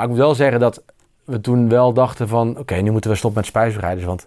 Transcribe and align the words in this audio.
Maar 0.00 0.08
ik 0.08 0.14
moet 0.14 0.24
wel 0.24 0.34
zeggen 0.34 0.60
dat 0.60 0.82
we 1.24 1.40
toen 1.40 1.68
wel 1.68 1.92
dachten 1.92 2.28
van... 2.28 2.58
Oké, 2.58 2.74
nu 2.74 2.90
moeten 2.90 3.10
we 3.10 3.16
stoppen 3.16 3.40
met 3.40 3.48
spijsbereiders, 3.48 4.06
want 4.06 4.26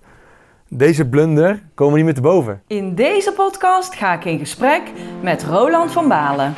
deze 0.67 1.05
blunder 1.05 1.63
komen 1.73 1.95
niet 1.95 2.05
meer 2.05 2.13
te 2.13 2.21
boven. 2.21 2.61
In 2.67 2.95
deze 2.95 3.31
podcast 3.31 3.95
ga 3.95 4.13
ik 4.13 4.25
in 4.25 4.39
gesprek 4.39 4.81
met 5.21 5.43
Roland 5.43 5.91
van 5.91 6.07
Balen. 6.07 6.53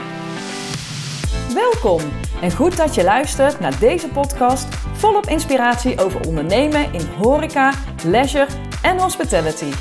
Welkom 1.53 2.01
en 2.41 2.51
goed 2.51 2.77
dat 2.77 2.95
je 2.95 3.03
luistert 3.03 3.59
naar 3.59 3.79
deze 3.79 4.07
podcast 4.07 4.75
volop 4.75 5.25
inspiratie 5.25 5.99
over 5.99 6.27
ondernemen 6.27 6.93
in 6.93 7.05
horeca, 7.21 7.73
leisure 8.05 8.47
en 8.85 8.99
hospitality. 8.99 9.71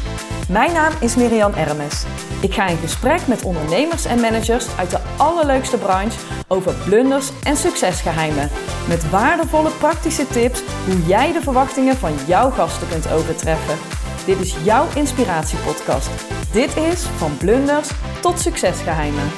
Mijn 0.48 0.72
naam 0.72 0.92
is 1.00 1.16
Miriam 1.16 1.52
Ermes. 1.52 2.04
Ik 2.42 2.54
ga 2.54 2.66
in 2.66 2.76
gesprek 2.76 3.26
met 3.26 3.44
ondernemers 3.44 4.04
en 4.04 4.20
managers 4.20 4.76
uit 4.76 4.90
de 4.90 5.00
allerleukste 5.16 5.78
branche 5.78 6.18
over 6.48 6.74
blunders 6.84 7.30
en 7.42 7.56
succesgeheimen. 7.56 8.50
Met 8.88 9.10
waardevolle 9.10 9.70
praktische 9.70 10.26
tips 10.26 10.62
hoe 10.86 11.06
jij 11.06 11.32
de 11.32 11.40
verwachtingen 11.40 11.96
van 11.96 12.12
jouw 12.26 12.50
gasten 12.50 12.88
kunt 12.88 13.12
overtreffen. 13.12 13.78
Dit 14.26 14.40
is 14.40 14.56
jouw 14.64 14.86
inspiratiepodcast. 14.94 16.10
Dit 16.52 16.76
is 16.76 17.02
van 17.02 17.36
blunders 17.36 17.90
tot 18.20 18.40
succesgeheimen. 18.40 19.30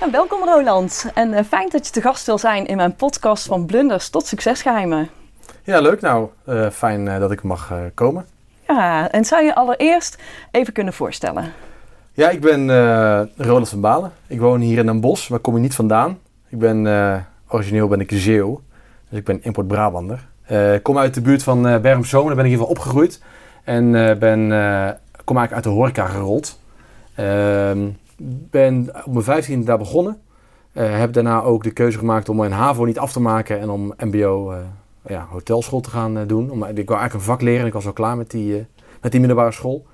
Nou, 0.00 0.12
welkom 0.12 0.44
Roland 0.44 1.10
en 1.14 1.32
uh, 1.32 1.40
fijn 1.48 1.68
dat 1.68 1.86
je 1.86 1.92
te 1.92 2.00
gast 2.00 2.26
wil 2.26 2.38
zijn 2.38 2.66
in 2.66 2.76
mijn 2.76 2.94
podcast 2.94 3.46
van 3.46 3.66
blunders 3.66 4.08
tot 4.08 4.26
succesgeheimen. 4.26 5.21
Ja, 5.62 5.80
leuk. 5.80 6.00
Nou, 6.00 6.28
uh, 6.48 6.70
fijn 6.70 7.06
uh, 7.06 7.18
dat 7.18 7.30
ik 7.30 7.42
mag 7.42 7.72
komen. 7.94 8.26
Ja, 8.66 9.10
en 9.10 9.24
zou 9.24 9.44
je 9.44 9.54
allereerst 9.54 10.18
even 10.50 10.72
kunnen 10.72 10.92
voorstellen? 10.92 11.52
Ja, 12.12 12.30
ik 12.30 12.40
ben 12.40 12.66
Roland 13.36 13.68
van 13.68 13.80
Balen. 13.80 14.12
Ik 14.26 14.40
woon 14.40 14.60
hier 14.60 14.78
in 14.78 14.88
een 14.88 15.00
bos. 15.00 15.28
Waar 15.28 15.38
kom 15.38 15.54
je 15.54 15.60
niet 15.60 15.74
vandaan? 15.74 16.18
Ik 16.48 16.58
ben 16.58 16.86
origineel 17.48 17.88
ben 17.88 18.00
ik 18.00 18.10
Zeeuw, 18.14 18.60
dus 19.08 19.18
ik 19.18 19.24
ben 19.24 19.42
import 19.42 19.66
Brabander. 19.66 20.26
Ik 20.74 20.82
kom 20.82 20.98
uit 20.98 21.14
de 21.14 21.20
buurt 21.20 21.42
van 21.42 21.68
uh, 21.68 21.78
Berm-Zoom, 21.78 22.26
daar 22.26 22.36
ben 22.36 22.44
ik 22.44 22.50
hier 22.50 22.66
opgegroeid. 22.66 23.22
En 23.64 23.92
ben, 24.18 24.48
kom 25.24 25.36
eigenlijk 25.36 25.52
uit 25.52 25.64
de 25.64 25.70
horeca 25.70 26.06
gerold. 26.06 26.58
Ehm, 27.14 27.88
ben 28.50 28.90
op 29.04 29.12
mijn 29.12 29.24
vijftiende 29.24 29.66
daar 29.66 29.78
begonnen. 29.78 30.20
Uh, 30.72 30.98
heb 30.98 31.12
daarna 31.12 31.42
ook 31.42 31.62
de 31.62 31.70
keuze 31.70 31.98
gemaakt 31.98 32.28
om 32.28 32.36
mijn 32.36 32.52
HAVO 32.52 32.84
niet 32.84 32.98
af 32.98 33.12
te 33.12 33.20
maken 33.20 33.60
en 33.60 33.70
om 33.70 33.94
MBO 33.98 34.52
uh, 34.52 34.58
ja, 35.06 35.26
hotelschool 35.30 35.80
te 35.80 35.90
gaan 35.90 36.18
uh, 36.18 36.22
doen. 36.26 36.50
Om, 36.50 36.64
ik 36.64 36.88
wou 36.88 37.00
eigenlijk 37.00 37.14
een 37.14 37.20
vak 37.20 37.40
leren 37.40 37.60
en 37.60 37.66
ik 37.66 37.72
was 37.72 37.86
al 37.86 37.92
klaar 37.92 38.16
met 38.16 38.30
die, 38.30 38.66
met 39.00 39.10
die 39.10 39.20
middelbare 39.20 39.52
school. 39.52 39.86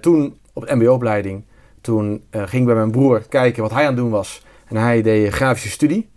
toen 0.00 0.38
op 0.52 0.66
de 0.66 0.74
MBO-opleiding, 0.74 1.44
toen 1.80 2.22
ging 2.30 2.52
ik 2.52 2.64
bij 2.64 2.74
mijn 2.74 2.90
broer 2.90 3.28
kijken 3.28 3.62
wat 3.62 3.70
hij 3.70 3.82
aan 3.82 3.86
het 3.86 3.96
doen 3.96 4.10
was. 4.10 4.44
En 4.66 4.76
hij 4.76 5.02
deed 5.02 5.32
grafische 5.32 5.70
studie, 5.70 6.10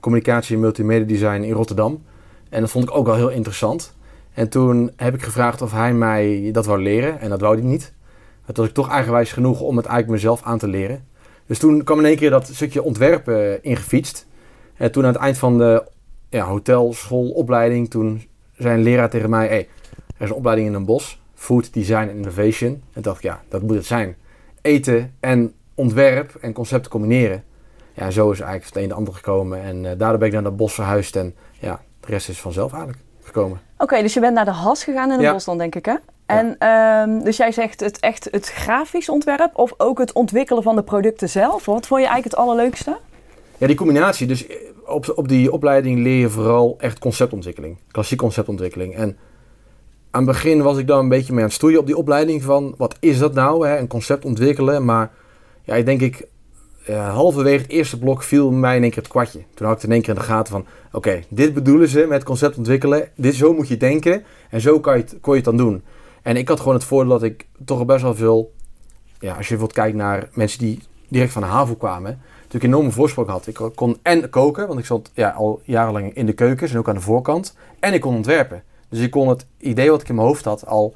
communicatie 0.00 0.54
en 0.54 0.60
multimedia 0.60 1.06
design 1.06 1.42
in 1.42 1.52
Rotterdam. 1.52 2.02
En 2.48 2.60
dat 2.60 2.70
vond 2.70 2.84
ik 2.84 2.94
ook 2.94 3.06
wel 3.06 3.14
heel 3.14 3.28
interessant. 3.28 3.94
En 4.34 4.48
toen 4.48 4.90
heb 4.96 5.14
ik 5.14 5.22
gevraagd 5.22 5.62
of 5.62 5.72
hij 5.72 5.92
mij 5.92 6.50
dat 6.52 6.66
wou 6.66 6.82
leren 6.82 7.20
en 7.20 7.28
dat 7.28 7.40
wou 7.40 7.58
hij 7.58 7.66
niet. 7.66 7.92
Dat 8.46 8.56
was 8.56 8.66
ik 8.66 8.74
toch 8.74 8.88
eigenwijs 8.88 9.32
genoeg 9.32 9.60
om 9.60 9.76
het 9.76 9.86
eigenlijk 9.86 10.22
mezelf 10.22 10.42
aan 10.42 10.58
te 10.58 10.68
leren. 10.68 11.04
Dus 11.46 11.58
toen 11.58 11.84
kwam 11.84 11.98
in 11.98 12.04
één 12.04 12.16
keer 12.16 12.30
dat 12.30 12.50
stukje 12.52 12.82
ontwerpen 12.82 13.62
ingefietst. 13.62 14.26
En 14.76 14.92
toen 14.92 15.04
aan 15.04 15.12
het 15.12 15.22
eind 15.22 15.38
van 15.38 15.58
de 15.58 15.84
ja, 16.30 16.44
hotelschoolopleiding, 16.44 17.90
toen 17.90 18.22
zei 18.56 18.74
een 18.74 18.82
leraar 18.82 19.10
tegen 19.10 19.30
mij... 19.30 19.46
Hey, 19.46 19.68
er 20.16 20.24
is 20.24 20.30
een 20.30 20.36
opleiding 20.36 20.68
in 20.68 20.74
een 20.74 20.84
bos, 20.84 21.22
Food 21.34 21.72
Design 21.72 22.08
and 22.08 22.10
Innovation. 22.10 22.82
En 22.92 23.02
dacht 23.02 23.16
ik, 23.16 23.22
ja, 23.22 23.40
dat 23.48 23.62
moet 23.62 23.74
het 23.74 23.86
zijn. 23.86 24.16
Eten 24.62 25.14
en 25.20 25.54
ontwerp 25.74 26.34
en 26.40 26.52
concepten 26.52 26.90
combineren. 26.90 27.44
Ja, 27.92 28.02
en 28.02 28.12
zo 28.12 28.30
is 28.30 28.40
eigenlijk 28.40 28.74
het 28.74 28.82
een 28.82 28.88
de 28.88 28.94
ander 28.94 29.14
gekomen. 29.14 29.62
En 29.62 29.76
uh, 29.76 29.90
daardoor 29.96 30.18
ben 30.18 30.28
ik 30.28 30.34
naar 30.34 30.42
dat 30.42 30.56
bos 30.56 30.74
verhuisd. 30.74 31.16
En 31.16 31.34
ja, 31.58 31.80
de 32.00 32.06
rest 32.06 32.28
is 32.28 32.40
vanzelf 32.40 32.72
eigenlijk 32.72 33.02
gekomen. 33.22 33.60
Oké, 33.78 34.02
dus 34.02 34.14
je 34.14 34.20
bent 34.20 34.34
naar 34.34 34.44
de 34.44 34.50
has 34.50 34.84
gegaan 34.84 35.12
in 35.12 35.20
het 35.20 35.32
bos 35.32 35.44
dan, 35.44 35.58
denk 35.58 35.74
ik, 35.74 35.84
hè? 35.84 35.94
En 36.26 36.68
um, 36.68 37.24
dus 37.24 37.36
jij 37.36 37.52
zegt 37.52 37.80
het 37.80 38.00
echt 38.00 38.28
het 38.30 38.46
grafisch 38.46 39.08
ontwerp 39.08 39.50
of 39.52 39.72
ook 39.76 39.98
het 39.98 40.12
ontwikkelen 40.12 40.62
van 40.62 40.76
de 40.76 40.82
producten 40.82 41.28
zelf. 41.28 41.64
Wat 41.64 41.86
vond 41.86 42.00
je 42.00 42.08
eigenlijk 42.08 42.24
het 42.24 42.36
allerleukste? 42.36 42.98
Ja, 43.58 43.66
die 43.66 43.76
combinatie. 43.76 44.26
Dus 44.26 44.46
eh, 44.46 44.56
op, 44.90 45.12
op 45.14 45.28
die 45.28 45.52
opleiding 45.52 45.98
leer 46.02 46.20
je 46.20 46.28
vooral 46.28 46.74
echt 46.78 46.98
conceptontwikkeling. 46.98 47.78
Klassiek 47.90 48.18
conceptontwikkeling. 48.18 48.94
En 48.94 49.16
aan 50.10 50.22
het 50.22 50.32
begin 50.32 50.62
was 50.62 50.78
ik 50.78 50.86
dan 50.86 50.98
een 50.98 51.08
beetje 51.08 51.32
mee 51.32 51.42
aan 51.42 51.48
het 51.48 51.56
stoeien 51.56 51.78
op 51.78 51.86
die 51.86 51.96
opleiding 51.96 52.42
van 52.42 52.74
wat 52.76 52.96
is 53.00 53.18
dat 53.18 53.34
nou, 53.34 53.66
hè? 53.66 53.78
een 53.78 53.86
concept 53.86 54.24
ontwikkelen. 54.24 54.84
Maar 54.84 55.12
ja, 55.62 55.74
ik 55.74 55.84
denk 55.84 56.00
ik, 56.00 56.28
halverwege 56.94 57.62
het 57.62 57.70
eerste 57.70 57.98
blok 57.98 58.22
viel 58.22 58.50
mij 58.50 58.76
in 58.76 58.82
één 58.82 58.90
keer 58.90 59.02
het 59.02 59.10
kwartje. 59.10 59.40
Toen 59.54 59.66
had 59.66 59.76
ik 59.76 59.82
in 59.82 59.92
één 59.92 60.00
keer 60.00 60.14
in 60.14 60.20
de 60.20 60.26
gaten 60.26 60.52
van, 60.52 60.66
oké, 60.92 61.22
dit 61.28 61.54
bedoelen 61.54 61.88
ze 61.88 62.06
met 62.08 62.24
concept 62.24 62.56
ontwikkelen. 62.56 63.08
Dit, 63.14 63.34
zo 63.34 63.54
moet 63.54 63.68
je 63.68 63.76
denken 63.76 64.24
en 64.50 64.60
zo 64.60 64.80
kan 64.80 64.96
je 64.96 65.04
kon 65.20 65.32
je 65.32 65.40
het 65.40 65.44
dan 65.44 65.56
doen. 65.56 65.82
En 66.22 66.36
ik 66.36 66.48
had 66.48 66.58
gewoon 66.58 66.74
het 66.74 66.84
voordeel 66.84 67.12
dat 67.12 67.22
ik 67.22 67.46
toch 67.64 67.84
best 67.84 68.02
wel 68.02 68.14
veel, 68.14 68.52
ja, 69.18 69.34
als 69.34 69.48
je 69.48 69.56
bijvoorbeeld 69.56 69.72
kijkt 69.72 69.96
naar 69.96 70.28
mensen 70.32 70.58
die 70.58 70.78
direct 71.08 71.32
van 71.32 71.42
de 71.42 71.48
HAVO 71.48 71.74
kwamen, 71.74 72.20
natuurlijk 72.52 72.72
een 72.72 72.78
enorme 72.78 72.90
voorsprong 72.90 73.28
had. 73.28 73.46
Ik 73.46 73.60
kon 73.74 73.98
en 74.02 74.30
koken, 74.30 74.66
want 74.66 74.78
ik 74.78 74.86
zat 74.86 75.10
ja, 75.14 75.30
al 75.30 75.60
jarenlang 75.64 76.14
in 76.14 76.26
de 76.26 76.32
keukens 76.32 76.72
en 76.72 76.78
ook 76.78 76.88
aan 76.88 76.94
de 76.94 77.00
voorkant. 77.00 77.56
En 77.80 77.94
ik 77.94 78.00
kon 78.00 78.14
ontwerpen. 78.14 78.62
Dus 78.88 79.00
ik 79.00 79.10
kon 79.10 79.28
het 79.28 79.46
idee 79.58 79.90
wat 79.90 80.00
ik 80.00 80.08
in 80.08 80.14
mijn 80.14 80.26
hoofd 80.26 80.44
had 80.44 80.66
al 80.66 80.94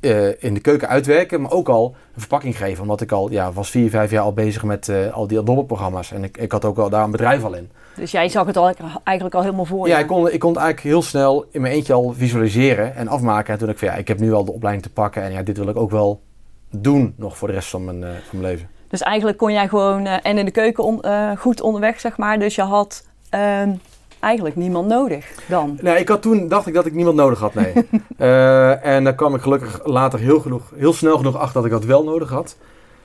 uh, 0.00 0.42
in 0.42 0.54
de 0.54 0.60
keuken 0.60 0.88
uitwerken, 0.88 1.40
maar 1.40 1.50
ook 1.50 1.68
al 1.68 1.94
een 2.14 2.20
verpakking 2.20 2.56
geven. 2.56 2.82
Omdat 2.82 3.00
ik 3.00 3.12
al, 3.12 3.30
ja, 3.30 3.52
was 3.52 3.70
vier, 3.70 3.90
vijf 3.90 4.10
jaar 4.10 4.22
al 4.22 4.32
bezig 4.32 4.64
met 4.64 4.88
uh, 4.88 5.12
al 5.12 5.26
die 5.26 5.38
Adobe-programma's. 5.38 6.12
En 6.12 6.24
ik, 6.24 6.36
ik 6.36 6.52
had 6.52 6.64
ook 6.64 6.78
al 6.78 6.90
daar 6.90 7.04
een 7.04 7.10
bedrijf 7.10 7.44
al 7.44 7.54
in. 7.54 7.70
Dus 7.96 8.10
jij 8.10 8.28
zag 8.28 8.46
het 8.46 8.56
al, 8.56 8.74
eigenlijk 9.04 9.36
al 9.36 9.42
helemaal 9.42 9.64
voor 9.64 9.86
je? 9.86 9.92
Ja, 9.92 9.98
ik 9.98 10.06
kon, 10.06 10.30
ik 10.30 10.40
kon 10.40 10.50
het 10.50 10.60
eigenlijk 10.60 10.94
heel 10.94 11.02
snel 11.02 11.46
in 11.50 11.60
mijn 11.60 11.74
eentje 11.74 11.92
al 11.92 12.14
visualiseren 12.16 12.94
en 12.94 13.08
afmaken. 13.08 13.52
En 13.52 13.58
toen 13.58 13.68
ik 13.68 13.78
van 13.78 13.88
ja, 13.88 13.94
ik 13.94 14.08
heb 14.08 14.18
nu 14.18 14.32
al 14.32 14.44
de 14.44 14.52
opleiding 14.52 14.86
te 14.86 14.92
pakken. 14.92 15.22
En 15.22 15.32
ja, 15.32 15.42
dit 15.42 15.56
wil 15.56 15.68
ik 15.68 15.76
ook 15.76 15.90
wel 15.90 16.20
doen 16.70 17.14
nog 17.16 17.36
voor 17.36 17.48
de 17.48 17.54
rest 17.54 17.68
van 17.68 17.84
mijn, 17.84 18.00
uh, 18.00 18.08
van 18.08 18.40
mijn 18.40 18.52
leven. 18.52 18.68
Dus 18.90 19.00
eigenlijk 19.00 19.38
kon 19.38 19.52
jij 19.52 19.68
gewoon 19.68 20.06
en 20.06 20.38
in 20.38 20.44
de 20.44 20.50
keuken 20.50 20.84
on, 20.84 21.02
goed 21.38 21.60
onderweg, 21.60 22.00
zeg 22.00 22.16
maar. 22.16 22.38
Dus 22.38 22.54
je 22.54 22.62
had... 22.62 23.04
Ehm, 23.30 23.70
eigenlijk 24.20 24.56
niemand 24.56 24.88
nodig 24.88 25.34
dan. 25.48 25.78
Nee, 25.80 25.98
ik 25.98 26.08
had 26.08 26.22
toen 26.22 26.48
dacht 26.48 26.66
ik 26.66 26.74
dat 26.74 26.86
ik 26.86 26.94
niemand 26.94 27.16
nodig 27.16 27.38
had, 27.38 27.54
nee. 27.54 27.72
uh, 28.18 28.84
en 28.94 29.04
daar 29.04 29.14
kwam 29.14 29.34
ik 29.34 29.40
gelukkig 29.40 29.80
later 29.84 30.18
heel, 30.18 30.40
genoeg, 30.40 30.72
heel 30.76 30.92
snel 30.92 31.16
genoeg 31.16 31.36
achter 31.36 31.54
dat 31.54 31.64
ik 31.64 31.70
dat 31.70 31.84
wel 31.84 32.04
nodig 32.04 32.30
had. 32.30 32.56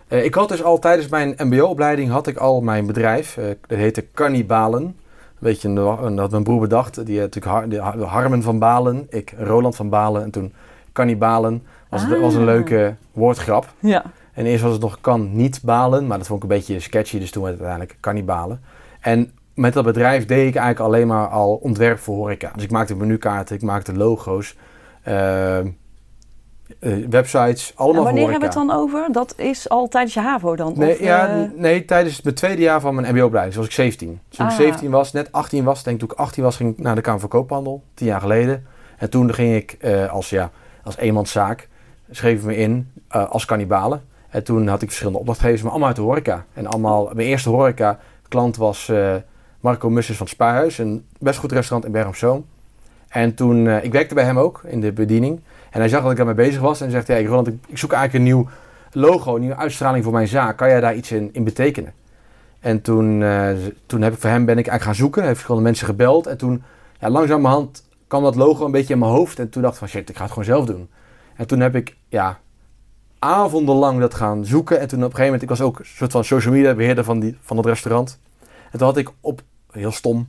Ik 0.08 0.34
had 0.34 0.50
dus 0.50 0.64
al 0.64 0.80
tijdens 0.80 1.08
mijn 1.08 1.36
mbo-opleiding 1.38 2.12
had 2.12 2.28
ik 2.28 2.38
al 2.38 2.62
mijn 2.62 2.86
bedrijf. 2.86 3.40
Dat 3.68 3.78
heette 3.78 4.06
Cannibalen. 4.14 4.98
Weet 5.40 5.62
je, 5.62 5.74
dat 6.16 6.32
mijn 6.32 6.44
broer 6.44 6.60
bedacht. 6.60 7.06
Die 7.06 7.20
natuurlijk 7.20 7.78
Har 7.78 8.00
Harmen 8.02 8.42
van 8.42 8.60
Balen. 8.60 9.08
Ik 9.10 9.34
Roland 9.38 9.76
van 9.76 9.90
Balen. 9.90 10.24
En 10.24 10.32
toen 10.32 10.54
Cannibalen. 10.94 11.64
Was, 11.90 12.04
ah. 12.04 12.22
was 12.22 12.34
een 12.34 12.46
leuke 12.46 12.96
woordgrap. 13.12 13.66
Ja. 13.80 14.04
En 14.36 14.46
eerst 14.46 14.64
was 14.64 14.72
het 14.72 14.82
nog 14.82 15.02
kan 15.02 15.36
niet 15.36 15.60
balen. 15.64 16.08
Maar 16.08 16.18
dat 16.18 16.28
vond 16.28 16.44
ik 16.44 16.50
een 16.50 16.56
beetje 16.58 16.80
sketchy. 16.80 17.20
Dus 17.20 17.32
toen 17.32 17.44
werd 17.44 17.56
het 17.56 17.66
uiteindelijk 17.66 18.02
Cannibalen. 18.02 18.62
En 19.00 19.32
met 19.56 19.74
dat 19.74 19.84
bedrijf 19.84 20.26
deed 20.26 20.48
ik 20.48 20.56
eigenlijk 20.56 20.80
alleen 20.80 21.08
maar 21.08 21.28
al 21.28 21.56
ontwerp 21.56 22.00
voor 22.00 22.16
horeca. 22.16 22.52
Dus 22.54 22.64
ik 22.64 22.72
maakte 22.72 22.96
menukaarten, 22.96 23.56
ik 23.56 23.62
maakte 23.62 23.94
logo's, 23.94 24.56
uh, 25.08 25.58
websites, 27.10 27.74
allemaal 27.76 28.00
en 28.00 28.04
wanneer 28.04 28.32
hebben 28.32 28.40
we 28.40 28.60
het 28.60 28.68
dan 28.68 28.72
over? 28.72 29.08
Dat 29.12 29.34
is 29.38 29.70
al 29.70 29.88
tijdens 29.88 30.14
je 30.14 30.20
HAVO 30.20 30.56
dan? 30.56 30.74
Nee, 30.78 31.04
ja, 31.04 31.38
uh... 31.38 31.50
nee 31.56 31.86
tijdens 31.86 32.22
het 32.24 32.36
tweede 32.36 32.62
jaar 32.62 32.82
van 32.82 32.96
mijn 32.96 33.16
mbo-opleiding. 33.16 33.54
Toen 33.54 33.64
was 33.64 33.72
ik 33.72 33.82
17. 33.82 34.20
Toen 34.30 34.46
ah. 34.46 34.52
ik 34.52 34.58
17 34.58 34.92
was, 34.92 35.12
net 35.12 35.32
18 35.32 35.64
was, 35.64 35.84
denk 35.84 36.00
toen 36.00 36.10
ik 36.12 36.18
18 36.18 36.44
was, 36.44 36.56
ging 36.56 36.72
ik 36.72 36.80
naar 36.80 36.96
de 36.96 37.02
Kamer 37.02 37.20
van 37.20 37.30
Koophandel. 37.30 37.84
Tien 37.94 38.08
jaar 38.08 38.22
geleden. 38.22 38.66
En 38.98 39.10
toen 39.10 39.34
ging 39.34 39.56
ik 39.56 39.78
uh, 39.82 40.12
als, 40.12 40.30
ja, 40.30 40.52
als 40.84 40.98
eenmanszaak, 40.98 41.68
schreef 42.10 42.40
ik 42.40 42.46
me 42.46 42.56
in 42.56 42.92
als 43.08 43.46
kannibalen. 43.46 44.02
En 44.36 44.44
toen 44.44 44.68
had 44.68 44.82
ik 44.82 44.88
verschillende 44.88 45.20
opdrachtgevers, 45.20 45.62
maar 45.62 45.72
allemaal 45.72 45.88
uit 45.88 45.98
de 45.98 46.04
horeca. 46.04 46.46
En 46.54 46.68
allemaal, 46.68 47.10
mijn 47.14 47.28
eerste 47.28 47.50
horeca 47.50 48.00
klant 48.28 48.58
was... 48.58 48.92
Marco 49.66 49.90
Mussers 49.90 50.18
van 50.18 50.26
het 50.26 50.36
Spaarhuis, 50.36 50.78
een 50.78 51.06
best 51.20 51.40
goed 51.40 51.52
restaurant 51.52 51.86
in 51.86 51.92
Bergen 51.92 52.46
En 53.08 53.36
toen, 53.36 53.66
uh, 53.66 53.84
ik 53.84 53.92
werkte 53.92 54.14
bij 54.14 54.24
hem 54.24 54.40
ook 54.40 54.62
in 54.66 54.82
de 54.82 54.92
bediening. 54.92 55.40
En 55.70 55.80
hij 55.80 55.90
zag 55.90 56.02
dat 56.02 56.12
ik 56.12 56.18
daarmee 56.18 56.36
bezig 56.36 56.62
was 56.62 56.82
en 56.82 56.92
zegt, 56.92 57.08
ja, 57.08 57.26
Roland, 57.26 57.48
ik, 57.48 57.78
zoek 57.78 57.92
eigenlijk 57.92 58.14
een 58.14 58.34
nieuw 58.34 58.48
logo, 58.92 59.34
een 59.36 59.40
nieuwe 59.40 59.56
uitstraling 59.56 60.04
voor 60.04 60.14
mijn 60.14 60.28
zaak. 60.28 60.58
Kan 60.58 60.70
jij 60.70 60.80
daar 60.80 60.96
iets 60.96 61.12
in, 61.12 61.30
in 61.32 61.44
betekenen? 61.44 61.94
En 62.60 62.82
toen, 62.82 63.22
uh, 63.22 63.50
toen 63.86 64.02
heb 64.02 64.14
ik 64.14 64.20
voor 64.20 64.30
hem 64.30 64.46
ben 64.46 64.58
ik 64.58 64.68
eigenlijk 64.68 64.84
gaan 64.84 65.06
zoeken. 65.06 65.24
Heeft 65.24 65.44
gewoon 65.44 65.62
mensen 65.62 65.86
gebeld. 65.86 66.28
En 66.28 66.38
toen, 66.38 66.64
ja, 67.00 67.10
langzamerhand 67.10 67.88
kwam 68.08 68.24
dat 68.24 68.36
logo 68.36 68.66
een 68.66 68.72
beetje 68.72 68.94
in 68.94 69.00
mijn 69.00 69.12
hoofd. 69.12 69.40
En 69.40 69.50
toen 69.50 69.62
dacht 69.62 69.74
ik 69.74 69.80
van, 69.80 69.88
shit, 69.88 70.10
ik 70.10 70.16
ga 70.16 70.22
het 70.22 70.32
gewoon 70.32 70.46
zelf 70.46 70.66
doen. 70.66 70.90
En 71.36 71.48
toen 71.48 71.60
heb 71.60 71.76
ik, 71.76 71.96
ja, 72.10 72.40
avondenlang 73.26 74.00
dat 74.00 74.14
gaan 74.14 74.46
zoeken. 74.46 74.80
En 74.80 74.88
toen 74.88 75.00
op 75.00 75.10
een 75.10 75.16
gegeven 75.16 75.26
moment, 75.26 75.42
ik 75.42 75.50
was 75.50 75.62
ook 75.62 75.80
een 75.80 75.86
soort 75.86 76.12
van 76.12 76.24
social 76.24 76.54
media 76.54 76.74
beheerder 76.74 77.04
van, 77.04 77.20
die, 77.20 77.38
van 77.42 77.58
het 77.58 77.66
restaurant. 77.66 78.20
En 78.72 78.78
toen 78.78 78.88
had 78.88 78.98
ik 78.98 79.12
op 79.20 79.42
heel 79.72 79.92
stom, 79.92 80.28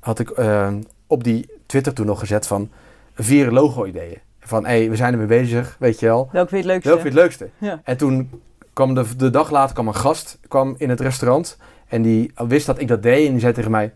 had 0.00 0.18
ik 0.18 0.38
uh, 0.38 0.74
op 1.06 1.24
die 1.24 1.48
Twitter 1.66 1.92
toen 1.92 2.06
nog 2.06 2.18
gezet 2.18 2.46
van 2.46 2.70
vier 3.14 3.50
logo-ideeën. 3.50 4.18
Van, 4.40 4.64
hé, 4.64 4.78
hey, 4.78 4.90
we 4.90 4.96
zijn 4.96 5.12
ermee 5.12 5.26
bezig, 5.26 5.76
weet 5.78 6.00
je 6.00 6.06
wel. 6.06 6.28
Welk 6.32 6.48
vind 6.48 6.64
je 6.64 6.70
het 6.70 6.82
leukste? 6.82 6.88
Welk 6.88 7.00
vind 7.00 7.14
je 7.14 7.20
het 7.20 7.28
leukste? 7.28 7.50
Ja. 7.58 7.80
En 7.84 7.96
toen 7.96 8.30
kwam 8.72 8.94
de, 8.94 9.16
de 9.16 9.30
dag 9.30 9.50
later 9.50 9.74
kwam 9.74 9.88
een 9.88 9.94
gast 9.94 10.38
kwam 10.48 10.74
in 10.78 10.88
het 10.90 11.00
restaurant. 11.00 11.58
En 11.88 12.02
die 12.02 12.32
wist 12.34 12.66
dat 12.66 12.80
ik 12.80 12.88
dat 12.88 13.02
deed. 13.02 13.26
En 13.26 13.32
die 13.32 13.40
zei 13.40 13.52
tegen 13.52 13.70
mij, 13.70 13.92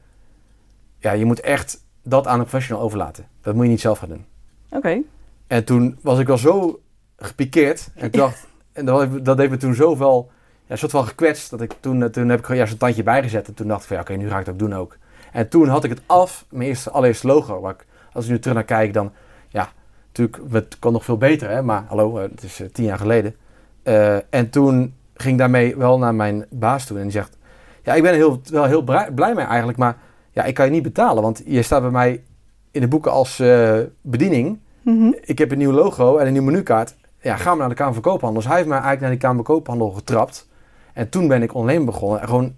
ja, 0.99 1.13
je 1.13 1.25
moet 1.25 1.41
echt 1.41 1.85
dat 2.03 2.27
aan 2.27 2.39
een 2.39 2.47
professional 2.47 2.83
overlaten. 2.83 3.27
Dat 3.41 3.55
moet 3.55 3.65
je 3.65 3.71
niet 3.71 3.81
zelf 3.81 3.99
gaan 3.99 4.09
doen. 4.09 4.25
Oké. 4.71 5.01
En 5.47 5.65
toen 5.65 5.99
was 6.01 6.19
ik 6.19 6.27
wel 6.27 6.39
zo 6.39 6.81
gepikeerd. 7.21 7.89
En 7.95 8.07
ik 8.07 8.13
dacht, 8.13 8.47
en 8.73 8.85
dat, 8.85 9.01
heeft- 9.01 9.25
dat 9.25 9.39
heeft 9.39 9.51
me 9.51 9.57
toen 9.57 9.75
zoveel, 9.75 10.31
ja, 10.67 10.77
soort 10.77 10.91
van 10.91 11.07
gekwetst. 11.07 11.51
Dat 11.51 11.61
ik 11.61 11.75
toen, 11.81 12.11
toen 12.11 12.29
heb 12.29 12.39
ik 12.39 12.45
gewoon 12.45 12.61
ja, 12.61 12.67
zo'n 12.67 12.79
tandje 12.79 13.03
bijgezet. 13.03 13.49
En 13.49 13.55
toen 13.55 13.69
dacht 13.69 13.81
ik 13.81 13.87
van 13.87 13.97
ja, 13.97 14.03
oké, 14.03 14.13
nu 14.15 14.29
ga 14.29 14.39
ik 14.39 14.49
ook 14.49 14.59
doen 14.59 14.75
ook. 14.75 14.97
En 15.33 15.49
toen 15.49 15.69
had 15.69 15.85
ik 15.85 15.91
het 15.91 16.01
af, 16.07 16.45
mijn 16.51 16.69
eerste, 16.69 16.91
allereerste 16.91 17.27
logo. 17.27 17.61
Waar 17.61 17.73
ik, 17.75 17.87
als 18.13 18.25
ik 18.25 18.31
nu 18.31 18.39
terug 18.39 18.55
naar 18.57 18.65
kijk, 18.65 18.93
dan, 18.95 19.13
ja, 19.49 19.69
natuurlijk, 20.07 20.53
het 20.53 20.77
kan 20.79 20.93
nog 20.93 21.05
veel 21.05 21.17
beter, 21.17 21.51
hè. 21.51 21.63
Maar 21.63 21.85
hallo, 21.89 22.19
eh, 22.19 22.31
het 22.31 22.43
is 22.43 22.61
eh, 22.61 22.69
tien 22.69 22.85
jaar 22.85 22.99
geleden. 22.99 23.35
Eh, 23.83 24.35
en 24.35 24.51
toen 24.51 24.95
ging 25.15 25.33
ik 25.33 25.39
daarmee 25.39 25.77
wel 25.77 25.99
naar 25.99 26.15
mijn 26.15 26.47
baas 26.51 26.87
toe. 26.87 26.97
En 26.97 27.03
die 27.03 27.13
zegt, 27.13 27.37
ja, 27.83 27.95
ik 27.95 28.03
ben 28.03 28.11
er 28.11 28.17
heel, 28.17 28.41
wel 28.51 28.65
heel 28.65 28.83
blij, 29.15 29.35
mee 29.35 29.45
eigenlijk. 29.45 29.79
Maar 29.79 29.97
ja, 30.31 30.45
ik 30.45 30.55
kan 30.55 30.65
je 30.65 30.71
niet 30.71 30.83
betalen. 30.83 31.23
Want 31.23 31.43
je 31.47 31.63
staat 31.63 31.81
bij 31.83 31.91
mij 31.91 32.23
in 32.71 32.81
de 32.81 32.89
boeken 32.89 33.13
als 33.13 33.39
eh, 33.39 33.79
bediening 34.01 34.59
Mhm. 34.83 35.13
ik 35.21 35.39
heb 35.39 35.51
een 35.51 35.59
nieuw 35.59 35.73
logo 35.73 36.17
en 36.17 36.27
een 36.27 36.33
nieuwe 36.33 36.51
menukaart. 36.51 36.95
Ja, 37.23 37.37
gaan 37.37 37.53
we 37.53 37.59
naar 37.59 37.69
de 37.69 37.75
Kamer 37.75 37.93
van 37.95 38.03
Koophandel. 38.03 38.41
Dus 38.41 38.47
hij 38.49 38.57
heeft 38.57 38.69
mij 38.69 38.79
eigenlijk 38.79 39.01
naar 39.03 39.11
die 39.19 39.29
Kamer 39.29 39.45
van 39.45 39.55
Koophandel 39.55 39.91
getrapt. 39.91 40.49
En 40.93 41.09
toen 41.09 41.29
ben 41.29 41.43
ik 41.43 41.55
ondernemen 41.55 41.87
begonnen. 41.87 42.21
En 42.21 42.29
gewoon 42.29 42.55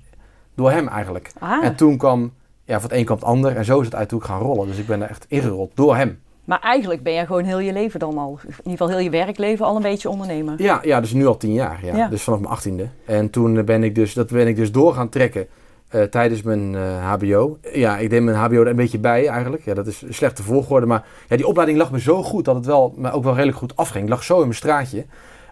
door 0.55 0.71
hem 0.71 0.89
eigenlijk. 0.89 1.33
Ah, 1.39 1.65
En 1.65 1.75
toen 1.77 1.97
kwam, 1.97 2.33
ja, 2.65 2.81
van 2.81 2.89
het 2.91 2.99
een 2.99 3.05
kwam 3.05 3.17
het 3.17 3.27
ander. 3.27 3.57
En 3.57 3.65
zo 3.65 3.79
is 3.79 3.85
het 3.85 3.95
uiteindelijk 3.95 4.39
gaan 4.41 4.49
rollen. 4.49 4.67
Dus 4.67 4.79
ik 4.79 4.87
ben 4.87 5.03
er 5.03 5.09
echt 5.11 5.25
ingerold 5.29 5.71
door 5.75 5.97
hem. 5.97 6.21
maar 6.45 6.61
eigenlijk 6.61 7.03
ben 7.03 7.13
je 7.13 7.27
gewoon 7.27 7.45
heel 7.45 7.59
je 7.59 7.73
leven 7.73 8.01
dan 8.01 8.19
al, 8.19 8.39
in 8.43 8.49
ieder 8.57 8.71
geval 8.71 8.89
heel 8.89 8.99
je 8.99 9.11
werkleven 9.11 9.67
al 9.67 9.77
een 9.77 9.83
beetje 9.83 10.09
ondernemer. 10.11 10.63
Ja, 10.63 10.81
ja, 10.83 11.01
dus 11.01 11.13
nu 11.13 11.27
al 11.27 11.37
tien 11.37 11.53
jaar. 11.53 11.79
Ja. 11.85 11.97
Ja. 11.97 12.09
Dus 12.09 12.23
vanaf 12.23 12.41
mijn 12.41 12.53
achttiende. 12.53 12.89
En 13.07 13.31
toen 13.31 13.65
ben 13.65 13.83
ik 13.85 13.95
dus, 13.95 14.15
dat 14.15 14.31
ben 14.31 14.47
ik 14.47 14.57
dus 14.57 14.73
door 14.73 14.95
gaan 14.95 15.09
trekken 15.09 15.47
eh, 15.93 16.03
tijdens 16.03 16.43
mijn 16.43 16.75
eh, 16.75 17.13
HBO. 17.13 17.59
Ja, 17.73 17.99
ik 17.99 18.11
deed 18.11 18.23
mijn 18.23 18.37
HBO 18.37 18.61
er 18.61 18.67
een 18.67 18.77
beetje 18.77 18.99
bij 18.99 19.27
eigenlijk. 19.27 19.65
Ja, 19.65 19.75
dat 19.75 19.87
is 19.87 20.03
een 20.03 20.15
slechte 20.15 20.43
volgorde. 20.43 20.87
Maar 20.87 21.07
ja, 21.29 21.37
die 21.37 21.47
opleiding 21.47 21.79
lag 21.79 21.91
me 21.91 22.01
zo 22.01 22.23
goed 22.23 22.45
dat 22.45 22.55
het 22.55 22.67
wel, 22.67 22.95
me 22.97 23.11
ook 23.11 23.25
wel 23.25 23.35
redelijk 23.35 23.59
goed 23.59 23.77
afging. 23.77 24.05
Ik 24.05 24.11
lag 24.11 24.25
zo 24.25 24.35
in 24.35 24.43
mijn 24.43 24.55
straatje. 24.55 25.05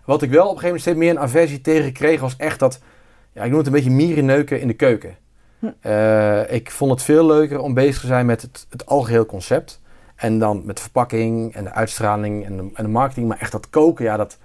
Wat 0.05 0.23
ik 0.23 0.31
wel 0.31 0.49
op 0.49 0.55
een 0.55 0.61
gegeven 0.61 0.67
moment 0.67 0.83
steeds 0.83 0.99
meer 0.99 1.11
een 1.11 1.19
aversie 1.19 1.61
tegen 1.61 1.93
kreeg, 1.93 2.21
was 2.21 2.37
echt 2.37 2.59
dat, 2.59 2.81
ja, 3.33 3.43
ik 3.43 3.49
noem 3.49 3.59
het 3.59 3.67
een 3.67 3.73
beetje 3.73 3.91
mierenneuken 3.91 4.61
in 4.61 4.67
de 4.67 4.75
keuken. 4.75 5.17
Hm. 5.59 5.67
Eh, 5.81 6.53
ik 6.53 6.71
vond 6.71 6.91
het 6.91 7.03
veel 7.03 7.27
leuker 7.27 7.61
om 7.61 7.75
bezig 7.75 8.01
te 8.01 8.07
zijn 8.07 8.27
met 8.27 8.43
het, 8.43 8.67
het 8.71 8.87
algeheel 8.87 9.27
concept. 9.27 9.81
En 10.17 10.39
dan 10.39 10.63
met 10.65 10.77
de 10.77 10.83
verpakking 10.83 11.55
en 11.55 11.65
de 11.65 11.73
uitstraling 11.73 12.45
en 12.45 12.57
de, 12.57 12.63
en 12.75 12.85
de 12.85 12.91
marketing. 12.91 13.29
Maar 13.29 13.39
echt 13.39 13.53
dat 13.53 13.71
koken, 13.71 14.05
ja, 14.05 14.17
dat 14.17 14.39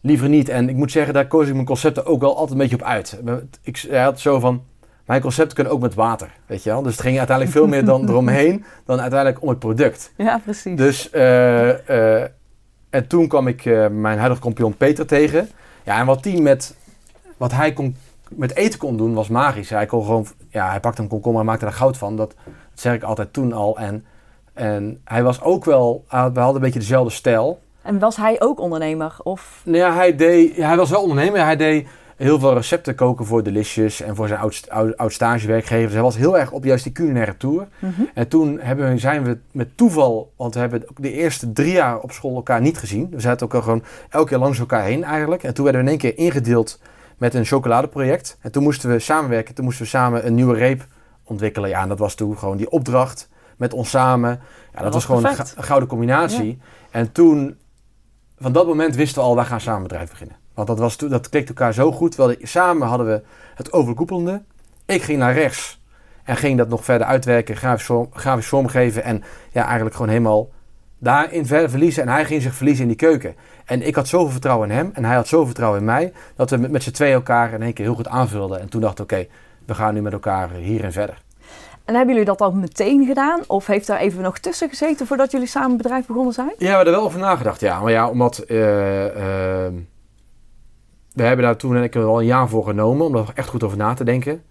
liever 0.00 0.28
niet. 0.28 0.48
En 0.48 0.68
ik 0.68 0.76
moet 0.76 0.90
zeggen, 0.90 1.14
daar 1.14 1.26
koos 1.26 1.48
ik 1.48 1.54
mijn 1.54 1.66
concepten 1.66 2.06
ook 2.06 2.20
wel 2.20 2.30
altijd 2.30 2.50
een 2.50 2.58
beetje 2.58 2.76
op 2.76 2.82
uit. 2.82 3.20
Ik 3.62 3.88
had 3.90 4.20
zo 4.20 4.40
van, 4.40 4.62
mijn 5.10 5.22
concepten 5.22 5.54
kunnen 5.54 5.72
ook 5.72 5.80
met 5.80 5.94
water, 5.94 6.30
weet 6.46 6.62
je 6.62 6.70
wel. 6.70 6.82
Dus 6.82 6.92
het 6.92 7.00
ging 7.00 7.18
uiteindelijk 7.18 7.56
veel 7.56 7.66
meer 7.66 7.84
dan 7.84 8.02
eromheen 8.08 8.64
dan 8.84 9.00
uiteindelijk 9.00 9.42
om 9.42 9.48
het 9.48 9.58
product. 9.58 10.12
Ja, 10.16 10.40
precies. 10.44 10.76
Dus, 10.76 11.10
eh, 11.10 12.20
eh, 12.20 12.30
en 12.90 13.06
toen 13.06 13.28
kwam 13.28 13.46
ik 13.46 13.64
eh, 13.64 13.86
mijn 13.88 14.18
huidige 14.18 14.40
kampioen 14.40 14.76
Peter 14.76 15.06
tegen. 15.06 15.48
Ja, 15.84 15.98
en 15.98 16.06
wat 16.06 16.24
hij 16.24 16.40
met, 16.40 16.74
wat 17.36 17.52
hij 17.52 17.72
kon, 17.72 17.96
met 18.28 18.54
eten 18.54 18.78
kon 18.78 18.96
doen, 18.96 19.14
was 19.14 19.28
magisch. 19.28 19.70
Hij 19.70 19.86
kon 19.86 20.04
gewoon, 20.04 20.26
ja, 20.48 20.68
hij 20.68 20.80
pakte 20.80 21.02
een 21.02 21.08
komkommer 21.08 21.40
en 21.40 21.46
maakte 21.46 21.64
daar 21.64 21.74
goud 21.74 21.96
van. 21.96 22.16
Dat, 22.16 22.34
dat 22.44 22.80
zeg 22.80 22.94
ik 22.94 23.02
altijd 23.02 23.32
toen 23.32 23.52
al. 23.52 23.78
En, 23.78 24.04
en 24.52 25.00
hij 25.04 25.22
was 25.22 25.42
ook 25.42 25.64
wel, 25.64 26.04
we 26.08 26.16
hadden 26.16 26.54
een 26.54 26.60
beetje 26.60 26.78
dezelfde 26.78 27.12
stijl. 27.12 27.60
En 27.82 27.98
was 27.98 28.16
hij 28.16 28.40
ook 28.40 28.60
ondernemer? 28.60 29.16
Of... 29.22 29.60
Nou 29.64 29.76
ja, 29.76 29.94
hij, 29.94 30.16
deed, 30.16 30.56
hij 30.56 30.76
was 30.76 30.90
wel 30.90 31.02
ondernemer. 31.02 31.44
Hij 31.44 31.56
deed 31.56 31.88
heel 32.22 32.38
veel 32.38 32.54
recepten 32.54 32.94
koken 32.94 33.26
voor 33.26 33.42
Delicious 33.42 34.00
en 34.00 34.16
voor 34.16 34.28
zijn 34.28 34.40
oud, 34.40 34.64
oud, 34.68 34.96
oud 34.96 35.12
stagewerkgever. 35.12 35.92
Hij 35.92 36.02
was 36.02 36.16
heel 36.16 36.38
erg 36.38 36.50
op 36.50 36.64
juist 36.64 36.84
die 36.84 36.92
culinaire 36.92 37.36
tour. 37.36 37.68
Mhm. 37.78 38.02
En 38.14 38.28
toen 38.28 38.58
hebben 38.60 38.90
we, 38.90 38.98
zijn 38.98 39.22
we 39.24 39.38
met 39.52 39.76
toeval, 39.76 40.32
want 40.36 40.54
we 40.54 40.60
hebben 40.60 40.84
de 40.96 41.12
eerste 41.12 41.52
drie 41.52 41.72
jaar 41.72 41.98
op 41.98 42.12
school 42.12 42.34
elkaar 42.34 42.60
niet 42.60 42.78
gezien. 42.78 43.08
We 43.10 43.20
zaten 43.20 43.46
ook 43.46 43.54
al 43.54 43.62
gewoon 43.62 43.82
elke 44.08 44.28
keer 44.28 44.38
langs 44.38 44.58
elkaar 44.58 44.84
heen 44.84 45.04
eigenlijk. 45.04 45.42
En 45.42 45.54
toen 45.54 45.64
werden 45.64 45.84
we 45.84 45.90
in 45.90 46.00
één 46.00 46.12
keer 46.12 46.24
ingedeeld 46.24 46.80
met 47.18 47.34
een 47.34 47.44
chocoladeproject. 47.44 48.38
En 48.40 48.52
toen 48.52 48.62
moesten 48.62 48.90
we 48.90 48.98
samenwerken, 48.98 49.54
toen 49.54 49.64
moesten 49.64 49.84
we 49.84 49.90
samen 49.90 50.26
een 50.26 50.34
nieuwe 50.34 50.54
reep 50.54 50.86
ontwikkelen. 51.24 51.68
Ja, 51.68 51.82
en 51.82 51.88
dat 51.88 51.98
was 51.98 52.14
toen 52.14 52.38
gewoon 52.38 52.56
die 52.56 52.70
opdracht 52.70 53.28
met 53.56 53.72
ons 53.72 53.90
samen. 53.90 54.30
Ja, 54.72 54.82
dat, 54.82 54.82
was 54.82 54.92
was 54.92 55.04
gewoon 55.04 55.20
een, 55.20 55.26
perfect. 55.28 55.48
ga- 55.50 55.56
een 55.58 55.64
gouden 55.64 55.88
combinatie. 55.88 56.58
En 56.90 57.12
toen, 57.12 57.56
van 58.38 58.52
dat 58.52 58.66
moment 58.66 58.94
wisten 58.94 59.22
we 59.22 59.28
al, 59.28 59.34
wij 59.34 59.44
gaan 59.44 59.60
samen 59.60 59.82
bedrijf 59.82 60.10
beginnen. 60.10 60.36
Want 60.66 60.78
dat, 60.78 60.78
was 60.78 60.96
dat 61.10 61.28
klikte 61.28 61.48
elkaar 61.48 61.74
zo 61.74 61.92
goed. 61.92 62.16
De- 62.16 62.38
samen 62.42 62.88
hadden 62.88 63.06
we 63.06 63.22
het 63.54 63.72
overkoepelende. 63.72 64.42
Ik 64.86 65.02
ging 65.02 65.18
naar 65.18 65.34
rechts 65.34 65.80
en 66.24 66.36
ging 66.36 66.58
dat 66.58 66.68
nog 66.68 66.84
verder 66.84 67.06
uitwerken, 67.06 67.56
grafisch, 67.56 67.86
vorm, 67.86 68.08
grafisch 68.12 68.46
vormgeven. 68.46 69.04
En 69.04 69.22
ja, 69.52 69.64
eigenlijk 69.64 69.94
gewoon 69.96 70.10
helemaal 70.10 70.48
daarin 70.98 71.46
verder 71.46 71.70
verliezen. 71.70 72.02
En 72.02 72.08
hij 72.08 72.24
ging 72.24 72.42
zich 72.42 72.54
verliezen 72.54 72.82
in 72.82 72.88
die 72.88 72.96
keuken. 72.96 73.34
En 73.64 73.86
ik 73.86 73.94
had 73.94 74.08
zoveel 74.08 74.30
vertrouwen 74.30 74.70
in 74.70 74.76
hem 74.76 74.90
en 74.94 75.04
hij 75.04 75.14
had 75.14 75.28
zoveel 75.28 75.46
vertrouwen 75.46 75.78
in 75.80 75.84
mij. 75.84 76.12
Dat 76.36 76.50
we 76.50 76.56
met, 76.56 76.70
met 76.70 76.82
z'n 76.82 76.90
twee 76.90 77.12
elkaar 77.12 77.52
in 77.52 77.62
één 77.62 77.72
keer 77.72 77.84
heel 77.84 77.94
goed 77.94 78.08
aanvulden. 78.08 78.60
En 78.60 78.68
toen 78.68 78.80
dacht 78.80 78.98
ik, 78.98 79.04
oké, 79.04 79.26
we 79.66 79.74
gaan 79.74 79.94
nu 79.94 80.02
met 80.02 80.12
elkaar 80.12 80.50
hierin 80.50 80.92
verder. 80.92 81.22
En 81.84 81.94
hebben 81.96 82.14
jullie 82.14 82.28
dat 82.30 82.40
al 82.40 82.52
meteen 82.52 83.06
gedaan? 83.06 83.40
Of 83.46 83.66
heeft 83.66 83.86
daar 83.86 83.98
even 83.98 84.22
nog 84.22 84.38
tussen 84.38 84.68
gezeten 84.68 85.06
voordat 85.06 85.30
jullie 85.30 85.46
samen 85.46 85.76
bedrijf 85.76 86.06
begonnen 86.06 86.32
zijn? 86.32 86.48
Ja, 86.48 86.54
we 86.58 86.66
hebben 86.66 86.86
er 86.86 86.92
wel 86.92 87.02
over 87.02 87.18
nagedacht, 87.20 87.60
ja. 87.60 87.80
Maar 87.80 87.90
ja, 87.90 88.08
omdat... 88.08 88.38
eh, 88.38 89.66
eh, 89.66 89.72
we 91.20 91.26
hebben 91.26 91.44
daar 91.44 91.56
toen 91.56 91.82
ik 91.82 91.94
er 91.94 92.04
wel 92.04 92.20
een 92.20 92.26
jaar 92.26 92.48
voor 92.48 92.64
genomen 92.64 93.06
om 93.06 93.16
er 93.16 93.32
echt 93.34 93.48
goed 93.48 93.62
over 93.62 93.76
na 93.76 93.94
te 93.94 94.04
denken. 94.04 94.42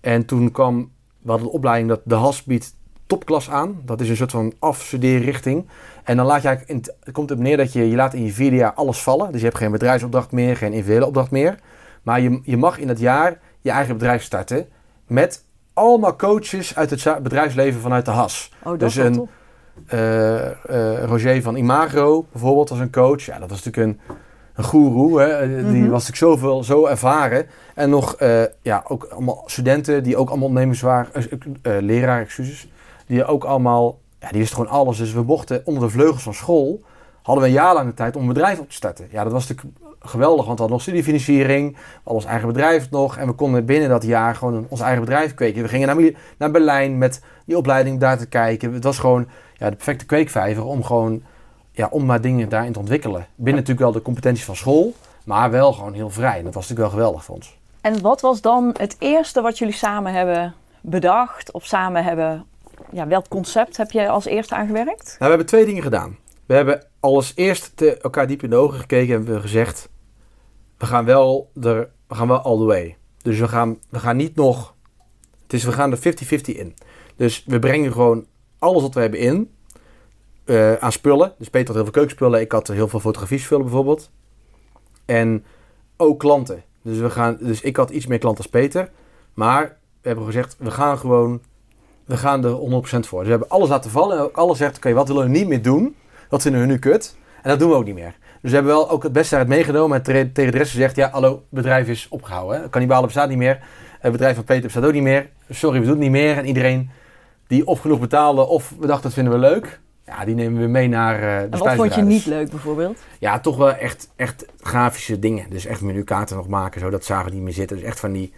En 0.00 0.24
toen 0.24 0.50
kwam... 0.50 0.92
We 1.22 1.30
hadden 1.30 1.48
de 1.48 1.54
opleiding 1.54 1.88
dat 1.88 2.00
de 2.04 2.14
HAS 2.14 2.42
biedt 2.42 2.74
topklas 3.06 3.50
aan. 3.50 3.80
Dat 3.84 4.00
is 4.00 4.08
een 4.08 4.16
soort 4.16 4.30
van 4.30 4.52
afstudeerrichting. 4.58 5.68
En 6.04 6.16
dan 6.16 6.26
laat 6.26 6.42
je 6.42 6.48
eigenlijk... 6.48 6.86
Het 7.00 7.14
komt 7.14 7.30
erop 7.30 7.42
neer 7.42 7.56
dat 7.56 7.72
je, 7.72 7.90
je 7.90 7.96
laat 7.96 8.14
in 8.14 8.24
je 8.24 8.32
vierde 8.32 8.56
jaar 8.56 8.72
alles 8.72 9.02
vallen. 9.02 9.32
Dus 9.32 9.40
je 9.40 9.46
hebt 9.46 9.58
geen 9.58 9.70
bedrijfsopdracht 9.70 10.32
meer, 10.32 10.56
geen 10.56 10.72
individuele 10.72 11.06
opdracht 11.06 11.30
meer. 11.30 11.58
Maar 12.02 12.20
je, 12.20 12.40
je 12.42 12.56
mag 12.56 12.78
in 12.78 12.86
dat 12.86 12.98
jaar 12.98 13.40
je 13.60 13.70
eigen 13.70 13.96
bedrijf 13.96 14.22
starten. 14.22 14.68
Met 15.06 15.44
allemaal 15.72 16.16
coaches 16.16 16.76
uit 16.76 16.90
het 16.90 17.22
bedrijfsleven 17.22 17.80
vanuit 17.80 18.04
de 18.04 18.10
HAS. 18.10 18.52
Oh, 18.62 18.78
Dus 18.78 18.96
een-. 18.96 19.28
Eh, 19.86 20.50
eh, 20.50 21.04
Roger 21.04 21.42
van 21.42 21.56
Imagro 21.56 22.26
bijvoorbeeld 22.32 22.70
als 22.70 22.78
een 22.78 22.92
coach. 22.92 23.24
Ja, 23.24 23.38
dat 23.38 23.50
was 23.50 23.64
natuurlijk 23.64 23.98
een, 24.08 24.16
een 24.54 24.64
goeroe. 24.64 25.20
Hè? 25.20 25.26
Eh, 25.26 25.48
Die 25.48 25.56
Mhm. 25.82 25.90
was 25.90 26.08
natuurlijk 26.08 26.40
zoveel, 26.40 26.64
zo 26.64 26.86
ervaren. 26.86 27.46
En 27.74 27.90
nog 27.90 28.14
eh, 28.14 28.42
ja, 28.62 28.84
ook 28.88 29.04
allemaal 29.04 29.42
studenten 29.46 30.02
die 30.02 30.16
ook 30.16 30.28
allemaal 30.28 30.46
ondernemers 30.48 30.80
waren. 30.80 31.12
eh, 31.62 31.72
leraar, 31.80 32.20
excuses. 32.20 32.68
Die 33.06 33.24
ook 33.24 33.44
allemaal, 33.44 33.98
ja, 34.20 34.28
die 34.28 34.38
wisten 34.38 34.56
gewoon 34.56 34.72
alles. 34.72 34.98
Dus 34.98 35.12
we 35.12 35.22
mochten 35.22 35.62
onder 35.64 35.82
de 35.82 35.88
vleugels 35.90 36.22
van 36.22 36.34
school, 36.34 36.82
hadden 37.22 37.44
we 37.44 37.48
een 37.50 37.56
jaar 37.56 37.74
lang 37.74 37.88
de 37.88 37.94
tijd 37.94 38.16
om 38.16 38.22
een 38.22 38.28
bedrijf 38.28 38.58
op 38.58 38.68
te 38.68 38.74
starten. 38.74 39.06
Ja, 39.10 39.22
dat 39.22 39.32
was 39.32 39.48
natuurlijk 39.48 39.76
geweldig, 40.00 40.44
want 40.46 40.58
we 40.58 40.64
hadden 40.64 40.70
nog 40.70 40.80
studiefinanciering. 40.82 41.70
We 41.72 41.76
hadden 41.94 42.14
ons 42.14 42.24
eigen 42.24 42.46
bedrijf 42.48 42.90
nog. 42.90 43.16
En 43.16 43.26
we 43.26 43.32
konden 43.32 43.64
binnen 43.64 43.88
dat 43.88 44.02
jaar 44.04 44.34
gewoon 44.34 44.66
ons 44.68 44.80
eigen 44.80 45.00
bedrijf 45.00 45.34
kweken. 45.34 45.62
We 45.62 45.68
gingen 45.68 45.96
naar, 45.96 46.10
naar 46.38 46.50
Berlijn 46.50 46.98
met 46.98 47.20
die 47.44 47.56
opleiding 47.56 48.00
daar 48.00 48.18
te 48.18 48.26
kijken. 48.26 48.72
Het 48.72 48.84
was 48.84 48.98
gewoon 48.98 49.26
ja, 49.58 49.70
de 49.70 49.76
perfecte 49.76 50.06
kweekvijver 50.06 50.64
om 50.64 50.82
gewoon 50.84 51.22
ja, 51.74 51.88
om 51.90 52.04
maar 52.04 52.20
dingen 52.20 52.48
daarin 52.48 52.72
te 52.72 52.78
ontwikkelen. 52.78 53.26
Binnen 53.34 53.54
natuurlijk 53.54 53.80
wel 53.80 53.92
de 53.92 54.02
competenties 54.02 54.44
van 54.44 54.56
school, 54.56 54.94
maar 55.24 55.50
wel 55.50 55.72
gewoon 55.72 55.92
heel 55.92 56.10
vrij. 56.10 56.38
En 56.38 56.44
dat 56.44 56.54
was 56.54 56.68
natuurlijk 56.68 56.90
wel 56.90 56.98
geweldig 56.98 57.24
voor 57.24 57.34
ons. 57.34 57.58
En 57.80 58.00
wat 58.00 58.20
was 58.20 58.40
dan 58.40 58.74
het 58.78 58.96
eerste 58.98 59.40
wat 59.40 59.58
jullie 59.58 59.74
samen 59.74 60.12
hebben 60.12 60.54
bedacht? 60.80 61.52
Of 61.52 61.64
samen 61.64 62.04
hebben... 62.04 62.44
Ja, 62.90 63.06
welk 63.06 63.28
concept 63.28 63.76
heb 63.76 63.90
je 63.90 64.08
als 64.08 64.24
eerste 64.24 64.54
aangewerkt? 64.54 65.04
Nou, 65.04 65.16
we 65.18 65.26
hebben 65.26 65.46
twee 65.46 65.64
dingen 65.64 65.82
gedaan. 65.82 66.16
We 66.46 66.54
hebben 66.54 66.86
als 67.00 67.32
eerst 67.34 67.76
te 67.76 67.96
elkaar 67.96 68.26
diep 68.26 68.42
in 68.42 68.50
de 68.50 68.56
ogen 68.56 68.78
gekeken 68.78 69.14
en 69.14 69.20
we 69.20 69.24
hebben 69.24 69.42
gezegd: 69.42 69.88
we 70.78 70.86
gaan 70.86 71.04
wel 71.04 71.50
er, 71.62 71.90
we 72.08 72.14
gaan 72.14 72.28
wel 72.28 72.38
all 72.38 72.56
the 72.56 72.64
way. 72.64 72.96
Dus 73.22 73.38
we 73.38 73.48
gaan, 73.48 73.78
we 73.88 73.98
gaan 73.98 74.16
niet 74.16 74.36
nog. 74.36 74.74
Het 75.42 75.52
is, 75.52 75.64
we 75.64 75.72
gaan 75.72 75.90
er 75.90 75.98
50-50 75.98 76.00
in. 76.44 76.74
Dus 77.16 77.44
we 77.46 77.58
brengen 77.58 77.92
gewoon 77.92 78.26
alles 78.58 78.82
wat 78.82 78.94
we 78.94 79.00
hebben 79.00 79.20
in 79.20 79.53
eh, 80.44 80.74
aan 80.74 80.92
spullen. 80.92 81.32
Dus 81.38 81.48
Peter 81.48 81.66
had 81.66 81.74
heel 81.74 81.84
veel 81.84 81.92
keukenspullen, 81.92 82.40
ik 82.40 82.52
had 82.52 82.68
heel 82.68 82.88
veel 82.88 83.00
fotografiespullen 83.00 83.64
bijvoorbeeld. 83.64 84.10
En 85.04 85.44
ook 85.96 86.18
klanten. 86.18 86.62
Dus, 86.82 86.98
we 86.98 87.10
gaan, 87.10 87.36
dus 87.40 87.60
ik 87.60 87.76
had 87.76 87.90
iets 87.90 88.06
meer 88.06 88.18
klanten 88.18 88.42
als 88.42 88.52
Peter. 88.52 88.90
Maar 89.34 89.62
we 90.00 90.08
hebben 90.08 90.24
gezegd: 90.24 90.56
we 90.58 90.70
gaan 90.70 90.98
gewoon 90.98 91.40
we 92.04 92.16
gaan 92.16 92.44
er 92.44 92.50
100% 92.50 92.58
voor. 93.00 93.18
Dus 93.18 93.24
we 93.24 93.30
hebben 93.30 93.48
alles 93.48 93.68
laten 93.68 93.90
vallen. 93.90 94.16
En 94.16 94.22
ook 94.22 94.36
alles 94.36 94.58
zegt, 94.58 94.76
oké, 94.76 94.92
wat 94.92 95.08
willen 95.08 95.22
we 95.22 95.28
niet 95.28 95.48
meer 95.48 95.62
doen? 95.62 95.96
Wat 96.28 96.42
vinden 96.42 96.60
we 96.60 96.66
nu 96.66 96.78
kut? 96.78 97.16
En 97.42 97.50
dat 97.50 97.58
doen 97.58 97.70
we 97.70 97.76
ook 97.76 97.84
niet 97.84 97.94
meer. 97.94 98.16
Dus 98.40 98.50
we 98.50 98.56
hebben 98.56 98.74
wel 98.74 98.90
ook 98.90 99.02
het 99.02 99.12
beste 99.12 99.36
uit 99.36 99.48
meegenomen. 99.48 99.96
En 99.96 100.02
tegen 100.02 100.52
de 100.52 100.58
rest 100.58 100.70
gezegd, 100.70 100.96
ja, 100.96 101.10
hallo, 101.10 101.42
bedrijf 101.48 101.88
is 101.88 102.06
opgehouden. 102.10 102.60
Hè? 102.60 102.68
Kannibalen 102.68 103.04
bestaat 103.04 103.28
niet 103.28 103.38
meer. 103.38 103.58
Het 104.00 104.12
bedrijf 104.12 104.34
van 104.34 104.44
Peter 104.44 104.62
bestaat 104.62 104.84
ook 104.84 104.92
niet 104.92 105.02
meer. 105.02 105.30
Sorry, 105.50 105.78
we 105.78 105.84
doen 105.84 105.94
het 105.94 106.02
niet 106.02 106.10
meer. 106.10 106.36
En 106.36 106.46
iedereen 106.46 106.90
die 107.46 107.66
of 107.66 107.80
genoeg 107.80 108.00
betaalde 108.00 108.46
of 108.46 108.74
we 108.78 108.86
dachten, 108.86 109.02
dat 109.02 109.12
vinden 109.12 109.32
we 109.32 109.38
leuk. 109.38 109.80
Ja, 110.06 110.24
die 110.24 110.34
nemen 110.34 110.60
we 110.60 110.66
mee 110.66 110.88
naar 110.88 111.14
eh 111.14 111.20
de 111.22 111.48
En 111.50 111.58
wat 111.58 111.74
vond 111.74 111.94
je 111.94 112.02
niet 112.02 112.26
leuk 112.26 112.50
bijvoorbeeld? 112.50 112.98
Ja, 113.18 113.40
toch 113.40 113.56
wel 113.56 113.72
echt, 113.72 114.10
echt 114.16 114.46
grafische 114.60 115.18
dingen. 115.18 115.50
Dus 115.50 115.66
echt 115.66 115.80
menukaarten 115.80 116.36
nog 116.36 116.48
maken, 116.48 116.80
zo. 116.80 116.90
Dat 116.90 117.04
zagen 117.04 117.28
we 117.28 117.34
niet 117.34 117.42
meer 117.42 117.52
zitten. 117.52 117.76
Dus 117.76 117.86
echt 117.86 118.00
van 118.00 118.12
die, 118.12 118.32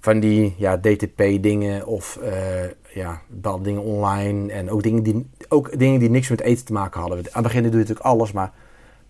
van 0.00 0.20
die 0.20 0.54
ja, 0.56 0.78
DTP-dingen 0.78 1.86
of 1.86 2.16
eh, 2.16 2.34
ja, 2.94 3.20
bepaalde 3.28 3.64
dingen 3.64 3.82
online. 3.82 4.52
En 4.52 4.70
ook 4.70 4.82
dingen, 4.82 5.02
die, 5.02 5.30
ook 5.48 5.78
dingen 5.78 6.00
die 6.00 6.10
niks 6.10 6.28
met 6.28 6.40
eten 6.40 6.64
te 6.64 6.72
maken 6.72 7.00
hadden. 7.00 7.18
Aan 7.18 7.24
het 7.32 7.42
begin 7.42 7.62
doe 7.62 7.70
je 7.70 7.76
natuurlijk 7.78 8.06
alles, 8.06 8.32
maar 8.32 8.52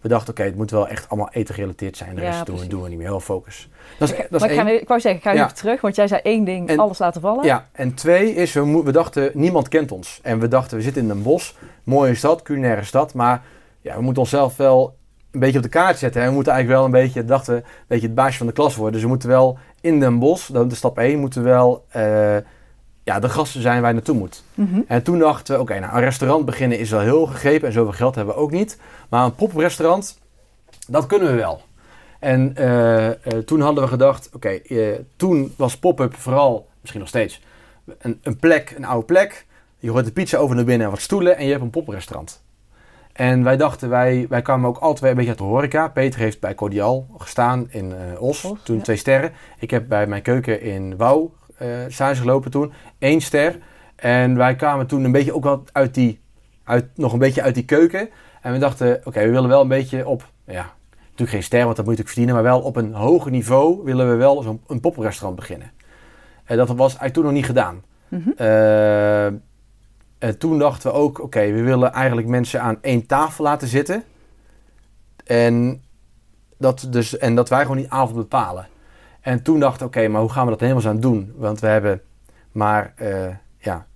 we 0.00 0.08
dachten, 0.08 0.30
oké, 0.30 0.42
het 0.42 0.56
moet 0.56 0.70
wel 0.70 0.88
echt 0.88 1.08
allemaal 1.08 1.30
eten 1.32 1.54
gerelateerd 1.54 1.96
zijn. 1.96 2.14
De 2.14 2.20
Ja, 2.22 2.30
rest 2.30 2.46
doen, 2.46 2.58
we, 2.58 2.66
doen 2.66 2.82
we 2.82 2.88
niet 2.88 2.98
meer. 2.98 3.06
Heel 3.06 3.20
focus. 3.20 3.68
Dat 3.98 4.10
is, 4.10 4.16
dat 4.30 4.40
maar 4.40 4.50
ik, 4.50 4.56
ga, 4.58 4.66
één. 4.68 4.80
ik 4.80 4.88
wou 4.88 5.00
zeggen, 5.00 5.20
ik 5.20 5.26
ga 5.26 5.32
Ja. 5.34 5.44
even 5.44 5.56
terug, 5.56 5.80
want 5.80 5.96
jij 5.96 6.08
zei 6.08 6.20
één 6.24 6.44
ding, 6.44 6.68
En- 6.68 6.78
alles 6.78 6.98
laten 6.98 7.20
vallen. 7.20 7.44
Ja, 7.44 7.68
en 7.72 7.94
twee 7.94 8.34
is, 8.34 8.52
we, 8.52 8.82
we 8.84 8.92
dachten, 8.92 9.30
niemand 9.34 9.68
kent 9.68 9.92
ons. 9.92 10.20
En 10.22 10.38
we 10.38 10.48
dachten, 10.48 10.76
we 10.76 10.82
zitten 10.82 11.02
in 11.02 11.10
een 11.10 11.22
bos, 11.22 11.56
mooie 11.84 12.14
stad, 12.14 12.42
culinaire 12.42 12.84
stad, 12.84 13.14
maar 13.14 13.42
ja, 13.80 13.96
we 13.96 14.02
moeten 14.02 14.22
onszelf 14.22 14.56
wel 14.56 14.96
een 15.30 15.40
beetje 15.40 15.56
op 15.56 15.62
de 15.62 15.68
kaart 15.70 15.98
zetten. 15.98 16.22
En 16.22 16.28
we 16.28 16.34
moeten 16.34 16.52
eigenlijk 16.52 16.82
wel 16.82 16.92
een 16.94 17.04
beetje, 17.04 17.24
dachten 17.24 17.54
we, 17.54 17.60
een 17.60 17.66
beetje 17.86 18.06
het 18.06 18.14
baasje 18.14 18.38
van 18.38 18.46
de 18.46 18.52
klas 18.52 18.76
worden. 18.76 18.92
Dus 18.92 19.02
we 19.02 19.08
moeten 19.08 19.28
wel 19.28 19.58
in 19.80 20.00
Den 20.00 20.18
Bosch, 20.18 20.50
dat 20.50 20.72
is 20.72 20.78
stap 20.78 20.98
1, 20.98 21.18
moeten 21.18 21.42
wel 21.42 21.84
eh, 21.88 22.36
ja, 23.06 23.20
de 23.20 23.28
gasten 23.28 23.62
zijn 23.62 23.80
waar 23.80 23.88
je 23.88 23.94
naartoe 23.94 24.16
moet. 24.16 24.42
Mhm. 24.54 24.80
En 24.86 25.02
toen 25.02 25.18
dachten 25.18 25.54
we, 25.54 25.60
oké, 25.60 25.78
nou 25.78 25.94
een 25.94 26.00
restaurant 26.00 26.44
beginnen 26.44 26.78
is 26.78 26.90
wel 26.90 27.00
heel 27.00 27.26
gegrepen 27.26 27.66
en 27.66 27.72
zoveel 27.72 27.92
geld 27.92 28.14
hebben 28.14 28.34
we 28.34 28.40
ook 28.40 28.50
niet. 28.50 28.78
Maar 29.08 29.24
een 29.24 29.34
poprestaurant, 29.34 30.18
dat 30.88 31.06
kunnen 31.06 31.28
we 31.28 31.34
wel. 31.34 31.62
En 32.18 32.56
eh, 32.56 33.06
eh, 33.06 33.16
toen 33.44 33.60
hadden 33.60 33.82
we 33.82 33.88
gedacht, 33.88 34.30
oké, 34.34 34.48
eh, 34.48 34.98
toen 35.16 35.54
was 35.56 35.78
pop-up 35.78 36.14
vooral, 36.14 36.68
misschien 36.80 37.00
nog 37.00 37.08
steeds, 37.08 37.42
een, 37.98 38.18
een 38.22 38.36
plek, 38.36 38.74
een 38.76 38.84
oude 38.84 39.06
plek. 39.06 39.46
Je 39.78 39.90
gooit 39.90 40.04
de 40.04 40.12
pizza 40.12 40.38
over 40.38 40.56
naar 40.56 40.64
binnen 40.64 40.86
en 40.86 40.92
wat 40.92 41.02
stoelen 41.02 41.36
en 41.36 41.44
je 41.44 41.50
hebt 41.50 41.62
een 41.62 41.70
poprestaurant. 41.70 42.44
En 43.12 43.42
wij 43.42 43.56
dachten, 43.56 43.88
wij, 43.88 44.26
wij 44.28 44.42
kwamen 44.42 44.68
ook 44.68 44.78
altijd 44.78 45.10
een 45.10 45.14
beetje 45.14 45.30
uit 45.30 45.38
de 45.38 45.44
horeca. 45.44 45.88
Peter 45.88 46.20
heeft 46.20 46.40
bij 46.40 46.54
Cordial 46.54 47.06
gestaan 47.18 47.66
in 47.70 47.94
Os, 48.18 48.44
Os, 48.44 48.58
toen 48.62 48.76
ja. 48.76 48.82
twee 48.82 48.96
sterren. 48.96 49.32
Ik 49.58 49.70
heb 49.70 49.88
bij 49.88 50.06
mijn 50.06 50.22
keuken 50.22 50.60
in 50.60 50.96
Wouw 50.96 51.32
eh 51.58 51.68
stage 51.88 52.20
gelopen 52.20 52.50
toen, 52.50 52.72
één 52.98 53.20
ster. 53.20 53.58
En 53.96 54.36
wij 54.36 54.56
kwamen 54.56 54.86
toen 54.86 55.04
een 55.04 55.12
beetje 55.12 55.34
ook 55.34 55.44
wel 55.44 55.64
uit 55.72 55.94
die, 55.94 56.20
uit, 56.64 56.86
nog 56.94 57.12
een 57.12 57.18
beetje 57.18 57.42
uit 57.42 57.54
die 57.54 57.64
keuken. 57.64 58.08
En 58.40 58.52
we 58.52 58.58
dachten, 58.58 59.00
oké, 59.04 59.20
we 59.20 59.30
willen 59.30 59.48
wel 59.48 59.60
een 59.60 59.68
beetje 59.68 60.06
op, 60.06 60.28
ja, 60.44 60.72
natuurlijk 61.00 61.30
geen 61.30 61.42
ster, 61.42 61.64
want 61.64 61.76
dat 61.76 61.84
moet 61.86 61.96
natuurlijk 61.96 62.08
verdienen. 62.08 62.34
Maar 62.34 62.52
wel 62.52 62.60
op 62.60 62.76
een 62.76 62.94
hoger 62.94 63.30
niveau 63.30 63.84
willen 63.84 64.10
we 64.10 64.14
wel 64.14 64.42
zo'n 64.42 64.60
een 64.66 64.80
poprestaurant 64.80 65.36
beginnen. 65.36 65.70
En 66.44 66.56
dat 66.56 66.68
was 66.68 66.78
eigenlijk 66.78 67.14
toen 67.14 67.24
nog 67.24 67.32
niet 67.32 67.44
gedaan. 67.44 67.82
Mhm. 68.08 68.30
Eh, 68.36 69.26
en 70.18 70.38
toen 70.38 70.58
dachten 70.58 70.90
we 70.90 70.96
ook, 70.96 71.22
oké, 71.22 71.52
we 71.52 71.62
willen 71.62 71.92
eigenlijk 71.92 72.26
mensen 72.26 72.60
aan 72.60 72.78
één 72.80 73.06
tafel 73.06 73.44
laten 73.44 73.68
zitten. 73.68 74.04
En 75.24 75.82
dat, 76.58 76.86
dus, 76.90 77.18
en 77.18 77.34
dat 77.34 77.48
wij 77.48 77.62
gewoon 77.62 77.76
die 77.76 77.90
avond 77.90 78.16
bepalen. 78.16 78.66
En 79.26 79.42
toen 79.42 79.60
dachten 79.60 79.80
we, 79.80 79.86
oké, 79.86 80.08
maar 80.08 80.20
hoe 80.20 80.30
gaan 80.30 80.44
we 80.44 80.50
dat 80.50 80.60
helemaal 80.60 80.86
aan 80.86 81.00
doen? 81.00 81.32
Want 81.36 81.60
we 81.60 81.66
hebben 81.66 82.00
maar, 82.52 82.92
eh, 82.96 83.28
ja, 83.58 83.86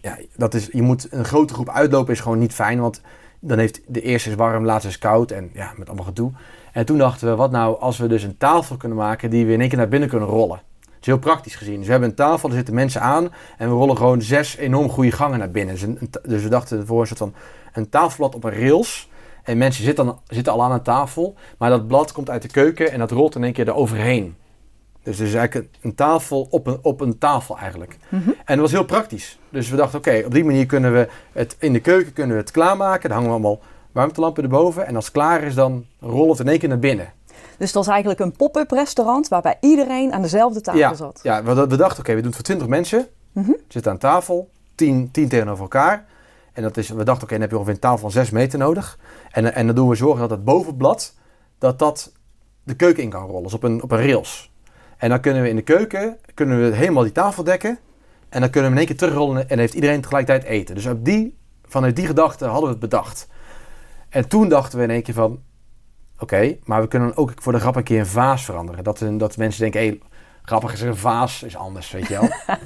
ja 0.00 0.18
dat 0.36 0.54
is, 0.54 0.68
je 0.72 0.82
moet 0.82 1.06
een 1.10 1.24
grote 1.24 1.54
groep 1.54 1.68
uitlopen 1.68 2.12
is 2.12 2.20
gewoon 2.20 2.38
niet 2.38 2.52
fijn. 2.52 2.80
Want 2.80 3.00
dan 3.40 3.58
heeft 3.58 3.80
de 3.86 4.02
eerste 4.02 4.30
is 4.30 4.34
warm, 4.34 4.64
laatste 4.64 4.88
is 4.88 4.98
koud 4.98 5.30
en 5.30 5.50
ja, 5.52 5.72
met 5.76 5.86
allemaal 5.86 6.06
gedoe. 6.06 6.30
En 6.72 6.86
toen 6.86 6.98
dachten 6.98 7.28
we, 7.28 7.34
wat 7.34 7.50
nou 7.50 7.80
als 7.80 7.98
we 7.98 8.06
dus 8.06 8.22
een 8.22 8.36
tafel 8.36 8.76
kunnen 8.76 8.98
maken 8.98 9.30
die 9.30 9.46
we 9.46 9.52
in 9.52 9.60
één 9.60 9.68
keer 9.68 9.78
naar 9.78 9.88
binnen 9.88 10.08
kunnen 10.08 10.28
rollen. 10.28 10.60
Het 10.80 11.00
is 11.00 11.06
heel 11.06 11.18
praktisch 11.18 11.56
gezien. 11.56 11.76
Dus 11.76 11.84
we 11.84 11.90
hebben 11.90 12.08
een 12.08 12.14
tafel, 12.14 12.48
er 12.48 12.54
zitten 12.54 12.74
mensen 12.74 13.00
aan 13.00 13.32
en 13.58 13.68
we 13.68 13.74
rollen 13.74 13.96
gewoon 13.96 14.22
zes 14.22 14.56
enorm 14.56 14.88
goede 14.88 15.12
gangen 15.12 15.38
naar 15.38 15.50
binnen. 15.50 15.74
Dus, 15.74 16.10
dus 16.22 16.42
we 16.42 16.48
dachten 16.48 16.86
voor 16.86 17.00
een 17.00 17.06
soort 17.06 17.18
van 17.18 17.34
een 17.72 17.88
tafelblad 17.88 18.34
op 18.34 18.44
een 18.44 18.58
rails. 18.58 19.10
En 19.42 19.58
mensen 19.58 19.84
zitten, 19.84 20.04
dan, 20.06 20.20
zitten 20.26 20.52
al 20.52 20.62
aan 20.62 20.72
een 20.72 20.82
tafel, 20.82 21.34
maar 21.58 21.70
dat 21.70 21.86
blad 21.86 22.12
komt 22.12 22.30
uit 22.30 22.42
de 22.42 22.48
keuken 22.48 22.92
en 22.92 22.98
dat 22.98 23.10
rolt 23.10 23.34
in 23.34 23.44
één 23.44 23.52
keer 23.52 23.68
eroverheen. 23.68 24.36
Dus 25.02 25.18
het 25.18 25.28
is 25.28 25.34
eigenlijk 25.34 25.68
een, 25.80 25.94
tafel 25.94 26.46
op 26.50 26.66
een, 26.66 26.78
op 26.82 27.00
een 27.00 27.18
tafel 27.18 27.58
eigenlijk. 27.58 27.96
Mhm. 28.08 28.28
En 28.28 28.44
dat 28.44 28.58
was 28.58 28.70
heel 28.70 28.84
praktisch. 28.84 29.38
Dus 29.50 29.70
we 29.70 29.76
dachten, 29.76 29.98
oké, 29.98 30.22
op 30.24 30.32
die 30.32 30.44
manier 30.44 30.66
kunnen 30.66 30.92
we 30.92 31.08
het 31.32 31.56
in 31.58 31.72
de 31.72 31.80
keuken 31.80 32.12
kunnen 32.12 32.36
we 32.36 32.42
het 32.42 32.50
klaarmaken. 32.50 33.08
Dan 33.08 33.18
hangen 33.18 33.26
we 33.26 33.34
allemaal 33.34 33.60
warmtelampen 33.92 34.42
erboven. 34.42 34.86
En 34.86 34.96
als 34.96 35.04
het 35.04 35.14
klaar 35.14 35.42
is, 35.42 35.54
dan 35.54 35.84
rollen 36.00 36.24
we 36.24 36.30
het 36.30 36.40
in 36.40 36.48
één 36.48 36.58
keer 36.58 36.68
naar 36.68 36.78
binnen. 36.78 37.12
Dus 37.58 37.72
dat 37.72 37.84
was 37.84 37.88
eigenlijk 37.88 38.20
een 38.20 38.32
pop-up 38.32 38.70
restaurant 38.70 39.28
waarbij 39.28 39.56
iedereen 39.60 40.12
aan 40.12 40.22
dezelfde 40.22 40.60
tafel 40.60 40.80
ja, 40.80 40.94
zat. 40.94 41.20
ja 41.22 41.42
we, 41.42 41.66
we 41.66 41.76
dachten, 41.76 41.98
oké, 41.98 42.14
we 42.14 42.20
doen 42.20 42.26
het 42.26 42.34
voor 42.34 42.44
20 42.44 42.66
mensen. 42.66 43.06
Mhm. 43.32 43.52
Zitten 43.68 43.92
aan 43.92 43.98
tafel, 43.98 44.50
10, 44.74 45.10
10 45.10 45.28
tegenover 45.28 45.62
elkaar. 45.62 46.06
En 46.52 46.62
dat 46.62 46.76
is, 46.76 46.88
we 46.88 47.04
dachten, 47.04 47.22
oké, 47.22 47.32
dan 47.32 47.40
heb 47.40 47.50
je 47.50 47.56
ongeveer 47.56 47.74
een 47.74 47.80
tafel 47.80 47.98
van 47.98 48.10
6 48.10 48.30
meter 48.30 48.58
nodig. 48.58 48.98
En, 49.30 49.54
en 49.54 49.66
dan 49.66 49.74
doen 49.74 49.88
we 49.88 49.94
zorgen 49.94 50.20
dat 50.20 50.30
het 50.30 50.44
bovenblad, 50.44 51.14
dat 51.58 51.78
dat 51.78 52.12
de 52.62 52.74
keuken 52.74 53.02
in 53.02 53.10
kan 53.10 53.26
rollen. 53.26 53.42
Dus 53.42 53.54
op 53.54 53.62
een, 53.62 53.82
op 53.82 53.90
een 53.90 53.98
rails. 53.98 54.51
En 55.02 55.08
dan 55.08 55.20
kunnen 55.20 55.42
we 55.42 55.48
in 55.48 55.56
de 55.56 55.62
keuken, 55.62 56.16
kunnen 56.34 56.60
we 56.70 56.76
helemaal 56.76 57.02
die 57.02 57.12
tafel 57.12 57.44
dekken. 57.44 57.78
En 58.28 58.40
dan 58.40 58.50
kunnen 58.50 58.70
we 58.70 58.76
in 58.76 58.86
één 58.86 58.96
keer 58.96 58.96
terugrollen 59.06 59.48
en 59.48 59.58
heeft 59.58 59.74
iedereen 59.74 60.00
tegelijkertijd 60.00 60.44
eten. 60.44 60.74
Dus 60.74 60.86
op 60.86 61.04
die, 61.04 61.36
vanuit 61.64 61.96
die 61.96 62.06
gedachte 62.06 62.44
hadden 62.44 62.62
we 62.64 62.68
het 62.70 62.78
bedacht. 62.78 63.28
En 64.08 64.28
toen 64.28 64.48
dachten 64.48 64.78
we 64.78 64.84
in 64.84 64.90
één 64.90 65.02
keer 65.02 65.14
van, 65.14 65.40
oké, 66.18 66.56
maar 66.64 66.80
we 66.80 66.88
kunnen 66.88 67.16
ook 67.16 67.32
voor 67.36 67.52
de 67.52 67.58
grap 67.60 67.76
een 67.76 67.82
keer 67.82 67.98
een 67.98 68.06
vaas 68.06 68.44
veranderen. 68.44 68.84
Dat, 68.84 68.98
we- 68.98 69.16
dat 69.16 69.36
mensen 69.36 69.60
denken, 69.60 69.80
hé, 69.80 69.86
hey, 69.86 70.00
grappig 70.42 70.72
is 70.72 70.80
een 70.80 70.96
vaas, 70.96 71.42
is 71.42 71.56
anders, 71.56 71.90
weet 71.90 72.06
je 72.08 72.18
wel. 72.20 72.56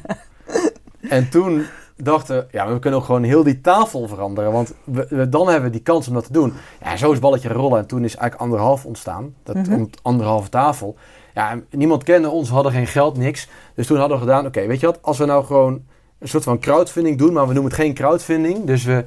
en 1.18 1.28
toen 1.30 1.66
dachten 1.96 2.36
we, 2.36 2.46
ja, 2.50 2.64
maar 2.64 2.74
we 2.74 2.78
kunnen 2.80 3.00
ook 3.00 3.06
gewoon 3.06 3.22
heel 3.22 3.42
die 3.42 3.60
tafel 3.60 4.08
veranderen. 4.08 4.52
Want 4.52 4.74
we, 4.84 5.06
we- 5.10 5.28
dan 5.28 5.46
hebben 5.48 5.64
we 5.64 5.70
die 5.76 5.82
kans 5.84 6.08
om 6.08 6.14
dat 6.14 6.26
te 6.26 6.32
doen. 6.32 6.52
Ja, 6.82 6.96
zo 6.96 7.06
is 7.06 7.12
het 7.12 7.20
balletje 7.20 7.48
rollen. 7.48 7.78
En 7.78 7.86
toen 7.86 8.04
is 8.04 8.16
eigenlijk 8.16 8.40
anderhalf 8.42 8.84
ontstaan. 8.84 9.34
Dat 9.42 9.56
Mhm. 9.56 9.72
om- 9.74 9.90
anderhalve 10.02 10.48
tafel. 10.48 10.96
Ja, 11.36 11.60
niemand 11.70 12.02
kende 12.02 12.28
ons, 12.28 12.48
we 12.48 12.54
hadden 12.54 12.72
geen 12.72 12.86
geld, 12.86 13.16
niks. 13.16 13.48
Dus 13.74 13.86
toen 13.86 13.98
hadden 13.98 14.16
we 14.16 14.24
gedaan, 14.24 14.46
oké, 14.46 14.66
weet 14.66 14.80
je 14.80 14.86
wat, 14.86 15.02
als 15.02 15.18
we 15.18 15.24
nou 15.24 15.44
gewoon 15.44 15.84
een 16.18 16.28
soort 16.28 16.42
van 16.42 16.58
crowdfunding 16.58 17.18
doen, 17.18 17.32
maar 17.32 17.46
we 17.46 17.52
noemen 17.52 17.72
het 17.72 17.80
geen 17.80 17.94
crowdfunding. 17.94 18.64
Dus 18.64 18.84
we, 18.84 19.04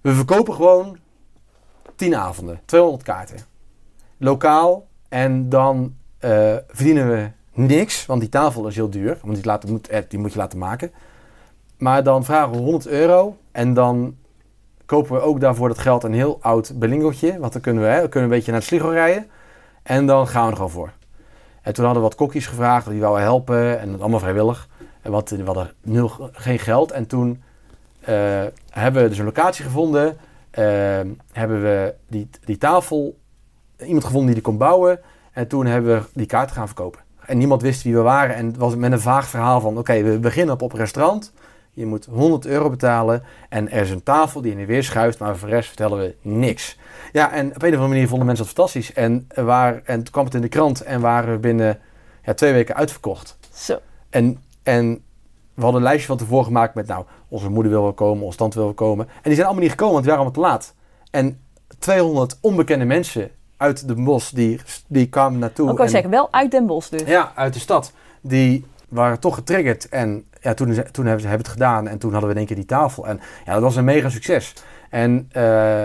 we 0.00 0.14
verkopen 0.14 0.54
gewoon 0.54 0.98
10 1.96 2.16
avonden, 2.16 2.60
200 2.64 3.02
kaarten. 3.02 3.36
Lokaal. 4.16 4.86
En 5.08 5.48
dan 5.48 5.94
eh, 6.18 6.56
verdienen 6.68 7.08
we 7.08 7.30
niks, 7.52 8.06
want 8.06 8.20
die 8.20 8.28
tafel 8.28 8.66
is 8.66 8.74
heel 8.74 8.90
duur. 8.90 9.18
Want 9.22 9.42
die, 9.42 9.70
moet, 9.70 9.88
eh, 9.88 10.02
die 10.08 10.18
moet 10.18 10.32
je 10.32 10.38
laten 10.38 10.58
maken. 10.58 10.92
Maar 11.78 12.02
dan 12.02 12.24
vragen 12.24 12.50
we 12.50 12.56
100 12.56 12.86
euro 12.86 13.36
en 13.52 13.74
dan 13.74 14.16
kopen 14.86 15.12
we 15.12 15.20
ook 15.20 15.40
daarvoor 15.40 15.68
dat 15.68 15.78
geld 15.78 16.04
een 16.04 16.14
heel 16.14 16.38
oud 16.40 16.72
Berlingootje. 16.78 17.38
Want 17.38 17.52
dan 17.52 17.62
kunnen 17.62 17.82
we, 17.82 17.88
hè, 17.88 18.00
dan 18.00 18.08
kunnen 18.08 18.28
we 18.28 18.34
een 18.34 18.40
beetje 18.40 18.50
naar 18.50 18.60
de 18.60 18.66
Sligo 18.66 18.88
rijden. 18.88 19.30
En 19.82 20.06
dan 20.06 20.28
gaan 20.28 20.44
we 20.44 20.50
er 20.50 20.56
gewoon 20.56 20.70
voor. 20.70 20.98
En 21.62 21.72
toen 21.72 21.84
hadden 21.84 22.02
we 22.02 22.08
wat 22.08 22.18
kokkies 22.18 22.46
gevraagd, 22.46 22.88
die 22.88 23.00
wouden 23.00 23.22
helpen. 23.22 23.80
En 23.80 24.00
allemaal 24.00 24.18
vrijwillig. 24.18 24.68
En 25.02 25.10
wat, 25.10 25.30
we 25.30 25.44
hadden 25.44 25.72
nul, 25.82 26.10
geen 26.32 26.58
geld. 26.58 26.90
En 26.92 27.06
toen 27.06 27.42
eh, 28.00 28.44
hebben 28.70 29.02
we 29.02 29.08
dus 29.08 29.18
een 29.18 29.24
locatie 29.24 29.64
gevonden. 29.64 30.18
Eh, 30.50 30.64
hebben 31.32 31.62
we 31.62 31.94
die, 32.08 32.28
die 32.44 32.58
tafel, 32.58 33.18
iemand 33.78 34.04
gevonden 34.04 34.26
die 34.26 34.34
die 34.34 34.44
kon 34.44 34.58
bouwen. 34.58 35.00
En 35.32 35.48
toen 35.48 35.66
hebben 35.66 35.94
we 35.94 36.06
die 36.12 36.26
kaarten 36.26 36.56
gaan 36.56 36.66
verkopen. 36.66 37.00
En 37.26 37.38
niemand 37.38 37.62
wist 37.62 37.82
wie 37.82 37.94
we 37.94 38.00
waren. 38.00 38.34
En 38.34 38.46
het 38.46 38.56
was 38.56 38.76
met 38.76 38.92
een 38.92 39.00
vaag 39.00 39.28
verhaal 39.28 39.60
van... 39.60 39.78
Oké, 39.78 40.02
we 40.02 40.18
beginnen 40.18 40.54
op, 40.54 40.62
op 40.62 40.72
een 40.72 40.78
restaurant. 40.78 41.32
Je 41.72 41.86
moet 41.86 42.04
100 42.10 42.46
euro 42.46 42.70
betalen. 42.70 43.22
En 43.48 43.70
er 43.70 43.82
is 43.82 43.90
een 43.90 44.02
tafel 44.02 44.40
die 44.40 44.52
in 44.52 44.58
de 44.58 44.66
weer 44.66 44.84
schuift. 44.84 45.18
Maar 45.18 45.36
voor 45.36 45.48
de 45.48 45.54
rest 45.54 45.68
vertellen 45.68 45.98
we 45.98 46.14
niks. 46.22 46.78
Ja, 47.12 47.32
en 47.32 47.46
op 47.46 47.52
een 47.62 47.68
of 47.68 47.74
andere 47.74 47.88
manier 47.88 48.08
vonden 48.08 48.26
mensen 48.26 48.44
dat 48.44 48.54
fantastisch. 48.54 48.92
En, 48.92 49.26
waar, 49.34 49.80
en 49.84 50.02
toen 50.02 50.12
kwam 50.12 50.24
het 50.24 50.34
in 50.34 50.40
de 50.40 50.48
krant. 50.48 50.80
En 50.80 51.00
waren 51.00 51.32
we 51.32 51.38
binnen 51.38 51.78
ja, 52.24 52.34
twee 52.34 52.52
weken 52.52 52.74
uitverkocht. 52.76 53.38
Zo. 53.54 53.78
En, 54.10 54.42
en 54.62 55.02
we 55.54 55.62
hadden 55.62 55.80
een 55.80 55.86
lijstje 55.86 56.06
van 56.06 56.16
tevoren 56.16 56.44
gemaakt 56.44 56.74
met... 56.74 56.86
Nou, 56.86 57.04
onze 57.28 57.48
moeder 57.48 57.72
wil 57.72 57.82
wel 57.82 57.92
komen, 57.92 58.24
onze 58.24 58.38
tante 58.38 58.56
wil 58.56 58.64
wel 58.66 58.74
komen. 58.74 59.06
En 59.06 59.20
die 59.22 59.34
zijn 59.34 59.44
allemaal 59.44 59.62
niet 59.62 59.70
gekomen, 59.70 59.94
want 59.94 60.06
die 60.06 60.14
waren 60.16 60.26
allemaal 60.32 60.44
te 60.44 60.50
laat. 60.52 60.74
En 61.10 61.40
200 61.78 62.38
onbekende 62.40 62.84
mensen 62.84 63.30
uit 63.56 63.88
de 63.88 63.94
bos, 63.94 64.30
die, 64.30 64.60
die 64.86 65.08
kwamen 65.08 65.38
naartoe. 65.38 65.68
Al 65.70 65.78
en- 65.78 65.88
zeggen, 65.88 66.10
wel 66.10 66.32
uit 66.32 66.50
Den 66.50 66.66
Bosch 66.66 66.88
dus. 66.90 67.02
ja, 67.02 67.32
uit 67.34 67.52
de 67.54 67.60
stad. 67.60 67.92
Die 68.20 68.64
waren 68.88 69.20
toch 69.20 69.34
getriggerd. 69.34 69.88
En 69.88 70.24
ja, 70.40 70.54
toen, 70.54 70.66
toen 70.90 71.04
hebben 71.04 71.22
ze 71.22 71.28
hebben 71.28 71.46
het 71.46 71.56
gedaan. 71.56 71.88
En 71.88 71.98
toen 71.98 72.10
hadden 72.10 72.28
we 72.28 72.34
in 72.34 72.40
één 72.40 72.48
keer 72.48 72.56
die 72.56 72.76
tafel. 72.76 73.06
En 73.06 73.20
ja, 73.44 73.52
dat 73.52 73.62
was 73.62 73.76
een 73.76 73.84
mega 73.84 74.08
succes. 74.08 74.54
En 74.90 75.28
eh, 75.32 75.84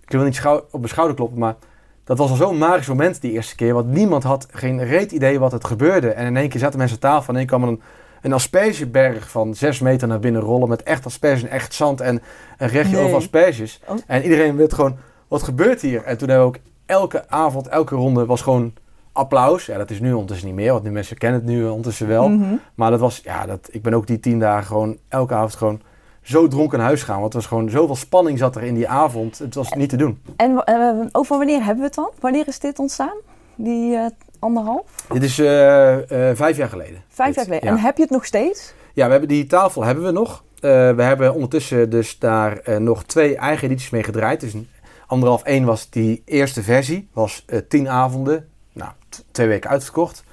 ik 0.00 0.10
wil 0.10 0.22
niet 0.22 0.46
op 0.46 0.72
mijn 0.72 0.88
schouder 0.88 1.16
kloppen, 1.16 1.38
maar 1.38 1.56
dat 2.04 2.18
was 2.18 2.30
al 2.30 2.36
zo'n 2.36 2.58
magisch 2.58 2.86
moment 2.88 3.20
die 3.20 3.32
eerste 3.32 3.54
keer. 3.54 3.74
Want 3.74 3.86
niemand 3.86 4.22
had 4.22 4.46
geen 4.50 4.84
reet 4.84 5.12
idee 5.12 5.38
wat 5.38 5.52
het 5.52 5.64
gebeurde. 5.64 6.10
En 6.10 6.26
in 6.26 6.36
één 6.36 6.48
keer 6.48 6.60
zaten 6.60 6.78
mensen 6.78 6.98
aan 7.02 7.10
tafel. 7.10 7.28
En 7.28 7.32
in 7.32 7.38
één 7.38 7.46
kwam 7.46 7.62
er 7.62 7.68
een, 7.68 7.82
een 8.22 8.32
aspergeberg 8.32 9.30
van 9.30 9.54
zes 9.54 9.80
meter 9.80 10.08
naar 10.08 10.20
binnen 10.20 10.42
rollen. 10.42 10.68
Met 10.68 10.82
echt 10.82 11.06
asperges 11.06 11.42
en 11.42 11.50
echt 11.50 11.74
zand. 11.74 12.00
En 12.00 12.22
een 12.58 12.68
rechtje 12.68 12.96
Nee. 12.96 13.04
over 13.04 13.16
asperges. 13.16 13.80
Oh. 13.86 13.96
En 14.06 14.22
iedereen 14.22 14.56
werd 14.56 14.74
gewoon, 14.74 14.96
wat 15.28 15.42
gebeurt 15.42 15.80
hier? 15.80 16.02
En 16.02 16.18
toen 16.18 16.28
hebben 16.28 16.46
we 16.46 16.56
ook 16.56 16.62
elke 16.86 17.28
avond, 17.28 17.68
elke 17.68 17.94
ronde 17.94 18.26
was 18.26 18.42
gewoon 18.42 18.72
applaus. 19.18 19.66
Ja, 19.66 19.78
dat 19.78 19.90
is 19.90 20.00
nu 20.00 20.12
ondertussen 20.12 20.46
niet 20.46 20.56
meer, 20.56 20.72
want 20.72 20.84
nu 20.84 20.90
mensen 20.90 21.18
kennen 21.18 21.40
het 21.40 21.48
nu 21.48 21.64
ondertussen 21.64 22.06
wel. 22.06 22.28
Mhm. 22.28 22.54
Maar 22.74 22.90
dat 22.90 23.00
was, 23.00 23.20
ja, 23.24 23.46
dat, 23.46 23.68
ik 23.70 23.82
ben 23.82 23.94
ook 23.94 24.06
die 24.06 24.20
tien 24.20 24.38
dagen 24.38 24.66
gewoon 24.66 24.98
elke 25.08 25.34
avond 25.34 25.54
gewoon 25.54 25.80
zo 26.22 26.48
dronken 26.48 26.78
naar 26.78 26.86
huis 26.86 27.02
gaan. 27.02 27.20
Want 27.20 27.32
het 27.32 27.42
was 27.42 27.46
gewoon 27.46 27.70
zoveel 27.70 27.96
spanning 27.96 28.38
zat 28.38 28.56
er 28.56 28.62
in 28.62 28.74
die 28.74 28.88
avond. 28.88 29.38
Het 29.38 29.54
was 29.54 29.72
niet 29.72 29.88
te 29.88 29.96
doen. 29.96 30.22
En 30.36 30.64
eh, 30.64 30.90
over 31.12 31.36
wanneer 31.36 31.58
hebben 31.58 31.78
we 31.78 31.84
het 31.84 31.94
dan? 31.94 32.10
Wanneer 32.20 32.48
is 32.48 32.58
dit 32.58 32.78
ontstaan? 32.78 33.16
Die, 33.54 33.96
eh, 33.96 34.06
anderhalf? 34.38 34.82
Dit 35.12 35.22
is 35.22 35.38
eh, 35.38 35.96
vijf 36.34 36.56
jaar 36.56 36.68
geleden. 36.68 37.02
Vijf 37.08 37.28
Dit, 37.28 37.36
jaar 37.36 37.44
geleden. 37.44 37.68
Ja. 37.68 37.74
En 37.74 37.82
heb 37.82 37.96
je 37.96 38.02
het 38.02 38.12
nog 38.12 38.24
steeds? 38.24 38.74
Ja, 38.94 39.04
we 39.04 39.10
hebben 39.10 39.28
die 39.28 39.46
tafel 39.46 39.84
hebben 39.84 40.04
we 40.04 40.10
nog. 40.10 40.44
We 40.60 41.02
hebben 41.02 41.34
ondertussen 41.34 41.90
dus 41.90 42.18
daar 42.18 42.80
nog 42.80 43.04
twee 43.04 43.36
eigen 43.36 43.66
edities 43.66 43.90
mee 43.90 44.02
gedraaid. 44.02 44.40
Dus 44.40 44.52
een 44.52 44.68
anderhalf 45.06 45.42
één 45.42 45.64
was 45.64 45.90
die 45.90 46.22
eerste 46.24 46.62
versie. 46.62 47.08
Was 47.12 47.44
tien 47.68 47.88
avonden. 47.88 48.48
Nou, 48.78 48.92
twee 49.30 49.48
weken 49.48 49.70
uitverkocht. 49.70 50.24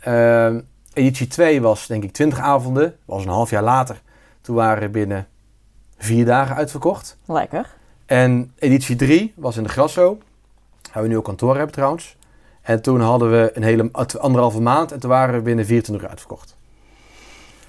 Ehm, 0.00 0.60
editie 0.92 1.26
2 1.26 1.60
was 1.62 1.86
denk 1.86 2.04
ik 2.04 2.12
20 2.12 2.38
avonden. 2.38 2.96
Was 3.04 3.24
een 3.24 3.30
half 3.30 3.50
jaar 3.50 3.62
later. 3.62 4.02
Toen 4.40 4.56
waren 4.56 4.82
we 4.82 4.88
binnen 4.88 5.26
vier 5.98 6.24
dagen 6.24 6.56
uitverkocht. 6.56 7.16
Lekker. 7.24 7.74
En 8.06 8.52
editie 8.58 8.96
3 8.96 9.32
was 9.36 9.56
in 9.56 9.62
de 9.62 9.68
Grasso. 9.68 10.18
Waar 10.92 11.02
we 11.02 11.08
nu 11.08 11.16
ook 11.16 11.24
kantoor 11.24 11.56
hebben 11.56 11.74
trouwens. 11.74 12.16
En 12.62 12.82
toen 12.82 13.00
hadden 13.00 13.30
we 13.30 13.50
een 13.54 13.62
hele 13.62 13.90
anderhalve 14.18 14.60
maand. 14.60 14.92
En 14.92 15.00
toen 15.00 15.10
waren 15.10 15.34
we 15.34 15.40
binnen 15.40 15.66
24 15.66 16.04
uur 16.04 16.10
uitverkocht. 16.10 16.56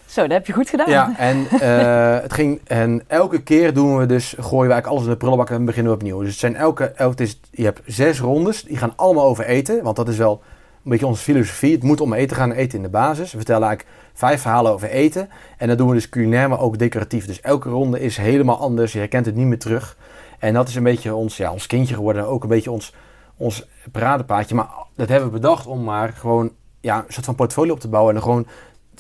Zo, 0.06 0.22
dat 0.22 0.32
heb 0.32 0.48
je 0.48 0.54
goed 0.54 0.70
gedaan. 0.70 0.90
Ja, 0.90 1.14
en, 1.18 1.48
eh, 1.50 2.22
het 2.22 2.34
ging, 2.34 2.62
en 2.68 3.04
elke 3.08 3.42
keer 3.42 3.74
doen 3.74 3.98
we 3.98 4.06
dus, 4.06 4.30
gooien 4.30 4.68
we 4.68 4.74
eigenlijk 4.74 4.88
alles 4.88 5.04
in 5.04 5.10
de 5.10 5.18
prullenbak 5.18 5.50
en 5.50 5.66
beginnen 5.66 5.92
we 5.92 5.98
opnieuw. 5.98 6.20
Dus 6.20 6.30
het 6.30 6.40
zijn 6.40 6.56
elke, 6.56 6.86
elke 6.86 7.24
is, 7.24 7.40
je 7.52 7.64
hebt 7.64 7.82
zes 7.86 8.20
rondes, 8.20 8.64
die 8.64 8.78
gaan 8.78 8.94
allemaal 8.96 9.26
over 9.26 9.46
eten. 9.46 9.84
Want 9.84 9.96
dat 9.96 10.08
is 10.08 10.18
wel 10.18 10.42
een 10.84 10.92
beetje 10.92 11.08
onze 11.08 11.24
filosofie. 11.24 11.72
Het 11.72 11.84
moet 11.84 12.02
om 12.02 12.14
eten 12.14 12.36
gaan, 12.36 12.52
eten 12.52 12.78
in 12.78 12.84
de 12.84 12.90
basis. 12.90 13.32
We 13.32 13.38
vertellen 13.38 13.68
eigenlijk 13.68 13.98
vijf 14.14 14.42
verhalen 14.42 14.72
over 14.72 14.90
eten. 14.90 15.30
En 15.58 15.68
dat 15.68 15.78
doen 15.78 15.88
we 15.88 15.94
dus 15.94 16.10
culinair, 16.10 16.50
maar 16.50 16.60
ook 16.60 16.78
decoratief. 16.78 17.26
Dus 17.26 17.42
elke 17.42 17.70
ronde 17.70 18.00
is 18.00 18.18
helemaal 18.18 18.58
anders. 18.58 18.94
Je 18.94 19.00
herkent 19.00 19.26
het 19.26 19.36
niet 19.36 19.48
meer 19.48 19.60
terug. 19.60 19.98
En 20.40 20.54
dat 20.54 20.68
is 20.68 20.76
een 20.76 20.84
beetje 20.84 21.16
ons, 21.16 21.38
ja, 21.38 21.52
ons 21.52 21.68
kindje 21.68 21.96
geworden. 21.96 22.28
Ook 22.28 22.44
een 22.44 22.50
beetje 22.50 22.72
ons, 22.72 22.94
ons 23.38 23.68
paradepaadje. 23.92 24.56
Maar 24.56 24.70
dat 24.96 25.10
hebben 25.10 25.28
we 25.28 25.40
bedacht 25.40 25.68
om 25.68 25.84
maar 25.84 26.14
gewoon 26.14 26.52
ja, 26.82 26.98
een 26.98 27.14
soort 27.14 27.26
van 27.26 27.36
portfolio 27.36 27.74
op 27.74 27.80
te 27.80 27.88
bouwen. 27.88 28.16
En 28.16 28.22
gewoon 28.22 28.48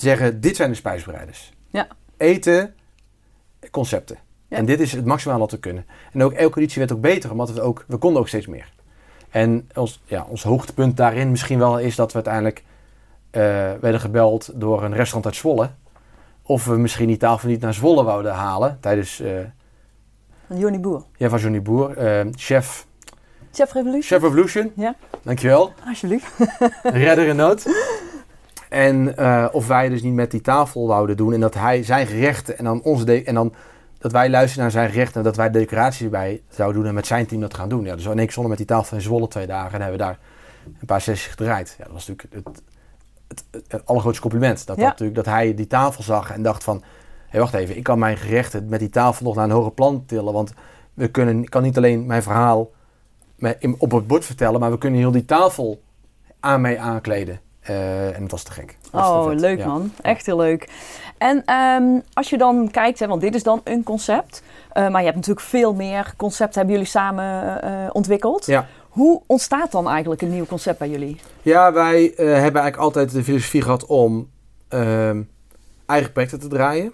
zeggen, 0.02 0.42
dit 0.42 0.56
zijn 0.56 0.70
de 0.70 0.75
spijsbereiders. 0.75 1.54
Ja. 1.70 1.88
Eten, 2.18 2.75
concepten. 3.72 4.18
Ja. 4.48 4.58
En 4.58 4.66
dit 4.66 4.80
is 4.80 4.92
het 4.92 5.06
maximale 5.06 5.40
wat 5.40 5.52
we 5.52 5.60
kunnen. 5.60 5.86
En 6.14 6.24
ook 6.24 6.32
elke 6.34 6.60
editie 6.60 6.80
werd 6.80 6.92
ook 6.92 7.02
beter, 7.02 7.32
omdat 7.32 7.52
we 7.52 7.62
ook, 7.62 7.84
we 7.88 7.98
konden 7.98 8.22
ook 8.22 8.28
steeds 8.28 8.48
meer. 8.48 8.74
En 9.30 9.70
ons, 9.74 10.02
ja, 10.06 10.25
ons 10.30 10.44
hoogtepunt 10.44 10.98
daarin 10.98 11.32
misschien 11.32 11.60
wel 11.60 11.80
is 11.80 11.96
dat 11.96 12.08
we 12.10 12.16
uiteindelijk 12.16 12.64
eh, 13.32 13.42
werden 13.82 14.00
gebeld 14.00 14.52
door 14.54 14.84
een 14.84 14.94
restaurant 14.94 15.25
uit 15.25 15.36
Zwolle. 15.36 15.70
Of 16.42 16.66
we 16.66 16.78
misschien 16.78 17.08
die 17.08 17.18
tafel 17.18 17.50
niet 17.50 17.62
naar 17.62 17.74
Zwolle 17.74 18.04
wouden 18.04 18.34
halen 18.34 18.78
tijdens, 18.82 19.20
eh 19.20 19.32
Van 20.48 20.58
Johnny 20.58 20.80
Boer. 20.80 21.04
ja, 21.18 21.30
van 21.30 21.40
Johnny 21.40 21.62
Boer, 21.62 21.98
eh, 21.98 22.25
chef, 22.32 22.86
Chef 23.52 23.72
Revolution. 23.72 24.02
chef 24.02 24.22
Revolution. 24.22 24.72
Ja. 24.75 24.96
Dankjewel. 25.24 25.74
Alsjeblieft. 25.88 26.28
Redder 26.84 27.28
in 27.28 27.36
nood. 27.36 27.66
En 28.70 29.18
eh, 29.18 29.46
of 29.52 29.68
wij 29.68 29.90
dus 29.90 30.02
niet 30.02 30.14
met 30.14 30.32
die 30.32 30.42
tafel 30.42 30.88
wouden 30.88 31.18
doen 31.18 31.34
en 31.34 31.40
dat 31.40 31.54
hij 31.54 31.84
zijn 31.84 32.08
gerechten 32.08 32.58
en 32.58 32.64
dan 32.64 32.82
onze 32.82 33.06
de- 33.06 33.24
en 33.24 33.34
dan 33.34 33.54
dat 33.98 34.12
wij 34.12 34.30
luisteren 34.30 34.62
naar 34.64 34.72
zijn 34.72 34.90
gerechten 34.90 35.18
en 35.18 35.24
dat 35.24 35.36
wij 35.36 35.50
decoratie 35.52 36.06
erbij 36.06 36.42
zouden 36.50 36.80
doen 36.82 36.90
en 36.90 36.96
met 36.96 37.08
zijn 37.08 37.26
team 37.26 37.42
dat 37.42 37.54
gaan 37.54 37.70
doen. 37.70 37.86
Ja, 37.86 37.96
dus 37.96 38.06
in 38.06 38.20
één 38.20 38.30
we 38.42 38.48
met 38.48 38.58
die 38.58 38.66
tafel 38.66 38.96
in 38.98 39.04
Zwolle 39.04 39.28
twee 39.28 39.48
dagen 39.48 39.74
en 39.74 39.82
hebben 39.82 39.98
we 40.00 40.04
daar 40.06 40.20
een 40.80 40.86
paar 40.86 41.02
sessies 41.02 41.28
gedraaid. 41.28 41.76
Ja, 41.78 41.84
dat 41.84 41.94
was 41.94 42.08
natuurlijk 42.08 42.36
het, 42.48 42.62
het, 43.28 43.44
het, 43.52 43.66
het 43.68 43.86
allergrootste 43.86 44.22
compliment. 44.22 44.66
Dat, 44.68 44.76
Ja. 44.78 44.82
dat, 44.82 44.92
natuurlijk, 44.92 45.16
dat 45.18 45.26
hij 45.34 45.54
die 45.54 45.68
tafel 45.68 46.04
zag 46.04 46.32
en 46.32 46.42
dacht 46.42 46.64
van, 46.64 46.84
hé 47.28 47.40
wacht 47.40 47.54
even, 47.54 47.78
ik 47.78 47.84
kan 47.84 48.00
mijn 48.00 48.18
gerechten 48.18 48.70
met 48.70 48.80
die 48.80 48.90
tafel 48.90 49.26
nog 49.26 49.36
naar 49.36 49.44
een 49.44 49.52
hoger 49.52 49.72
plan 49.72 50.04
tillen, 50.06 50.34
want 50.34 50.54
we 50.94 51.08
kunnen, 51.08 51.42
ik 51.44 51.50
kan 51.50 51.64
niet 51.64 51.78
alleen 51.78 52.06
mijn 52.06 52.24
verhaal 52.24 52.72
op 53.78 53.92
het 53.92 54.08
bord 54.08 54.26
vertellen, 54.26 54.60
maar 54.60 54.72
we 54.72 54.78
kunnen 54.78 55.00
heel 55.00 55.12
die 55.12 55.26
tafel 55.26 55.82
aan 56.40 56.62
mij 56.62 56.78
aankleden. 56.80 57.40
Eh, 57.66 58.16
en 58.16 58.22
dat 58.22 58.32
was 58.32 58.44
te 58.44 58.52
gek. 58.52 58.78
Was 58.92 59.08
Oh, 59.08 59.34
leuk 59.34 59.58
Ja. 59.58 59.68
man. 59.68 59.92
Echt 60.02 60.26
heel 60.26 60.38
leuk. 60.38 60.70
En 61.18 61.46
ehm, 61.46 62.00
als 62.14 62.30
je 62.30 62.38
dan 62.38 62.72
kijkt, 62.72 63.00
hè, 63.00 63.08
want 63.08 63.22
dit 63.22 63.36
is 63.36 63.44
dan 63.44 63.62
een 63.64 63.84
concept. 63.84 64.44
eh, 64.72 64.84
maar 64.90 65.00
je 65.00 65.06
hebt 65.06 65.16
natuurlijk 65.16 65.46
veel 65.46 65.74
meer 65.74 66.14
concepten, 66.18 66.56
hebben 66.58 66.74
jullie 66.75 66.90
samen 66.90 67.62
eh, 67.62 67.90
ontwikkeld. 67.92 68.46
Ja. 68.46 68.68
Hoe 68.90 69.22
ontstaat 69.25 69.72
dan 69.72 69.90
eigenlijk 69.90 70.22
een 70.22 70.30
nieuw 70.32 70.46
concept 70.46 70.80
bij 70.80 70.90
jullie? 70.90 71.20
Ja, 71.42 71.74
wij 71.74 72.01
hebben 72.16 72.38
eigenlijk 72.42 72.78
altijd 72.78 73.12
de 73.12 73.24
filosofie 73.24 73.62
gehad 73.62 73.86
om 73.86 74.30
ehm, 74.68 75.22
eigen 75.86 76.12
projecten 76.12 76.40
te 76.40 76.48
draaien. 76.48 76.92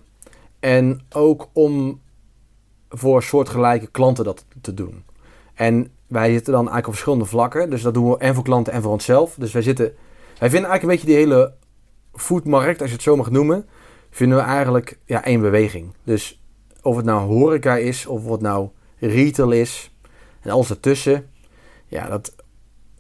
En 0.59 1.01
ook 1.11 1.47
om 1.53 2.01
voor 2.89 3.23
soortgelijke 3.23 3.87
klanten 3.87 4.23
dat 4.23 4.45
te 4.61 4.73
doen. 4.73 5.03
En 5.53 5.91
wij 6.07 6.31
zitten 6.31 6.51
dan 6.53 6.59
eigenlijk 6.61 6.87
op 6.87 6.93
verschillende 6.93 7.25
vlakken. 7.25 7.69
Dus 7.69 7.81
dat 7.81 7.93
doen 7.93 8.09
we 8.09 8.17
en 8.17 8.35
voor 8.35 8.43
klanten 8.43 8.73
en 8.73 8.81
voor 8.81 8.91
onszelf. 8.91 9.35
Dus 9.37 9.51
wij 9.51 9.61
zitten... 9.61 9.93
Wij 10.41 10.49
vinden 10.49 10.69
eigenlijk 10.69 10.81
een 10.83 10.89
beetje 10.89 11.05
die 11.17 11.25
hele 11.27 11.53
foodmarkt, 12.13 12.79
als 12.81 12.89
je 12.89 12.95
het 12.95 13.03
zo 13.05 13.15
mag 13.15 13.29
noemen... 13.31 13.65
vinden 14.09 14.37
we 14.37 14.43
eigenlijk 14.43 14.97
ja, 15.05 15.23
één 15.23 15.41
beweging. 15.41 15.93
Dus 16.03 16.41
of 16.81 16.95
het 16.95 17.05
nou 17.05 17.27
horeca 17.27 17.75
is, 17.77 18.05
of 18.05 18.25
het 18.29 18.41
nou 18.41 18.69
retail 18.99 19.51
is... 19.51 19.91
en 20.41 20.51
alles 20.51 20.69
ertussen... 20.69 21.29
Ja, 21.87 22.07
dat, 22.07 22.35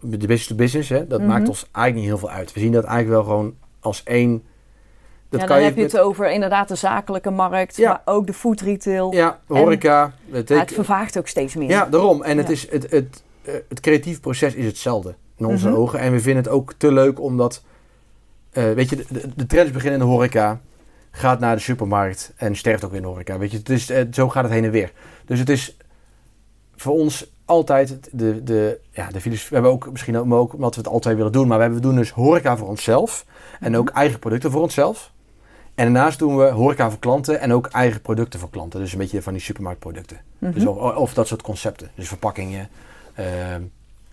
de 0.01 0.17
business 0.17 0.47
to 0.47 0.55
business, 0.55 0.89
hè, 0.89 1.07
dat 1.07 1.19
Mhm. 1.19 1.29
maakt 1.29 1.47
ons 1.47 1.69
eigenlijk 1.71 1.95
niet 1.95 2.05
heel 2.05 2.27
veel 2.27 2.37
uit. 2.37 2.53
We 2.53 2.59
zien 2.59 2.71
dat 2.71 2.83
eigenlijk 2.83 3.23
wel 3.25 3.33
gewoon 3.35 3.55
als 3.79 4.03
één. 4.03 4.43
Dat 5.29 5.39
ja, 5.41 5.45
kan 5.45 5.55
dan 5.55 5.65
heb 5.65 5.75
je 5.75 5.81
met- 5.81 5.91
het 5.91 6.01
over 6.01 6.31
inderdaad 6.31 6.67
de 6.67 6.75
zakelijke 6.75 7.29
markt, 7.29 7.75
Ja. 7.77 7.89
maar 7.89 8.01
ook 8.15 8.27
de 8.27 8.33
food 8.33 8.61
retail. 8.61 9.13
Ja, 9.13 9.39
horeca. 9.47 10.13
het 10.31 10.49
Maar 10.49 10.59
het 10.59 10.73
vervaagt 10.73 11.17
ook 11.17 11.27
steeds 11.27 11.55
meer. 11.55 11.69
ja, 11.69 11.85
daarom. 11.85 12.23
En 12.23 12.37
het, 12.37 12.47
Ja. 12.47 12.53
is, 12.53 12.69
het, 12.71 12.91
het, 12.91 13.23
eh, 13.41 13.53
het 13.69 13.79
creatieve 13.79 14.19
proces 14.19 14.53
is 14.55 14.65
hetzelfde 14.65 15.15
in 15.41 15.47
onze 15.47 15.67
Mhm. 15.69 15.77
ogen. 15.77 15.99
En 15.99 16.11
we 16.11 16.19
vinden 16.19 16.43
het 16.43 16.51
ook 16.51 16.73
te 16.77 16.91
leuk 16.91 17.19
omdat, 17.21 17.63
eh, 18.51 18.71
weet 18.71 18.89
je, 18.89 18.95
de, 18.95 19.05
de, 19.09 19.29
de 19.35 19.45
trends 19.45 19.71
beginnen 19.71 19.99
in 19.99 20.05
de 20.05 20.11
horeca, 20.11 20.59
gaat 21.11 21.39
naar 21.39 21.55
de 21.55 21.61
supermarkt 21.61 22.33
en 22.35 22.55
sterft 22.55 22.83
ook 22.83 22.89
weer 22.89 22.99
in 22.99 23.05
de 23.05 23.11
horeca. 23.11 23.37
Weet 23.37 23.51
je, 23.51 23.57
het 23.57 23.69
is, 23.69 23.89
eh, 23.89 24.05
zo 24.11 24.29
gaat 24.29 24.43
het 24.43 24.53
heen 24.53 24.63
en 24.63 24.71
weer. 24.71 24.91
Dus 25.25 25.39
het 25.39 25.49
is 25.49 25.77
voor 26.75 26.93
ons 26.93 27.31
altijd 27.45 28.09
de, 28.11 28.43
de, 28.43 28.79
ja, 28.91 29.07
de 29.11 29.21
filosofie. 29.21 29.47
We 29.49 29.53
hebben 29.53 29.71
ook 29.71 29.91
misschien 29.91 30.17
ook, 30.17 30.33
ook 30.33 30.53
omdat 30.53 30.75
we 30.75 30.81
het 30.81 30.89
al 30.89 30.99
twee 30.99 31.15
willen 31.15 31.31
doen, 31.31 31.47
maar 31.47 31.57
we 31.57 31.63
hebben- 31.63 31.81
we 31.81 31.87
doen 31.87 31.95
dus 31.95 32.09
horeca 32.11 32.57
voor 32.57 32.67
onszelf 32.67 33.25
en 33.59 33.71
Mhm. 33.71 33.79
ook 33.79 33.89
eigen 33.89 34.19
producten 34.19 34.51
voor 34.51 34.61
onszelf. 34.61 35.11
En 35.75 35.93
daarnaast 35.93 36.19
doen 36.19 36.37
we 36.37 36.43
horeca 36.49 36.89
voor 36.89 36.99
klanten 36.99 37.39
en 37.39 37.53
ook 37.53 37.67
eigen 37.67 38.01
producten 38.01 38.39
voor 38.39 38.49
klanten. 38.49 38.79
Dus 38.79 38.91
een 38.91 38.97
beetje 38.97 39.21
van 39.21 39.33
die 39.33 39.41
supermarktproducten. 39.41 40.17
Mhm. 40.37 40.51
Dus 40.51 40.65
of, 40.65 40.95
of 40.95 41.13
dat 41.13 41.27
soort 41.27 41.41
concepten. 41.41 41.91
Dus 41.95 42.07
verpakkingen. 42.07 42.69
ehm, 43.15 43.61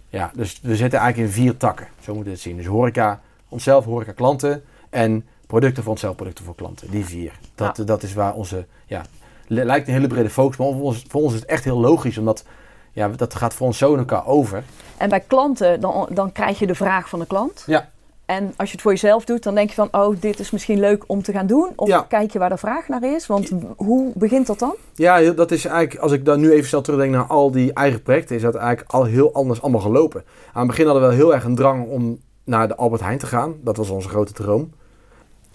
ja, 0.09 0.31
dus 0.35 0.61
we 0.63 0.77
zitten 0.77 0.99
eigenlijk 0.99 1.29
in 1.31 1.43
vier 1.43 1.57
takken. 1.57 1.89
Zo 2.01 2.15
moet 2.15 2.25
je 2.25 2.31
het 2.31 2.41
zien. 2.41 2.57
Dus 2.57 2.67
horeca, 2.67 3.21
onszelf, 3.49 3.85
horeca 3.85 4.13
klanten. 4.13 4.65
En 4.91 5.27
producten 5.47 5.83
voor 5.83 5.93
onszelf, 5.93 6.17
producten 6.17 6.45
voor 6.45 6.55
klanten. 6.55 6.91
Die 6.91 7.05
vier. 7.05 7.33
Dat, 7.55 7.83
dat 7.87 8.03
is 8.03 8.15
waar 8.15 8.35
onze, 8.35 8.67
ja, 8.87 9.03
li- 9.47 9.65
lijkt 9.65 9.89
een 9.89 9.95
hele 9.95 10.07
brede 10.07 10.31
focus. 10.31 10.57
Maar 10.57 10.67
voor 10.73 10.83
ons, 10.83 11.05
voor 11.09 11.23
ons 11.23 11.33
is 11.35 11.41
het 11.41 11.49
echt 11.49 11.65
heel 11.65 11.79
logisch. 11.81 12.19
Omdat, 12.19 12.45
ja, 12.93 13.09
dat 13.09 13.35
gaat 13.35 13.55
voor 13.55 13.67
ons 13.67 13.79
zo 13.79 13.93
in 13.93 13.99
elkaar 13.99 14.27
over. 14.27 14.63
En 14.97 15.09
bij 15.09 15.21
klanten, 15.21 15.81
dan, 15.81 16.09
dan 16.11 16.33
krijg 16.33 16.59
je 16.59 16.67
de 16.67 16.75
vraag 16.75 17.09
van 17.09 17.19
de 17.19 17.27
klant. 17.27 17.63
Ja. 17.67 17.89
En 18.29 18.53
als 18.57 18.69
je 18.69 18.73
het 18.73 18.83
voor 18.83 18.91
jezelf 18.91 19.25
doet, 19.25 19.43
dan 19.43 19.55
denk 19.55 19.69
je 19.69 19.75
van, 19.75 19.89
oh, 19.91 20.17
dit 20.21 20.39
is 20.39 20.51
misschien 20.51 20.81
leuk 20.81 21.05
om 21.07 21.23
te 21.23 21.33
gaan 21.33 21.47
doen. 21.47 21.73
Of 21.77 21.89
Ja. 21.89 22.01
kijk 22.09 22.33
je 22.33 22.39
waar 22.39 22.49
de 22.49 22.57
vraag 22.57 22.89
naar 22.89 23.05
is. 23.05 23.27
Want 23.27 23.51
hoe 23.77 24.13
begint 24.15 24.47
dat 24.47 24.59
dan? 24.59 24.75
Ja, 24.95 25.21
dat 25.33 25.51
is 25.51 25.65
eigenlijk, 25.65 26.01
als 26.01 26.13
ik 26.13 26.25
dan 26.25 26.41
nu 26.41 26.51
even 26.51 26.69
snel 26.69 26.81
terugdenk 26.81 27.13
naar 27.13 27.27
al 27.27 27.51
die 27.51 27.73
eigen 27.73 28.03
projecten, 28.03 28.37
is 28.37 28.43
dat 28.43 28.55
eigenlijk 28.55 28.91
al 28.91 29.05
heel 29.05 29.33
anders 29.33 29.63
allemaal 29.63 29.81
gelopen. 29.81 30.25
Aan 30.53 30.59
het 30.61 30.67
begin 30.67 30.85
hadden 30.85 31.03
we 31.03 31.09
wel 31.09 31.17
heel 31.17 31.35
erg 31.35 31.45
een 31.45 31.55
drang 31.55 31.87
om 31.89 32.19
naar 32.45 32.69
de 32.69 32.77
Albert 32.77 33.03
Heijn 33.03 33.19
te 33.19 33.27
gaan. 33.27 33.55
Dat 33.63 33.77
was 33.77 33.89
onze 33.91 34.09
grote 34.09 34.33
droom. 34.33 34.73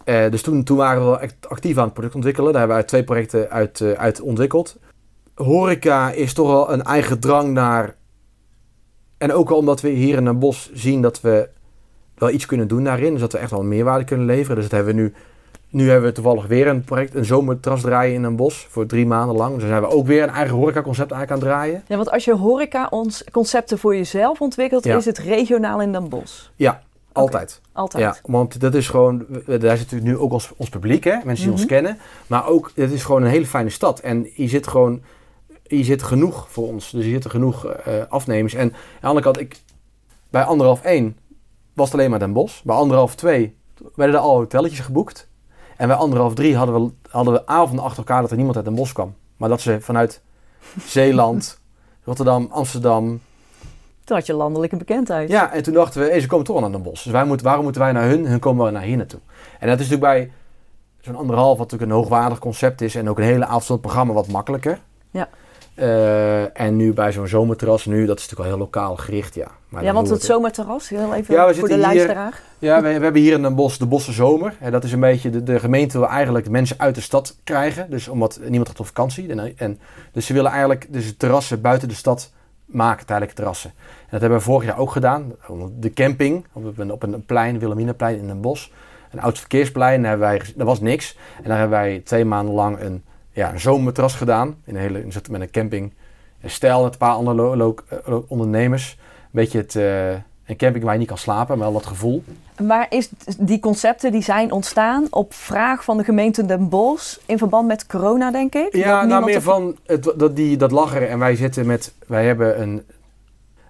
Eh, 0.03 0.29
dus 0.31 0.41
toen, 0.41 0.63
toen 0.63 0.77
waren 0.77 1.01
we 1.01 1.07
wel 1.07 1.19
echt 1.19 1.35
actief 1.47 1.77
aan 1.77 1.83
het 1.83 1.93
product 1.93 2.15
ontwikkelen. 2.15 2.51
Daar 2.51 2.59
hebben 2.61 2.77
we 2.77 2.85
twee 2.85 3.03
projecten 3.03 3.49
uit, 3.49 3.81
eh, 3.81 3.91
uit 3.91 4.21
ontwikkeld. 4.21 4.77
Horeca 5.35 6.11
is 6.11 6.33
toch 6.33 6.47
wel 6.47 6.71
een 6.71 6.83
eigen 6.83 7.19
drang 7.19 7.51
naar... 7.53 7.95
En 9.17 9.33
ook 9.33 9.49
wel 9.49 9.57
omdat 9.57 9.81
we 9.81 9.89
hier 9.89 10.17
in 10.17 10.25
Den 10.25 10.39
Bosch 10.39 10.69
zien 10.73 11.01
dat 11.01 11.21
we 11.21 11.49
wel 12.15 12.29
iets 12.29 12.45
kunnen 12.45 12.67
doen 12.67 12.83
daarin. 12.83 13.11
Dus 13.11 13.21
dat 13.21 13.31
we 13.31 13.37
echt 13.37 13.51
wel 13.51 13.63
meerwaarde 13.63 14.05
kunnen 14.05 14.25
leveren. 14.25 14.55
Dus 14.55 14.63
dat 14.69 14.71
hebben 14.73 14.95
we 14.95 15.01
nu 15.01 15.13
nu 15.69 15.89
hebben 15.89 16.09
we 16.09 16.15
toevallig 16.15 16.45
weer 16.47 16.67
een 16.67 16.83
project, 16.83 17.15
een 17.15 17.25
zomertras 17.25 17.81
draaien 17.81 18.13
in 18.15 18.23
een 18.23 18.35
bos 18.35 18.67
voor 18.69 18.85
drie 18.85 19.05
maanden 19.05 19.35
lang. 19.35 19.55
Dus 19.57 19.67
zijn 19.67 19.81
we 19.81 19.87
ook 19.87 20.07
weer 20.07 20.23
een 20.23 20.29
eigen 20.29 20.55
horecaconcept 20.55 21.13
aan 21.13 21.25
het 21.27 21.39
draaien. 21.39 21.83
Ja, 21.87 21.95
want 21.95 22.11
als 22.11 22.25
je 22.25 22.35
horeca 22.35 22.87
ons 22.89 23.23
concepten 23.31 23.77
voor 23.77 23.95
jezelf 23.95 24.41
ontwikkelt, 24.41 24.83
Ja. 24.83 24.97
is 24.97 25.05
het 25.05 25.17
regionaal 25.17 25.81
in 25.81 25.91
Den 25.91 26.09
Bosch. 26.09 26.47
Altijd. 27.11 27.61
Altijd. 27.71 28.03
Ja, 28.03 28.15
want 28.31 28.59
dat 28.59 28.73
is 28.75 28.89
gewoon, 28.89 29.25
daar 29.45 29.59
zit 29.59 29.61
natuurlijk 29.61 30.03
nu 30.03 30.17
ook 30.17 30.31
ons, 30.31 30.51
ons 30.57 30.69
publiek, 30.69 31.03
hè? 31.03 31.15
mensen 31.23 31.43
die 31.43 31.51
ons 31.53 31.61
Mhm. 31.65 31.69
kennen. 31.69 31.97
Maar 32.27 32.47
ook, 32.47 32.71
het 32.75 32.91
is 32.91 33.03
gewoon 33.03 33.23
een 33.23 33.29
hele 33.29 33.45
fijne 33.45 33.69
stad. 33.69 33.99
En 33.99 34.27
hier 34.33 34.49
zit 34.49 34.67
gewoon, 34.67 35.01
hier 35.67 35.83
zit 35.83 36.03
genoeg 36.03 36.47
voor 36.49 36.67
ons. 36.67 36.91
Dus 36.91 37.03
hier 37.03 37.11
zitten 37.11 37.29
genoeg 37.31 37.65
eh, 37.65 37.93
afnemers. 38.09 38.53
En 38.53 38.61
aan 38.73 38.73
de 39.01 39.07
andere 39.07 39.25
kant, 39.25 39.39
ik, 39.39 39.55
bij 40.29 40.43
anderhalf 40.43 40.81
één 40.83 41.17
was 41.73 41.85
het 41.91 41.95
alleen 41.99 42.09
maar 42.09 42.19
Den 42.19 42.33
Bosch. 42.33 42.61
Bij 42.63 42.75
anderhalf 42.75 43.15
twee 43.15 43.57
werden 43.95 44.15
er 44.15 44.21
al 44.21 44.35
hotelletjes 44.35 44.79
geboekt. 44.79 45.29
En 45.77 45.87
bij 45.87 45.97
anderhalf 45.97 46.33
drie 46.33 46.55
hadden 46.55 46.83
we, 46.83 46.91
hadden 47.09 47.33
we 47.33 47.47
avonden 47.47 47.85
achter 47.85 47.97
elkaar 47.97 48.21
dat 48.21 48.29
er 48.29 48.35
niemand 48.35 48.55
uit 48.55 48.65
Den 48.65 48.75
Bosch 48.75 48.93
kwam. 48.93 49.15
Maar 49.37 49.49
dat 49.49 49.61
ze 49.61 49.81
vanuit 49.81 50.21
Zeeland, 50.85 51.61
Rotterdam, 52.03 52.47
Amsterdam, 52.51 53.21
Toen 54.03 54.17
had 54.17 54.25
je 54.25 54.33
landelijke 54.33 54.77
bekendheid. 54.77 55.29
Ja, 55.29 55.51
en 55.51 55.63
toen 55.63 55.73
dachten 55.73 56.01
we, 56.01 56.07
hey, 56.07 56.19
ze 56.19 56.27
komen 56.27 56.45
toch 56.45 56.59
wel 56.59 56.63
naar 56.63 56.73
Den 56.73 56.83
Bosch. 56.83 57.03
Dus 57.03 57.11
wij 57.11 57.25
moeten, 57.25 57.45
waarom 57.45 57.63
moeten 57.63 57.81
wij 57.81 57.91
naar 57.91 58.07
hun? 58.07 58.27
Hun 58.27 58.39
komen 58.39 58.63
wel 58.63 58.71
naar 58.71 58.81
hier 58.81 58.97
naartoe. 58.97 59.19
En 59.59 59.67
dat 59.67 59.79
is 59.79 59.89
natuurlijk 59.89 60.01
bij 60.01 60.31
zo'n 61.01 61.15
anderhalf, 61.15 61.57
wat 61.57 61.71
natuurlijk 61.71 61.91
een 61.91 61.97
hoogwaardig 61.97 62.39
concept 62.39 62.81
is. 62.81 62.95
En 62.95 63.09
ook 63.09 63.17
een 63.17 63.23
hele 63.23 63.45
avond 63.45 63.81
programma 63.81 64.13
wat 64.13 64.27
makkelijker. 64.27 64.79
Ja. 65.11 65.29
Eh, 65.75 66.59
en 66.59 66.75
nu 66.75 66.93
bij 66.93 67.11
zo'n 67.11 67.27
zomerterras, 67.27 67.85
nu, 67.85 68.05
dat 68.05 68.17
is 68.19 68.23
natuurlijk 68.23 68.49
wel 68.49 68.57
heel 68.57 68.57
lokaal 68.57 68.95
gericht, 68.95 69.35
ja. 69.35 69.47
Maar 69.69 69.83
ja, 69.83 69.93
want 69.93 70.09
het 70.09 70.23
zomerterras, 70.23 70.89
heel 70.89 71.13
even 71.13 71.33
Ja, 71.35 71.53
voor 71.53 71.67
de 71.67 71.73
hier- 71.73 71.83
luisteraar. 71.83 72.41
Ja, 72.59 72.81
we, 72.81 72.87
we 72.87 73.03
hebben 73.03 73.21
hier 73.21 73.33
in 73.33 73.41
Den 73.41 73.55
Bosch 73.55 73.77
de 73.77 73.85
Bosse 73.85 74.11
Zomer. 74.11 74.55
En 74.59 74.71
dat 74.71 74.83
is 74.83 74.91
een 74.91 74.99
beetje, 74.99 75.29
de, 75.29 75.43
de 75.43 75.59
gemeente 75.59 75.97
wil 75.97 76.07
eigenlijk 76.07 76.45
de 76.45 76.51
mensen 76.51 76.79
uit 76.79 76.95
de 76.95 77.01
stad 77.01 77.37
krijgen. 77.43 77.89
Dus 77.89 78.07
omdat 78.07 78.39
niemand 78.43 78.67
gaat 78.67 78.79
op 78.79 78.85
vakantie. 78.85 79.29
En, 79.29 79.57
en, 79.57 79.79
dus 80.11 80.25
ze 80.25 80.33
willen 80.33 80.51
eigenlijk 80.51 80.93
dus 80.93 81.17
terrassen 81.17 81.61
buiten 81.61 81.87
de 81.87 81.93
stad 81.93 82.31
maken, 82.65 83.05
tijdelijke 83.05 83.35
terrassen. 83.35 83.69
En 83.77 84.07
dat 84.09 84.21
hebben 84.21 84.37
we 84.39 84.43
vorig 84.43 84.65
jaar 84.65 84.77
ook 84.77 84.91
gedaan. 84.91 85.33
De 85.79 85.93
camping, 85.93 86.45
op 86.53 86.77
een, 86.77 86.91
op 86.91 87.03
een 87.03 87.25
plein, 87.25 87.59
Wilhelminaplein 87.59 88.17
in 88.17 88.27
Den 88.27 88.41
Bosch. 88.41 88.67
Een 89.11 89.21
oud 89.21 89.39
verkeersplein, 89.39 90.01
daar, 90.01 90.19
wij, 90.19 90.41
daar 90.55 90.65
was 90.65 90.79
niks. 90.79 91.17
En 91.43 91.49
daar 91.49 91.59
hebben 91.59 91.77
wij 91.79 92.01
twee 92.05 92.25
maanden 92.25 92.53
lang 92.55 92.79
een, 92.79 93.03
ja, 93.33 93.51
een 93.51 93.59
zomerterras 93.59 94.15
gedaan. 94.15 94.55
In 94.65 94.75
een 94.75 94.81
hele, 94.81 95.05
met 95.29 95.41
een 95.41 95.51
camping. 95.51 95.93
Een 96.41 96.49
stijl 96.49 96.83
met 96.83 96.91
een 96.91 96.97
paar 96.97 97.13
andere 97.13 97.75
eh, 97.87 98.15
ondernemers. 98.27 98.97
Een 98.99 99.29
beetje 99.31 99.57
het, 99.57 99.75
eh, 99.75 100.09
een 100.45 100.57
camping 100.57 100.83
waar 100.83 100.93
je 100.93 100.99
niet 100.99 101.07
kan 101.07 101.17
slapen, 101.17 101.57
maar 101.57 101.71
wel 101.71 101.79
dat 101.79 101.85
gevoel. 101.85 102.23
Maar 102.61 102.85
is 102.89 103.09
die 103.37 103.59
concepten 103.59 104.11
die 104.11 104.21
zijn 104.21 104.51
ontstaan 104.51 105.07
op 105.09 105.33
vraag 105.33 105.83
van 105.83 105.97
de 105.97 106.03
gemeente 106.03 106.45
Den 106.45 106.69
Bosch 106.69 107.17
in 107.25 107.37
verband 107.37 107.67
met 107.67 107.85
corona, 107.85 108.31
denk 108.31 108.55
ik? 108.55 108.75
Ja, 108.75 109.05
nou 109.05 109.25
meer 109.25 109.41
van 109.41 109.77
het, 109.85 110.13
dat, 110.15 110.35
die, 110.35 110.57
dat 110.57 110.71
lachen. 110.71 111.09
En 111.09 111.19
wij 111.19 111.35
zitten 111.35 111.65
met, 111.65 111.93
wij 112.07 112.25
hebben 112.25 112.61
een, 112.61 112.83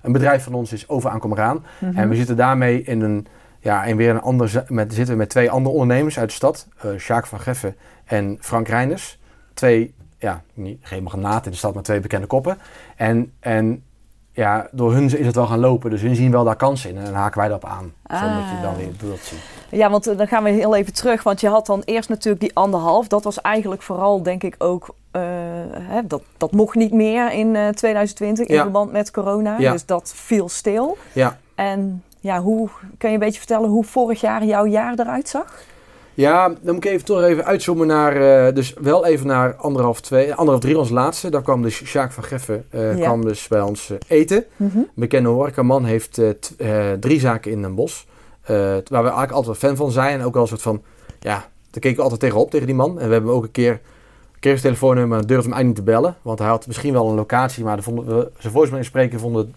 een 0.01 0.11
bedrijf 0.11 0.43
van 0.43 0.53
ons 0.53 0.73
is 0.73 0.89
over 0.89 1.09
aan. 1.39 1.65
Mhm. 1.79 1.97
En 1.97 2.09
we 2.09 2.15
zitten 2.15 2.35
daarmee 2.35 2.81
in 2.81 3.01
een, 3.01 3.27
ja, 3.59 3.83
in 3.83 3.97
weer 3.97 4.09
een 4.09 4.21
ander, 4.21 4.63
met, 4.67 4.93
zitten 4.93 5.13
we 5.13 5.19
met 5.19 5.29
twee 5.29 5.51
andere 5.51 5.75
ondernemers 5.75 6.19
uit 6.19 6.29
de 6.29 6.35
stad. 6.35 6.67
eh 6.81 6.91
Sjaak 6.97 7.25
van 7.25 7.39
Geffen 7.39 7.75
en 8.05 8.37
Frank 8.39 8.67
Reiners. 8.67 9.19
Twee, 9.53 9.93
ja, 10.17 10.41
niet, 10.53 10.77
geen 10.81 11.03
magnaten 11.03 11.45
in 11.45 11.51
de 11.51 11.57
stad, 11.57 11.73
maar 11.73 11.83
twee 11.83 11.99
bekende 11.99 12.27
koppen. 12.27 12.57
En, 12.95 13.33
en 13.39 13.83
ja, 14.31 14.67
door 14.71 14.93
hun 14.93 15.03
is 15.03 15.25
het 15.25 15.35
wel 15.35 15.47
gaan 15.47 15.59
lopen. 15.59 15.89
Dus 15.89 16.01
hun 16.01 16.15
zien 16.15 16.31
wel 16.31 16.43
daar 16.43 16.55
kansen 16.55 16.89
in. 16.89 16.97
En 16.97 17.03
dan 17.05 17.13
haken 17.13 17.39
wij 17.39 17.47
daarop 17.49 17.69
aan. 17.69 17.93
Zo 18.19 18.27
moet 18.27 18.49
je 18.49 18.55
Ah. 18.55 18.61
dan 18.61 18.75
weer 18.75 18.91
dat 19.09 19.19
zien. 19.19 19.39
Ja, 19.69 19.89
want 19.89 20.07
eh, 20.07 20.17
dan 20.17 20.27
gaan 20.27 20.43
we 20.43 20.49
heel 20.49 20.75
even 20.75 20.93
terug. 20.93 21.23
Want 21.23 21.41
je 21.41 21.47
had 21.47 21.65
dan 21.65 21.81
eerst 21.85 22.09
natuurlijk 22.09 22.41
die 22.41 22.55
anderhalf. 22.55 23.07
Dat 23.07 23.23
was 23.23 23.41
eigenlijk 23.41 23.81
vooral, 23.81 24.23
denk 24.23 24.43
ik, 24.43 24.55
ook... 24.57 24.95
eh, 25.11 25.21
hè, 25.79 26.07
dat, 26.07 26.21
dat 26.37 26.51
mocht 26.51 26.75
niet 26.75 26.91
meer 26.93 27.31
in 27.31 27.55
eh, 27.55 27.67
2020 27.69 28.47
in 28.47 28.55
Ja. 28.55 28.61
verband 28.61 28.91
met 28.91 29.11
corona. 29.11 29.57
Ja. 29.57 29.71
Dus 29.71 29.85
dat 29.85 30.11
viel 30.15 30.49
stil. 30.49 30.97
Ja. 31.11 31.37
En 31.55 32.03
ja, 32.19 32.41
hoe 32.41 32.69
kan 32.97 33.09
je 33.09 33.15
een 33.15 33.21
beetje 33.23 33.39
vertellen 33.39 33.69
hoe 33.69 33.83
vorig 33.83 34.21
jaar 34.21 34.43
jouw 34.43 34.65
jaar 34.65 34.93
eruit 34.99 35.29
zag? 35.29 35.61
Ja, 36.13 36.47
dan 36.47 36.75
moet 36.75 36.85
ik 36.85 36.91
even 36.91 37.05
toch 37.05 37.21
even 37.23 37.45
uitzoomen 37.45 37.87
naar, 37.87 38.45
eh, 38.47 38.53
dus 38.55 38.73
wel 38.81 39.05
even 39.05 39.27
naar 39.27 39.55
anderhalf, 39.55 40.01
twee, 40.01 40.33
anderhalf, 40.33 40.59
drie, 40.61 40.77
ons 40.77 40.89
laatste. 40.89 41.29
Daar 41.29 41.41
kwam 41.41 41.61
dus 41.61 41.85
Sjaak 41.85 42.11
van 42.11 42.23
Geffen, 42.23 42.65
eh, 42.69 42.97
Ja. 42.97 43.03
kwam 43.05 43.25
dus 43.25 43.47
bij 43.47 43.61
ons 43.61 43.89
eh, 43.89 43.97
eten. 44.07 44.45
Mhm. 44.55 44.77
Een 44.77 44.87
bekende 44.95 45.29
horecaman 45.29 45.85
heeft 45.85 46.13
t- 46.13 46.53
drie 46.99 47.19
zaken 47.19 47.51
in 47.51 47.61
Den 47.61 47.75
Bosch. 47.75 48.03
eh, 48.43 48.55
waar 48.57 48.81
we 48.89 48.95
eigenlijk 48.97 49.31
altijd 49.31 49.57
fan 49.57 49.75
van 49.75 49.91
zijn. 49.91 50.19
En 50.19 50.25
ook 50.25 50.33
wel 50.33 50.41
een 50.41 50.47
soort 50.47 50.61
van, 50.61 50.81
ja, 51.19 51.35
daar 51.71 51.79
keken 51.81 51.95
we 51.95 52.01
altijd 52.03 52.19
tegenop 52.19 52.51
tegen 52.51 52.65
die 52.67 52.75
man. 52.75 52.99
En 52.99 53.07
we 53.07 53.13
hebben 53.13 53.31
ook 53.33 53.43
een 53.43 53.51
keer, 53.51 53.71
een 53.71 54.39
keer 54.39 54.51
zijn 54.51 54.61
telefoonnummer, 54.61 55.17
durfde 55.27 55.33
hem 55.49 55.53
eigenlijk 55.53 55.65
niet 55.65 55.75
te 55.85 55.91
bellen. 55.91 56.15
Want 56.21 56.39
hij 56.39 56.47
had 56.47 56.67
misschien 56.67 56.93
wel 56.93 57.09
een 57.09 57.15
locatie, 57.15 57.63
maar 57.63 57.83
vonden 57.83 58.05
we, 58.17 58.31
zijn 58.37 58.53
voicemail 58.53 58.81
inspreken 58.83 59.19
vonden 59.19 59.41
het 59.41 59.55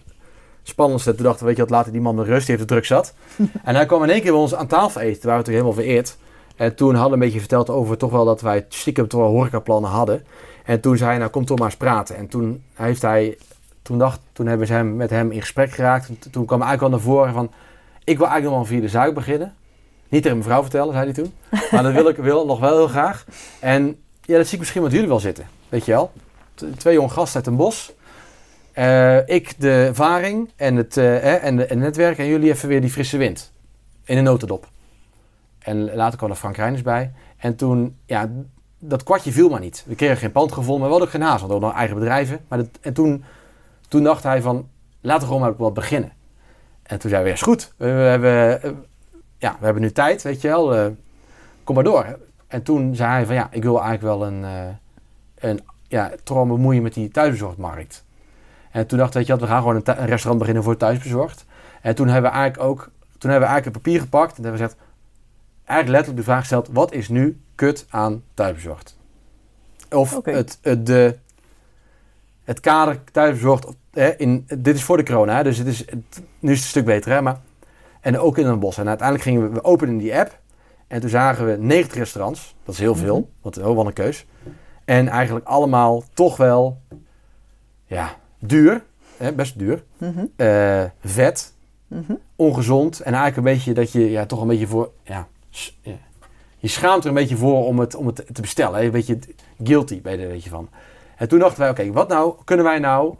spannendste. 0.62 1.14
Toen 1.14 1.24
dachten 1.24 1.40
we, 1.40 1.46
weet 1.46 1.56
je 1.56 1.62
wat, 1.62 1.70
laten 1.70 1.92
die 1.92 2.00
man 2.00 2.14
met 2.14 2.26
rust, 2.26 2.46
die 2.46 2.56
heeft 2.56 2.58
het 2.60 2.68
druk 2.68 2.84
zat. 2.84 3.14
en 3.64 3.74
hij 3.74 3.86
kwam 3.86 4.02
in 4.02 4.10
één 4.10 4.20
keer 4.22 4.30
bij 4.32 4.40
ons 4.40 4.54
aan 4.54 4.66
tafel 4.66 5.00
eten, 5.00 5.26
waar 5.28 5.36
we 5.38 5.42
natuurlijk 5.42 5.64
helemaal 5.64 5.72
vereerd. 5.84 6.16
En 6.56 6.74
toen 6.74 6.94
hadden 6.94 7.08
we 7.08 7.14
een 7.14 7.30
beetje 7.30 7.38
verteld 7.38 7.70
over 7.70 7.96
toch 7.96 8.10
wel 8.10 8.24
dat 8.24 8.40
wij 8.40 8.66
stiekem 8.68 9.08
toch 9.08 9.20
wel 9.20 9.30
horecaplannen 9.30 9.90
hadden. 9.90 10.24
En 10.64 10.80
toen 10.80 10.96
zei 10.96 11.10
hij, 11.10 11.18
nou 11.18 11.30
kom 11.30 11.44
toch 11.44 11.58
maar 11.58 11.66
eens 11.66 11.76
praten. 11.76 12.16
En 12.16 12.28
toen 12.28 12.62
heeft 12.74 13.02
hij, 13.02 13.38
toen, 13.82 13.98
dacht, 13.98 14.20
toen 14.32 14.46
hebben 14.46 14.66
ze 14.66 14.72
hem, 14.72 14.96
met 14.96 15.10
hem 15.10 15.30
in 15.30 15.40
gesprek 15.40 15.70
geraakt. 15.70 16.08
En 16.08 16.18
toen 16.30 16.46
kwam 16.46 16.62
eigenlijk 16.62 16.82
al 16.82 16.98
naar 16.98 17.14
voren 17.14 17.32
van, 17.32 17.50
ik 18.04 18.18
wil 18.18 18.26
eigenlijk 18.26 18.42
nog 18.44 18.52
wel 18.52 18.60
een 18.60 18.66
vierde 18.66 18.88
zaak 18.88 19.14
beginnen. 19.14 19.54
Niet 20.08 20.22
tegen 20.22 20.36
mijn 20.36 20.48
vrouw 20.48 20.62
vertellen, 20.62 20.92
zei 20.92 21.04
hij 21.04 21.14
toen. 21.14 21.32
Maar 21.70 21.82
dat 21.82 21.92
wil 21.92 22.08
ik 22.08 22.16
wel, 22.16 22.46
nog 22.46 22.60
wel 22.60 22.76
heel 22.76 22.88
graag. 22.88 23.24
En 23.60 23.98
ja, 24.22 24.36
dat 24.36 24.44
zie 24.44 24.52
ik 24.52 24.58
misschien 24.58 24.82
met 24.82 24.92
jullie 24.92 25.08
wel 25.08 25.20
zitten. 25.20 25.46
Weet 25.68 25.84
je 25.84 25.92
wel? 25.92 26.12
Twee 26.76 26.94
jonge 26.94 27.08
gasten 27.08 27.36
uit 27.36 27.46
een 27.46 27.56
bos. 27.56 27.92
Eh, 28.72 29.28
ik 29.28 29.60
de 29.60 29.70
ervaring 29.70 30.50
en 30.56 30.76
het, 30.76 30.96
eh, 30.96 31.16
eh, 31.16 31.44
en, 31.44 31.56
de, 31.56 31.64
en 31.64 31.76
het 31.76 31.84
netwerk. 31.84 32.18
En 32.18 32.26
jullie 32.26 32.50
even 32.50 32.68
weer 32.68 32.80
die 32.80 32.90
frisse 32.90 33.16
wind. 33.16 33.52
In 34.04 34.18
een 34.18 34.24
notendop. 34.24 34.68
En 35.66 35.94
later 35.94 36.18
kwam 36.18 36.30
er 36.30 36.36
Frank 36.36 36.56
Reiners 36.56 36.82
bij. 36.82 37.12
En 37.36 37.56
toen, 37.56 37.96
ja, 38.04 38.30
dat 38.78 39.02
kwartje 39.02 39.32
viel 39.32 39.48
maar 39.48 39.60
niet. 39.60 39.84
We 39.86 39.94
kregen 39.94 40.16
geen 40.16 40.32
pand 40.32 40.52
gevonden, 40.52 40.78
maar 40.80 40.88
we 40.88 40.90
hadden 40.90 41.08
ook 41.08 41.14
geen 41.14 41.28
haast. 41.28 41.46
We 41.46 41.52
hadden 41.52 41.72
eigen 41.72 41.98
bedrijven. 41.98 42.40
Maar 42.48 42.58
dat, 42.58 42.68
en 42.80 42.92
toen, 42.92 43.24
toen 43.88 44.02
dacht 44.02 44.22
hij 44.22 44.42
van, 44.42 44.68
laten 45.00 45.20
we 45.20 45.26
gewoon 45.26 45.40
maar 45.40 45.56
wat 45.56 45.74
beginnen. 45.74 46.12
En 46.82 46.98
toen 46.98 47.10
zei 47.10 47.26
ja, 47.26 47.32
is 47.32 47.42
goed. 47.42 47.72
We, 47.76 47.86
hebben, 47.86 48.62
eh, 48.62 48.70
ja, 49.38 49.56
we 49.58 49.64
hebben 49.64 49.82
nu 49.82 49.92
tijd, 49.92 50.22
weet 50.22 50.40
je 50.40 50.48
wel. 50.48 50.74
eh, 50.74 50.86
kom 51.64 51.74
maar 51.74 51.84
door. 51.84 52.18
En 52.46 52.62
toen 52.62 52.94
zei 52.94 53.10
hij 53.10 53.26
van, 53.26 53.34
ja, 53.34 53.48
ik 53.50 53.62
wil 53.62 53.82
eigenlijk 53.82 54.18
wel 54.18 54.26
een, 54.26 54.44
eh, 54.44 55.48
een 55.50 55.60
ja, 55.88 56.10
wel 56.24 56.48
bemoeien 56.48 56.82
met 56.82 56.94
die 56.94 57.08
thuisbezorgdmarkt. 57.08 58.04
En 58.70 58.86
toen 58.86 58.98
dacht 58.98 59.14
ik, 59.14 59.26
je 59.26 59.32
wat, 59.32 59.40
we 59.40 59.46
gaan 59.46 59.60
gewoon 59.60 59.76
een, 59.76 60.00
een 60.00 60.06
restaurant 60.06 60.38
beginnen 60.38 60.62
voor 60.62 60.76
thuisbezorgd. 60.76 61.44
En 61.82 61.94
toen 61.94 62.08
hebben 62.08 62.30
we 62.30 62.36
eigenlijk 62.36 62.68
ook, 62.68 62.90
toen 63.18 63.30
hebben 63.30 63.48
we 63.48 63.54
eigenlijk 63.54 63.66
een 63.66 63.82
papier 63.82 64.00
gepakt 64.00 64.36
en 64.36 64.42
hebben 64.42 64.60
we 64.60 64.66
gezegd, 64.66 64.85
eigenlijk 65.66 65.88
letterlijk 65.88 66.16
de 66.16 66.22
vraag 66.22 66.38
gesteld, 66.40 66.68
wat 66.72 66.92
is 66.92 67.08
nu 67.08 67.40
kut 67.54 67.86
aan 67.88 68.22
thuisbezorgd? 68.34 68.96
Of 69.90 70.20
het, 70.24 70.58
het, 70.62 70.86
de, 70.86 71.16
het 72.44 72.60
kader 72.60 73.00
thuisbezorgd, 73.12 73.66
hè, 73.92 74.16
in, 74.16 74.44
dit 74.58 74.74
is 74.74 74.82
voor 74.82 74.96
de 74.96 75.02
corona, 75.04 75.36
hè, 75.36 75.42
dus 75.42 75.58
het 75.58 75.66
is, 75.66 75.78
het- 75.78 76.22
nu 76.38 76.52
is 76.52 76.56
het 76.56 76.64
een 76.64 76.70
stuk 76.70 76.84
beter, 76.84 77.12
hè, 77.12 77.22
maar, 77.22 77.40
en 78.00 78.18
ook 78.18 78.38
in 78.38 78.46
een 78.46 78.58
bos. 78.58 78.78
En 78.78 78.88
uiteindelijk 78.88 79.28
gingen 79.28 79.42
we, 79.48 79.54
we 79.54 79.64
openen 79.64 79.96
die 79.96 80.16
app 80.18 80.38
en 80.86 81.00
toen 81.00 81.10
zagen 81.10 81.46
we 81.46 81.56
90 81.56 81.96
restaurants, 81.96 82.54
dat 82.64 82.74
is 82.74 82.80
heel 82.80 82.94
veel, 82.94 83.16
Mhm. 83.18 83.26
wat 83.42 83.58
oh, 83.58 83.76
wat 83.76 83.86
een 83.86 83.92
keus. 83.92 84.26
En 84.84 85.08
eigenlijk 85.08 85.46
allemaal 85.46 86.02
toch 86.14 86.36
wel, 86.36 86.80
ja, 87.86 88.16
duur, 88.38 88.84
hè, 89.16 89.32
best 89.32 89.58
duur, 89.58 89.84
Mhm. 89.98 90.24
eh, 90.36 90.84
vet, 91.04 91.54
Mhm. 91.86 92.12
ongezond 92.36 93.00
en 93.00 93.12
eigenlijk 93.14 93.36
een 93.36 93.54
beetje 93.54 93.72
dat 93.74 93.92
je 93.92 94.10
ja, 94.10 94.26
toch 94.26 94.40
een 94.40 94.48
beetje 94.48 94.66
voor, 94.66 94.90
ja, 95.04 95.28
je 96.58 96.68
schaamt 96.68 97.02
er 97.02 97.08
een 97.08 97.14
beetje 97.14 97.36
voor 97.36 97.64
om 97.66 97.78
het, 97.78 97.94
om 97.94 98.06
het 98.06 98.26
te 98.32 98.40
bestellen. 98.40 98.84
Een 98.84 98.90
beetje 98.90 99.18
guilty 99.62 100.00
ben 100.02 100.12
je 100.12 100.18
er 100.18 100.24
een 100.24 100.32
beetje 100.32 100.50
van. 100.50 100.68
En 101.16 101.28
toen 101.28 101.38
dachten 101.38 101.58
wij, 101.60 101.70
oké, 101.70 101.92
wat 101.92 102.08
nou, 102.08 102.34
kunnen 102.44 102.64
wij 102.64 102.78
nou 102.78 103.14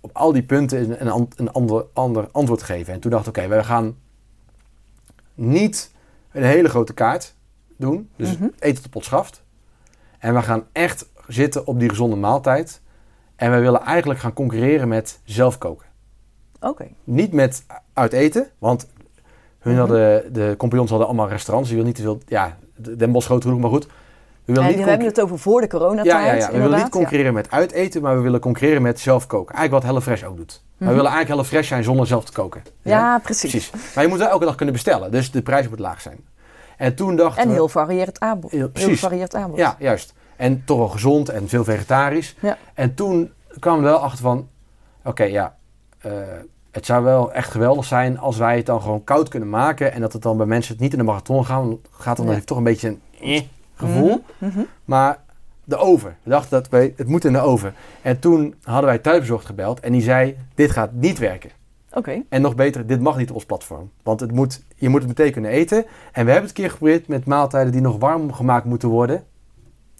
op 0.00 0.10
al 0.12 0.32
die 0.32 0.42
punten 0.42 0.78
een, 0.78 1.00
een, 1.00 1.10
an- 1.10 1.28
een 1.36 1.52
ander, 1.52 1.86
ander 1.92 2.28
antwoord 2.32 2.62
geven? 2.62 2.92
En 2.94 3.00
toen 3.00 3.10
dachten 3.10 3.32
we, 3.32 3.38
oké, 3.38 3.48
wij 3.48 3.64
gaan 3.64 3.96
niet 5.34 5.92
een 6.32 6.42
hele 6.44 6.68
grote 6.68 6.94
kaart 6.94 7.34
doen, 7.76 8.10
dus 8.16 8.38
Mhm. 8.38 8.48
eten 8.58 8.82
tot 8.82 8.90
pot 8.90 9.04
schaft. 9.04 9.42
En 10.18 10.34
we 10.34 10.42
gaan 10.42 10.66
echt 10.72 11.08
zitten 11.28 11.66
op 11.66 11.78
die 11.80 11.88
gezonde 11.88 12.16
maaltijd. 12.16 12.80
En 13.36 13.50
wij 13.50 13.60
willen 13.60 13.80
eigenlijk 13.80 14.20
gaan 14.20 14.32
concurreren 14.32 14.88
met 14.88 15.20
zelf 15.24 15.58
koken 15.58 15.86
Oké. 16.60 16.88
niet 17.04 17.32
met 17.32 17.64
uit 17.92 18.12
eten, 18.12 18.50
want 18.58 18.86
hun 19.72 19.80
Mhm. 19.80 19.90
hadden, 19.90 20.32
de 20.32 20.54
compagnons 20.58 20.90
hadden 20.90 21.08
allemaal 21.08 21.28
restaurants. 21.28 21.68
Die 21.68 21.78
willen 21.78 21.92
niet 21.92 22.04
te 22.04 22.06
veel, 22.08 22.20
ja, 22.26 22.56
Den 22.96 23.12
Bosch 23.12 23.26
groot 23.26 23.42
genoeg, 23.42 23.60
maar 23.60 23.70
goed. 23.70 23.84
We 23.86 24.52
willen 24.52 24.62
En 24.68 24.74
niet 24.76 24.84
we 24.84 24.90
hebben 24.90 25.06
het 25.08 25.20
over 25.20 25.38
voor 25.38 25.60
de 25.60 25.66
coronatijd. 25.68 26.06
ja, 26.06 26.24
ja, 26.26 26.32
ja. 26.34 26.50
We 26.52 26.58
willen 26.60 26.78
niet 26.78 26.88
concurreren 26.88 27.34
met 27.34 27.50
uit 27.50 27.72
eten, 27.72 28.02
maar 28.02 28.16
we 28.16 28.20
willen 28.22 28.40
concurreren 28.40 28.82
met 28.82 29.00
zelf 29.00 29.26
koken. 29.26 29.54
Eigenlijk 29.54 29.72
wat 29.84 29.92
HelloFresh 29.92 30.24
ook 30.30 30.36
doet. 30.36 30.62
Mhm. 30.76 30.88
we 30.90 30.96
willen 30.96 31.10
eigenlijk 31.10 31.28
HelloFresh 31.28 31.68
zijn 31.68 31.84
zonder 31.84 32.06
zelf 32.06 32.24
te 32.24 32.32
koken. 32.32 32.62
Ja, 32.82 33.18
precies. 33.18 33.50
precies. 33.50 33.94
Maar 33.94 34.04
je 34.04 34.10
moet 34.10 34.18
wel 34.18 34.28
elke 34.28 34.44
dag 34.44 34.54
kunnen 34.54 34.74
bestellen, 34.74 35.10
dus 35.10 35.30
de 35.30 35.42
prijs 35.42 35.68
moet 35.68 35.78
laag 35.78 36.00
zijn. 36.00 36.18
En 36.76 36.94
toen 36.94 37.16
dachten 37.16 37.42
En 37.42 37.48
we... 37.48 37.54
heel 37.54 37.68
varieerd 37.68 38.20
aanbod. 38.20 38.50
Heel- 38.50 38.60
Heel 38.60 38.68
precies. 38.68 39.00
varieerd 39.00 39.34
aanbod. 39.34 39.58
Ja, 39.58 39.76
juist. 39.78 40.14
En 40.36 40.62
toch 40.64 40.78
wel 40.78 40.88
gezond 40.88 41.28
en 41.28 41.48
veel 41.48 41.64
vegetarisch. 41.64 42.36
Ja. 42.40 42.56
En 42.74 42.94
toen 42.94 43.32
kwamen 43.58 43.80
we 43.82 43.86
wel 43.88 43.98
achter 43.98 44.22
van, 44.22 44.48
oké, 45.04 45.24
ja, 45.24 45.56
eh, 45.98 46.12
het 46.76 46.86
zou 46.86 47.04
wel 47.04 47.32
echt 47.32 47.50
geweldig 47.50 47.84
zijn 47.84 48.18
als 48.18 48.36
wij 48.36 48.56
het 48.56 48.66
dan 48.66 48.80
gewoon 48.82 49.04
koud 49.04 49.28
kunnen 49.28 49.48
maken 49.50 49.92
en 49.92 50.00
dat 50.00 50.12
het 50.12 50.22
dan 50.22 50.36
bij 50.36 50.46
mensen 50.46 50.72
het 50.72 50.82
niet 50.82 50.92
in 50.92 50.98
de 50.98 51.04
marathon 51.04 51.44
gaan, 51.44 51.78
gaat 51.90 52.16
dan 52.16 52.26
Ja. 52.26 52.32
heeft 52.32 52.46
toch 52.46 52.56
een 52.58 52.64
beetje 52.64 52.88
een 52.88 53.00
eh, 53.20 53.42
gevoel. 53.74 54.24
Mhm, 54.38 54.50
mhm. 54.50 54.64
Maar 54.84 55.18
de 55.64 55.76
oven, 55.76 56.16
we 56.22 56.30
dachten 56.30 56.50
dat 56.50 56.68
wij, 56.68 56.94
het 56.96 57.08
moet 57.08 57.24
in 57.24 57.32
de 57.32 57.38
oven. 57.38 57.74
En 58.02 58.18
toen 58.18 58.54
hadden 58.62 58.84
wij 58.84 58.98
thuisbezorgd 58.98 59.46
gebeld 59.46 59.80
en 59.80 59.92
die 59.92 60.02
zei, 60.02 60.36
dit 60.54 60.70
gaat 60.70 60.92
niet 60.92 61.18
werken. 61.18 61.50
Oké. 61.92 62.22
En 62.28 62.42
nog 62.42 62.54
beter, 62.54 62.86
dit 62.86 63.00
mag 63.00 63.16
niet 63.16 63.28
op 63.28 63.34
ons 63.34 63.44
platform. 63.44 63.90
Want 64.02 64.20
het 64.20 64.32
moet, 64.32 64.62
je 64.76 64.88
moet 64.88 65.00
het 65.00 65.08
meteen 65.08 65.32
kunnen 65.32 65.50
eten. 65.50 65.76
En 66.12 66.24
we 66.24 66.30
hebben 66.30 66.34
het 66.34 66.48
een 66.48 66.52
keer 66.52 66.70
geprobeerd 66.70 67.08
met 67.08 67.24
maaltijden 67.24 67.72
die 67.72 67.80
nog 67.80 67.98
warm 67.98 68.32
gemaakt 68.32 68.64
moeten 68.64 68.88
worden. 68.88 69.24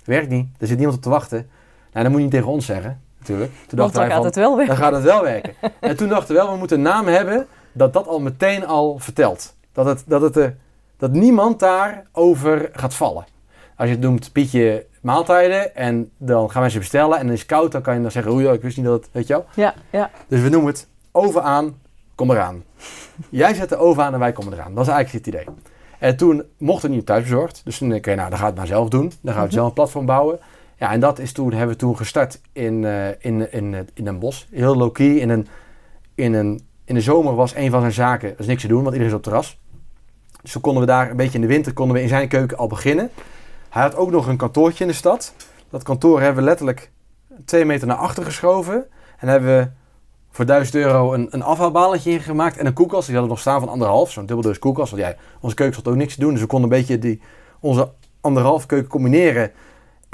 Werkt 0.05 0.29
niet. 0.29 0.49
Er 0.59 0.67
zit 0.67 0.77
niemand 0.77 0.97
op 0.97 1.03
te 1.03 1.09
wachten. 1.09 1.47
Nou, 1.93 2.03
dat 2.05 2.09
moet 2.09 2.17
je 2.17 2.23
niet 2.23 2.31
tegen 2.31 2.49
ons 2.51 2.67
zeggen. 2.67 3.01
Natuurlijk. 3.29 3.53
Toen 3.67 3.79
dan 3.79 3.91
wij 3.93 4.07
gaat 4.07 4.17
van, 4.17 4.25
het 4.27 4.35
wel 4.37 4.57
weer. 4.57 4.67
dan 4.67 4.77
gaat 4.77 4.93
het 4.93 5.03
wel 5.03 5.23
werken. 5.23 5.55
en 5.81 5.97
toen 5.97 6.09
dachten 6.09 6.35
we 6.35 6.41
wel, 6.43 6.53
we 6.53 6.59
moeten 6.59 6.77
een 6.77 6.83
naam 6.83 7.07
hebben 7.07 7.47
dat 7.73 7.93
dat 7.93 8.07
al 8.07 8.21
meteen 8.21 8.67
al 8.67 8.99
vertelt. 8.99 9.55
Dat, 9.73 9.87
het, 9.87 10.03
dat, 10.07 10.21
het, 10.23 10.37
eh, 10.37 10.47
dat 10.97 11.13
niemand 11.13 11.61
daarover 11.61 12.71
gaat 12.73 12.95
vallen. 12.95 13.25
Als 13.77 13.89
je 13.89 13.95
het 13.95 14.03
noemt 14.05 14.33
Pietje 14.33 14.87
maaltijden 15.03 15.75
en 15.77 16.11
dan 16.17 16.51
gaan 16.51 16.61
mensen 16.61 16.81
bestellen 16.81 17.19
en 17.19 17.25
dan 17.25 17.33
is 17.35 17.39
het 17.41 17.49
koud, 17.49 17.73
dan 17.73 17.83
kan 17.83 17.95
je 17.95 18.01
dan 18.03 18.11
zeggen, 18.11 18.33
oei, 18.33 18.49
ik 18.49 18.63
wist 18.63 18.77
niet 18.77 18.87
dat 18.87 19.01
het, 19.03 19.09
weet 19.13 19.27
je 19.27 19.33
wel. 19.33 19.45
Ja, 19.55 19.75
ja. 19.91 20.11
Dus 20.29 20.41
we 20.41 20.49
noemen 20.49 20.73
het 20.73 20.87
oven 21.13 21.43
aan, 21.43 21.75
kom 22.15 22.31
eraan. 22.31 22.63
Jij 23.29 23.55
zet 23.55 23.69
de 23.69 23.77
oven 23.77 24.03
aan 24.05 24.13
en 24.13 24.19
wij 24.19 24.33
komen 24.33 24.53
eraan. 24.53 24.75
Dat 24.75 24.87
is 24.87 24.93
eigenlijk 24.93 25.27
het 25.27 25.35
idee. 25.35 25.55
En 25.99 26.17
toen 26.17 26.43
mocht 26.59 26.83
het 26.83 26.91
niet 26.91 27.07
thuisbezorgd. 27.07 27.61
Dus 27.65 27.79
toen 27.79 27.89
denk 27.89 28.07
ik, 28.07 28.17
nou, 28.17 28.29
dan 28.31 28.39
ga 28.39 28.45
ik 28.45 28.51
het 28.51 28.59
maar 28.59 28.67
zelf 28.67 28.89
doen. 28.89 29.13
Dan 29.21 29.33
gaan 29.33 29.43
we 29.43 29.47
Mhm. 29.49 29.55
zelf 29.57 29.69
een 29.69 29.75
platform 29.75 30.07
bouwen. 30.07 30.39
Ja, 30.77 30.93
en 30.93 31.01
dat 31.01 31.19
is 31.19 31.33
toen, 31.33 31.53
hebben 31.53 31.69
we 31.69 31.77
toen 31.77 31.97
gestart 31.97 32.41
in, 32.53 32.85
eh 32.85 33.09
in, 33.09 33.53
in, 33.53 33.75
eh, 33.75 33.81
in 33.95 34.07
een 34.07 34.19
bos. 34.19 34.47
Heel 34.51 34.77
low-key. 34.77 35.17
In, 35.17 35.29
een, 35.29 35.47
in, 36.15 36.35
een, 36.35 36.61
in 36.85 36.95
de 36.95 37.01
zomer 37.01 37.35
was 37.35 37.55
een 37.55 37.71
van 37.71 37.81
zijn 37.81 37.93
zaken, 37.93 38.39
er 38.39 38.47
niks 38.47 38.63
te 38.63 38.69
doen, 38.69 38.83
want 38.83 38.95
iedereen 38.95 39.13
is 39.13 39.19
op 39.19 39.23
terras. 39.23 39.61
Dus 40.43 40.53
toen 40.53 40.63
konden 40.63 40.81
we 40.81 40.89
daar, 40.89 41.11
een 41.11 41.17
beetje 41.17 41.35
in 41.35 41.41
de 41.41 41.47
winter, 41.47 41.73
konden 41.73 41.97
we 41.97 42.03
in 42.03 42.09
zijn 42.09 42.29
keuken 42.29 42.57
al 42.57 42.67
beginnen. 42.67 43.11
Hij 43.69 43.83
had 43.83 43.97
ook 43.97 44.11
nog 44.11 44.27
een 44.27 44.37
kantoortje 44.37 44.85
in 44.85 44.91
de 44.91 44.97
stad. 44.97 45.35
Dat 45.71 45.83
kantoor 45.83 46.21
hebben 46.21 46.43
we 46.43 46.49
letterlijk 46.49 46.91
twee 47.45 47.65
meter 47.65 47.87
naar 47.87 47.97
achter 47.97 48.25
geschoven. 48.25 48.87
En 49.19 49.29
hebben 49.29 49.59
we 49.59 49.69
voor 50.31 50.47
1000 50.47 50.77
euro 50.77 51.13
een, 51.13 51.29
een 51.31 52.01
ingemaakt 52.05 52.57
en 52.57 52.67
een 52.67 52.73
koelkast. 52.73 53.07
Die 53.07 53.17
hadden 53.17 53.23
we 53.23 53.29
nog 53.29 53.39
staan 53.39 53.61
van 53.61 53.69
anderhalf, 53.69 54.11
zo'n 54.11 54.27
dubbeldeurs 54.27 54.59
koelkast. 54.59 54.91
Want 54.91 55.03
jij, 55.03 55.17
onze 55.41 55.57
keuken 55.57 55.77
had 55.77 55.89
ook 55.89 55.99
niks 55.99 56.15
te 56.15 56.21
doen, 56.21 56.33
dus 56.33 56.41
we 56.41 56.47
konden 56.47 56.71
een 56.71 56.79
beetje 56.79 56.99
die, 56.99 57.21
onze 57.61 57.93
anderhalf 58.21 58.67
keuken 58.67 58.89
combineren. 58.89 59.53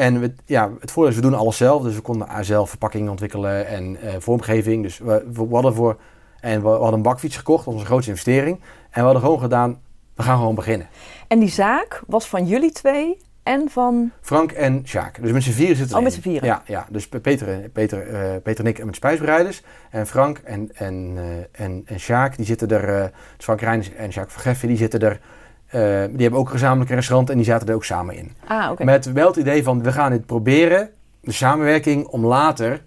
En 0.03 0.21
we, 0.21 0.33
ja, 0.47 0.71
het 0.81 0.91
voordeel 0.91 1.11
is, 1.13 1.17
we 1.19 1.23
doen 1.23 1.35
alles 1.35 1.57
zelf. 1.57 1.83
Dus 1.83 1.95
we 1.95 2.01
konden 2.01 2.45
zelf 2.45 2.69
verpakkingen 2.69 3.11
ontwikkelen 3.11 3.67
en 3.67 3.97
eh, 4.01 4.15
vormgeving. 4.19 4.83
Dus 4.83 4.99
we, 4.99 5.25
we 5.33 5.47
hadden 5.51 5.75
voor, 5.75 5.97
en 6.41 6.63
we, 6.63 6.69
we 6.69 6.75
hadden 6.75 6.93
een 6.95 7.03
bakfiets 7.03 7.37
gekocht, 7.37 7.57
dat 7.59 7.67
was 7.67 7.75
onze 7.75 7.87
grootste 7.87 8.11
investering. 8.11 8.61
En 8.91 8.99
we 8.99 9.01
hadden 9.01 9.23
gewoon 9.23 9.41
gedaan, 9.41 9.81
we 10.15 10.23
gaan 10.23 10.39
gewoon 10.39 10.55
beginnen. 10.55 10.89
En 11.29 11.39
die 11.39 11.49
zaak 11.49 12.03
was 12.07 12.29
van 12.29 12.47
jullie 12.47 12.73
twee 12.73 13.17
en 13.43 13.69
van... 13.71 14.11
Frank 14.21 14.53
en 14.53 14.83
Sjaak. 14.85 15.23
Dus 15.23 15.33
met 15.33 15.43
z'n 15.43 15.51
vieren 15.51 15.77
zitten 15.77 15.97
Oh, 15.97 16.03
erin. 16.03 16.13
met 16.15 16.23
z'n 16.23 16.29
vieren. 16.29 16.49
Ja, 16.49 16.63
ja. 16.67 16.87
dus 16.91 17.09
Peter, 17.09 17.69
Peter, 17.73 18.09
eh, 18.09 18.43
Peter 18.43 18.65
en 18.65 18.71
ik 18.71 18.85
met 18.85 18.95
spijsbereiders. 18.97 19.63
En 19.91 20.07
Frank 20.07 20.39
en, 20.39 20.71
en, 20.75 21.13
eh, 21.17 21.65
en, 21.65 21.83
en 21.85 22.01
Sjaak, 22.01 22.37
die 22.37 22.47
zitten 22.47 22.69
er... 22.71 23.03
eh, 23.03 23.09
dus 23.37 23.45
Frank 23.45 23.61
en 23.61 24.13
Sjaak 24.13 24.31
Vergeffen, 24.31 24.69
die 24.69 24.77
zitten 24.77 25.01
er... 25.01 25.21
eh, 25.73 25.81
die 26.11 26.23
hebben 26.23 26.41
ook 26.41 26.47
een 26.47 26.53
gezamenlijk 26.53 26.91
restaurant 26.91 27.31
en 27.31 27.37
die 27.37 27.45
zaten 27.45 27.69
er 27.69 27.75
ook 27.75 27.85
samen 27.85 28.17
in. 28.17 28.33
Ah. 28.47 28.79
Met 28.79 29.13
wel 29.13 29.27
het 29.27 29.37
idee 29.37 29.63
van, 29.63 29.83
we 29.83 29.93
gaan 29.93 30.11
dit 30.11 30.27
proberen, 30.27 30.91
de 31.21 31.33
samenwerking, 31.33 32.07
om 32.07 32.27
later 32.27 32.85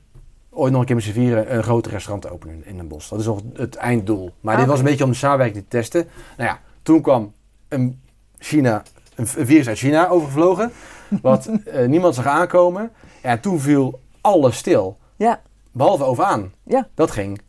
ooit 0.50 0.72
nog 0.72 0.80
een 0.80 0.86
keer 0.86 0.96
met 0.96 1.04
z'n 1.04 1.12
vieren 1.12 1.56
een 1.56 1.64
groot 1.64 1.88
restaurant 1.88 2.22
te 2.22 2.30
openen 2.32 2.66
in, 2.66 2.80
een 2.80 2.88
bos. 2.88 3.10
Dat 3.10 3.20
is 3.20 3.26
nog 3.26 3.42
het 3.54 3.76
einddoel. 3.76 4.34
Maar 4.42 4.54
Ah, 4.54 4.60
dit 4.60 4.70
was 4.70 4.80
een 4.80 4.86
beetje 4.86 5.04
om 5.04 5.10
de 5.10 5.16
samenwerking 5.16 5.64
te 5.64 5.70
testen. 5.70 6.08
Nou 6.38 6.50
ja, 6.50 6.60
toen 6.82 7.02
kwam 7.02 7.34
een, 7.68 8.02
China, 8.38 8.84
een, 9.16 9.28
virus 9.28 9.68
uit 9.68 9.78
China 9.78 10.08
overgevlogen, 10.08 10.72
wat 11.22 11.46
eh, 11.46 11.88
niemand 11.88 12.16
zag 12.16 12.26
aankomen. 12.26 12.92
En 13.22 13.40
toen 13.40 13.60
viel 13.60 14.00
alles 14.22 14.58
stil. 14.58 14.98
Ja. 15.16 15.42
Behalve 15.72 16.04
overaan. 16.04 16.52
Ja. 16.64 16.88
Dat 16.94 17.12
ging. 17.12 17.42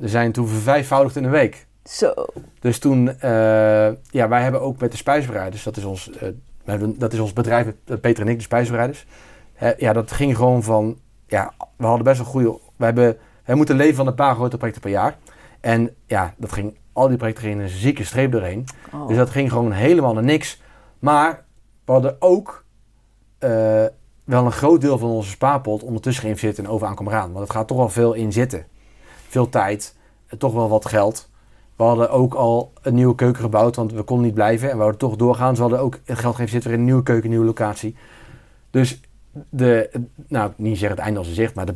Er 0.00 0.08
zijn 0.08 0.32
toen 0.32 0.48
vervijfvoudigd 0.48 1.16
in 1.16 1.24
een 1.24 1.30
week. 1.30 1.66
Zo. 1.84 2.12
Dus 2.60 2.78
toen, 2.78 3.20
eh, 3.20 3.92
ja, 4.10 4.28
wij 4.28 4.42
hebben 4.42 4.60
ook 4.60 4.80
met 4.80 4.90
de 4.90 4.96
spijsbereiders, 4.96 5.62
dat 5.62 5.76
is 5.76 5.84
ons, 5.84 6.06
we 6.06 6.34
hebben- 6.64 6.98
dat 6.98 7.12
is 7.12 7.18
ons 7.18 7.32
bedrijf, 7.32 7.66
eh, 7.66 7.96
Peter 8.00 8.22
en 8.22 8.28
ik, 8.28 8.36
de 8.36 8.42
spijsbereiders. 8.42 9.06
Ja, 9.78 9.92
dat 9.92 10.12
ging 10.12 10.36
gewoon 10.36 10.62
van, 10.62 10.98
ja, 11.26 11.52
we 11.76 11.86
hadden 11.86 12.04
best 12.04 12.18
wel 12.18 12.26
goede, 12.26 12.58
we 12.76 12.84
hebben, 12.84 13.16
wij 13.44 13.54
moeten 13.54 13.76
leven 13.76 13.94
van 13.94 14.06
een 14.06 14.14
paar 14.14 14.34
grote 14.34 14.56
projecten 14.56 14.82
per 14.82 14.90
jaar. 14.90 15.18
En 15.60 15.94
ja, 16.06 16.34
dat 16.36 16.52
ging, 16.52 16.76
al 16.92 17.08
die 17.08 17.16
projecten 17.16 17.44
gingen 17.44 17.62
een 17.64 17.68
zieke 17.68 18.04
streep 18.04 18.32
doorheen. 18.32 18.64
Oh. 18.92 19.08
Dus 19.08 19.16
dat 19.16 19.30
ging 19.30 19.50
gewoon 19.50 19.72
helemaal 19.72 20.14
naar 20.14 20.22
niks. 20.22 20.62
Maar 20.98 21.44
we 21.84 21.92
hadden 21.92 22.16
ook 22.18 22.64
wel 24.24 24.44
een 24.44 24.52
groot 24.52 24.80
deel 24.80 24.98
van 24.98 25.08
onze 25.08 25.30
spaarpot 25.30 25.82
ondertussen 25.82 26.22
geïnvesteerd 26.22 26.58
in 26.58 26.68
over 26.68 26.86
aan 26.86 27.04
Want 27.04 27.38
het 27.38 27.50
gaat 27.50 27.68
toch 27.68 27.76
wel 27.76 27.88
veel 27.88 28.12
in 28.12 28.32
zitten. 28.32 28.66
Veel 29.28 29.48
tijd, 29.48 29.96
toch 30.38 30.52
wel 30.52 30.68
wat 30.68 30.86
geld. 30.86 31.28
We 31.76 31.84
hadden 31.84 32.10
ook 32.10 32.34
al 32.34 32.72
een 32.82 32.94
nieuwe 32.94 33.14
keuken 33.14 33.42
gebouwd, 33.42 33.76
want 33.76 33.92
we 33.92 34.02
konden 34.02 34.26
niet 34.26 34.34
blijven. 34.34 34.70
En 34.70 34.76
we 34.76 34.82
hadden 34.82 35.00
toch 35.00 35.16
doorgaan. 35.16 35.54
We 35.54 35.60
hadden 35.60 35.80
ook 35.80 35.98
het 36.04 36.18
geld 36.18 36.34
geïnvesteerd 36.34 36.64
weer 36.64 36.72
in 36.72 36.78
een 36.78 36.84
nieuwe 36.84 37.02
keuken, 37.02 37.24
een 37.24 37.30
nieuwe 37.30 37.46
locatie. 37.46 37.96
Dus 38.70 39.00
de, 39.48 39.90
nou, 40.28 40.52
niet 40.56 40.78
zeggen 40.78 40.96
het 40.96 41.04
einde 41.06 41.18
als 41.18 41.28
een 41.28 41.34
zicht, 41.34 41.54
maar 41.54 41.66
de, 41.66 41.74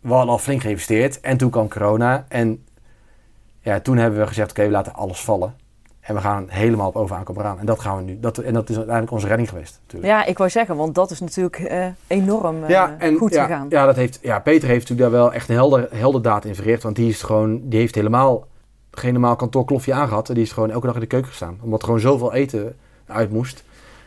we 0.00 0.12
hadden 0.12 0.32
al 0.32 0.38
flink 0.38 0.60
geïnvesteerd. 0.60 1.20
En 1.20 1.36
toen 1.36 1.50
kwam 1.50 1.68
corona. 1.68 2.24
En 2.28 2.64
ja, 3.60 3.80
toen 3.80 3.96
hebben 3.96 4.20
we 4.20 4.26
gezegd, 4.26 4.50
oké, 4.50 4.62
we 4.62 4.70
laten 4.70 4.94
alles 4.94 5.20
vallen. 5.20 5.54
En 6.00 6.14
we 6.14 6.20
gaan 6.20 6.46
helemaal 6.48 6.88
op 6.88 6.96
over 6.96 7.16
aankomen 7.16 7.44
aan. 7.44 7.58
En 7.58 7.66
dat 7.66 7.80
gaan 7.80 7.96
we 7.96 8.02
nu. 8.02 8.20
Dat, 8.20 8.38
en 8.38 8.54
dat 8.54 8.68
is 8.68 8.76
uiteindelijk 8.76 9.12
onze 9.12 9.26
redding 9.26 9.48
geweest. 9.48 9.80
Natuurlijk. 9.82 10.12
Ja, 10.12 10.24
ik 10.24 10.38
wou 10.38 10.50
zeggen, 10.50 10.76
want 10.76 10.94
dat 10.94 11.10
is 11.10 11.20
natuurlijk 11.20 11.58
eh, 11.58 11.86
enorm 12.06 12.64
eh, 12.64 13.16
goed 13.16 13.34
ja, 13.34 13.44
gegaan. 13.44 13.66
Ja, 13.68 13.86
dat 13.86 13.96
heeft, 13.96 14.18
ja, 14.22 14.38
Peter 14.38 14.68
heeft 14.68 14.88
natuurlijk 14.88 15.10
daar 15.10 15.20
wel 15.20 15.32
echt 15.32 15.48
een 15.48 15.54
helder, 15.54 15.88
helder 15.90 16.22
daad 16.22 16.44
in 16.44 16.54
verricht. 16.54 16.82
Want 16.82 16.96
die, 16.96 17.08
is 17.08 17.22
gewoon, 17.22 17.68
die 17.68 17.78
heeft 17.78 17.94
helemaal 17.94 18.46
geen 18.92 19.12
normaal 19.12 19.36
kantoorklofje 19.36 19.92
aangehad. 19.92 20.28
En 20.28 20.34
die 20.34 20.42
is 20.42 20.52
gewoon 20.52 20.70
elke 20.70 20.86
dag 20.86 20.94
in 20.94 21.00
de 21.00 21.06
keuken 21.06 21.28
gestaan. 21.28 21.58
Omdat 21.62 21.78
er 21.80 21.84
gewoon 21.84 22.00
zoveel 22.00 22.32
eten 22.32 22.76
uit 23.06 23.30
moest. 23.30 23.64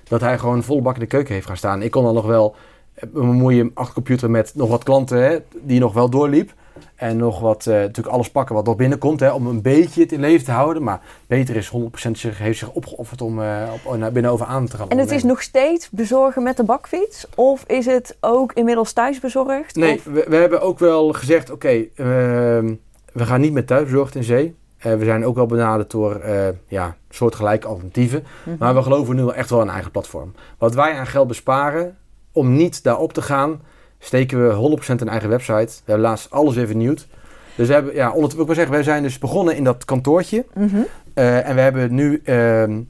Dat 0.07 0.21
hij 0.21 0.37
gewoon 0.37 0.63
volle 0.63 0.81
bak 0.81 0.93
in 0.93 0.99
de 0.99 1.05
keuken 1.05 1.33
heeft 1.33 1.47
gaan 1.47 1.57
staan. 1.57 1.81
Ik 1.81 1.91
kon 1.91 2.03
dan 2.03 2.13
nog 2.13 2.25
wel 2.25 2.55
eh, 2.93 3.03
me 3.03 3.19
bemoeien 3.19 3.71
achter 3.73 3.93
computer 3.93 4.29
met 4.29 4.51
nog 4.55 4.69
wat 4.69 4.83
klanten 4.83 5.23
hè, 5.23 5.37
die 5.61 5.79
nog 5.79 5.93
wel 5.93 6.09
doorliep. 6.09 6.53
En 6.95 7.17
nog 7.17 7.39
wat, 7.39 7.65
eh, 7.67 7.73
natuurlijk 7.73 8.15
alles 8.15 8.29
pakken 8.31 8.55
wat 8.55 8.65
nog 8.65 8.75
binnenkomt. 8.75 9.19
Hè, 9.19 9.31
om 9.31 9.47
een 9.47 9.61
beetje 9.61 10.01
het 10.01 10.11
in 10.11 10.19
leven 10.19 10.45
te 10.45 10.51
houden. 10.51 10.83
Maar 10.83 11.01
Peter 11.27 11.55
is 11.55 11.67
100% 11.69 12.11
zich, 12.11 12.37
heeft 12.37 12.59
zich 12.59 12.71
opgeofferd 12.71 13.21
om 13.21 13.41
eh, 13.41 13.63
op, 13.83 13.97
naar 13.97 14.11
binnen 14.11 14.31
over 14.31 14.45
aan 14.45 14.67
te 14.67 14.77
gaan. 14.77 14.89
En 14.89 14.97
het 14.97 15.11
is 15.11 15.23
nog 15.23 15.41
steeds 15.41 15.89
bezorgen 15.89 16.43
met 16.43 16.57
de 16.57 16.63
bakfiets? 16.63 17.27
Of 17.35 17.63
is 17.67 17.85
het 17.85 18.17
ook 18.19 18.53
inmiddels 18.53 18.93
thuis 18.93 19.19
bezorgd? 19.19 19.75
Nee, 19.75 19.95
Of- 19.95 20.03
we, 20.03 20.25
we 20.27 20.35
hebben 20.35 20.61
ook 20.61 20.79
wel 20.79 21.13
gezegd, 21.13 21.51
oké, 21.51 21.85
ehm, 21.95 22.73
we 23.13 23.25
gaan 23.25 23.41
niet 23.41 23.53
met 23.53 23.67
thuisbezorgd 23.67 24.15
in 24.15 24.23
zee. 24.23 24.55
Eh, 24.77 24.93
we 24.93 25.05
zijn 25.05 25.25
ook 25.25 25.35
wel 25.35 25.45
benaderd 25.45 25.91
door 25.91 26.15
eh, 26.15 26.47
ja, 26.67 26.95
soortgelijke 27.09 27.67
alternatieven. 27.67 28.23
Mhm. 28.43 28.55
Maar 28.59 28.75
we 28.75 28.81
geloven 28.81 29.15
nu 29.15 29.21
wel 29.21 29.33
echt 29.33 29.49
wel 29.49 29.61
in 29.61 29.67
een 29.67 29.73
eigen 29.73 29.91
platform. 29.91 30.33
Wat 30.57 30.75
wij 30.75 30.93
aan 30.93 31.07
geld 31.07 31.27
besparen 31.27 31.97
om 32.31 32.55
niet 32.55 32.83
daarop 32.83 33.13
te 33.13 33.21
gaan, 33.21 33.61
steken 33.99 34.47
we 34.47 34.53
100% 34.53 35.01
in 35.01 35.09
eigen 35.09 35.29
website. 35.29 35.73
We 35.73 35.91
hebben 35.91 36.05
laatst 36.05 36.31
alles 36.31 36.55
weer 36.55 36.67
vernieuwd. 36.67 37.07
Dus 37.55 37.67
we 37.67 37.73
hebben, 37.73 37.93
ja, 37.93 38.07
ondertussen, 38.07 38.39
ik 38.39 38.45
wil 38.45 38.55
zeggen, 38.55 38.73
wij 38.73 38.83
zijn 38.83 39.03
dus 39.03 39.17
begonnen 39.17 39.55
in 39.55 39.63
dat 39.63 39.85
kantoortje. 39.85 40.45
Mhm. 40.53 40.81
Eh, 41.13 41.49
en 41.49 41.55
we 41.55 41.61
hebben 41.61 41.93
nu 41.93 42.21
ehm, 42.23 42.81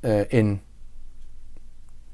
eh, 0.00 0.32
in 0.32 0.60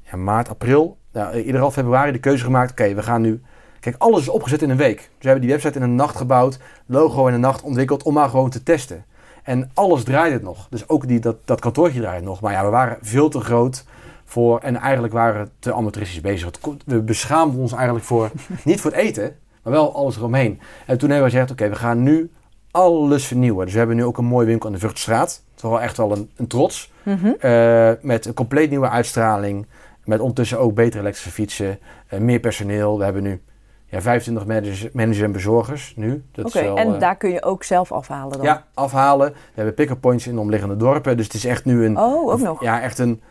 ja, 0.01 0.17
maart, 0.17 0.49
april, 0.49 0.97
nou, 1.11 1.37
ieder 1.37 1.53
geval 1.53 1.71
februari 1.71 2.11
de 2.11 2.19
keuze 2.19 2.43
gemaakt. 2.43 2.71
Oké, 2.71 2.93
we 2.93 3.03
gaan 3.03 3.21
nu. 3.21 3.41
Kijk, 3.79 3.95
alles 3.97 4.21
is 4.21 4.29
opgezet 4.29 4.61
in 4.61 4.69
een 4.69 4.77
week. 4.77 4.97
Dus 4.97 5.07
we 5.19 5.27
hebben 5.27 5.41
die 5.41 5.51
website 5.51 5.77
in 5.77 5.83
een 5.83 5.95
nacht 5.95 6.17
gebouwd, 6.17 6.59
logo 6.85 7.27
in 7.27 7.33
een 7.33 7.39
nacht 7.39 7.61
ontwikkeld 7.61 8.03
om 8.03 8.13
maar 8.13 8.29
gewoon 8.29 8.49
te 8.49 8.63
testen. 8.63 9.05
En 9.49 9.71
alles 9.73 10.03
draait 10.03 10.33
het 10.33 10.41
nog. 10.41 10.67
Dus 10.69 10.89
ook 10.89 11.07
die, 11.07 11.19
dat, 11.19 11.35
dat 11.45 11.59
kantoortje 11.59 11.99
draait 11.99 12.23
nog. 12.23 12.41
Maar 12.41 12.51
ja, 12.51 12.63
we 12.63 12.69
waren 12.69 12.97
veel 13.01 13.29
te 13.29 13.39
groot 13.39 13.85
voor. 14.25 14.59
En 14.59 14.75
eigenlijk 14.75 15.13
waren 15.13 15.43
we 15.43 15.49
te 15.59 15.73
amateuristisch 15.73 16.21
bezig. 16.21 16.45
Het 16.45 16.83
We 16.85 17.01
beschaamden 17.01 17.59
ons 17.59 17.71
eigenlijk 17.73 18.05
voor. 18.05 18.31
niet 18.63 18.81
voor 18.81 18.91
het 18.91 18.99
eten, 18.99 19.35
maar 19.63 19.73
wel 19.73 19.95
alles 19.95 20.17
eromheen. 20.17 20.59
En 20.85 20.97
toen 20.97 21.09
hebben 21.09 21.27
we 21.27 21.31
gezegd: 21.31 21.51
oké, 21.51 21.69
we 21.69 21.75
gaan 21.75 22.03
nu 22.03 22.31
alles 22.71 23.25
vernieuwen. 23.25 23.63
Dus 23.63 23.73
we 23.73 23.79
hebben 23.79 23.95
nu 23.97 24.03
ook 24.03 24.17
een 24.17 24.25
mooie 24.25 24.45
winkel 24.45 24.67
aan 24.67 24.73
de 24.73 24.79
Vruchtstraat. 24.79 25.43
Dat 25.55 25.63
is 25.63 25.69
wel 25.69 25.81
echt 25.81 25.97
wel 25.97 26.11
een, 26.11 26.29
een 26.35 26.47
trots. 26.47 26.91
Mhm. 27.03 27.27
Eh, 27.39 27.91
met 28.01 28.25
een 28.25 28.33
compleet 28.33 28.69
nieuwe 28.69 28.89
uitstraling. 28.89 29.65
Met 30.05 30.19
ondertussen 30.19 30.59
ook 30.59 30.73
betere 30.73 31.01
elektrische 31.01 31.31
fietsen. 31.31 31.79
eh, 32.07 32.19
meer 32.19 32.39
personeel. 32.39 32.97
We 32.97 33.03
hebben 33.03 33.23
nu 33.23 33.41
ja, 33.89 34.01
25 34.01 34.45
managers, 34.47 34.87
managers 34.91 35.21
en 35.23 35.31
bezorgers 35.31 35.93
nu. 35.95 36.23
Dat 36.31 36.45
Oké, 36.45 36.59
en 36.59 36.93
eh, 36.93 36.99
daar 36.99 37.15
kun 37.17 37.29
je 37.31 37.43
ook 37.43 37.63
zelf 37.63 37.91
afhalen 37.91 38.37
dan? 38.37 38.45
ja, 38.45 38.63
afhalen. 38.73 39.27
We 39.31 39.35
hebben 39.53 39.73
pick-up 39.73 40.01
points 40.01 40.27
in 40.27 40.33
de 40.33 40.39
omliggende 40.39 40.75
dorpen. 40.77 41.17
Dus 41.17 41.25
het 41.25 41.35
is 41.35 41.45
echt 41.45 41.65
nu 41.65 41.85
een, 41.85 41.97
Oh, 41.99 42.31
ook 42.31 42.39
nog? 42.39 42.61
ja, 42.63 42.81
echt 42.81 42.99
een, 42.99 43.21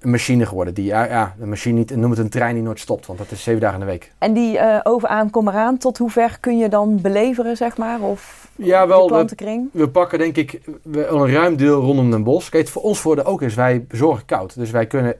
een 0.00 0.10
machine 0.10 0.46
geworden. 0.46 0.74
Die, 0.74 0.84
ja, 0.84 1.04
ja, 1.04 1.34
een 1.40 1.48
machine 1.48 1.78
niet, 1.78 1.96
noem 1.96 2.10
het 2.10 2.18
een 2.18 2.28
trein 2.28 2.54
die 2.54 2.62
nooit 2.62 2.80
stopt. 2.80 3.06
Want 3.06 3.18
dat 3.18 3.30
is 3.30 3.42
zeven 3.42 3.60
dagen 3.60 3.80
in 3.80 3.86
de 3.86 3.90
week. 3.92 4.12
En 4.18 4.32
die 4.32 4.58
eh 4.58 4.80
over 4.82 5.08
aan, 5.08 5.30
kom 5.30 5.48
eraan, 5.48 5.78
tot 5.78 5.98
hoe 5.98 6.10
ver 6.10 6.36
kun 6.40 6.58
je 6.58 6.68
dan 6.68 7.00
beleveren, 7.00 7.56
zeg 7.56 7.76
maar? 7.76 8.00
Of 8.00 8.48
Ja, 8.56 8.86
wel. 8.86 9.02
We, 9.02 9.08
klantenkring? 9.08 9.68
we 9.72 9.88
pakken 9.88 10.18
denk 10.18 10.36
ik 10.36 10.60
we- 10.82 11.06
een 11.06 11.32
ruim 11.32 11.56
deel 11.56 11.80
rondom 11.80 12.10
Den 12.10 12.22
Bosch. 12.24 12.50
Kijk, 12.50 12.62
het 12.62 12.72
voor 12.72 12.82
ons 12.82 12.98
voordeel 13.00 13.24
ook 13.24 13.42
is, 13.42 13.54
wij 13.54 13.84
bezorgen 13.88 14.24
koud. 14.26 14.54
Dus 14.54 14.70
wij 14.70 14.86
kunnen, 14.86 15.14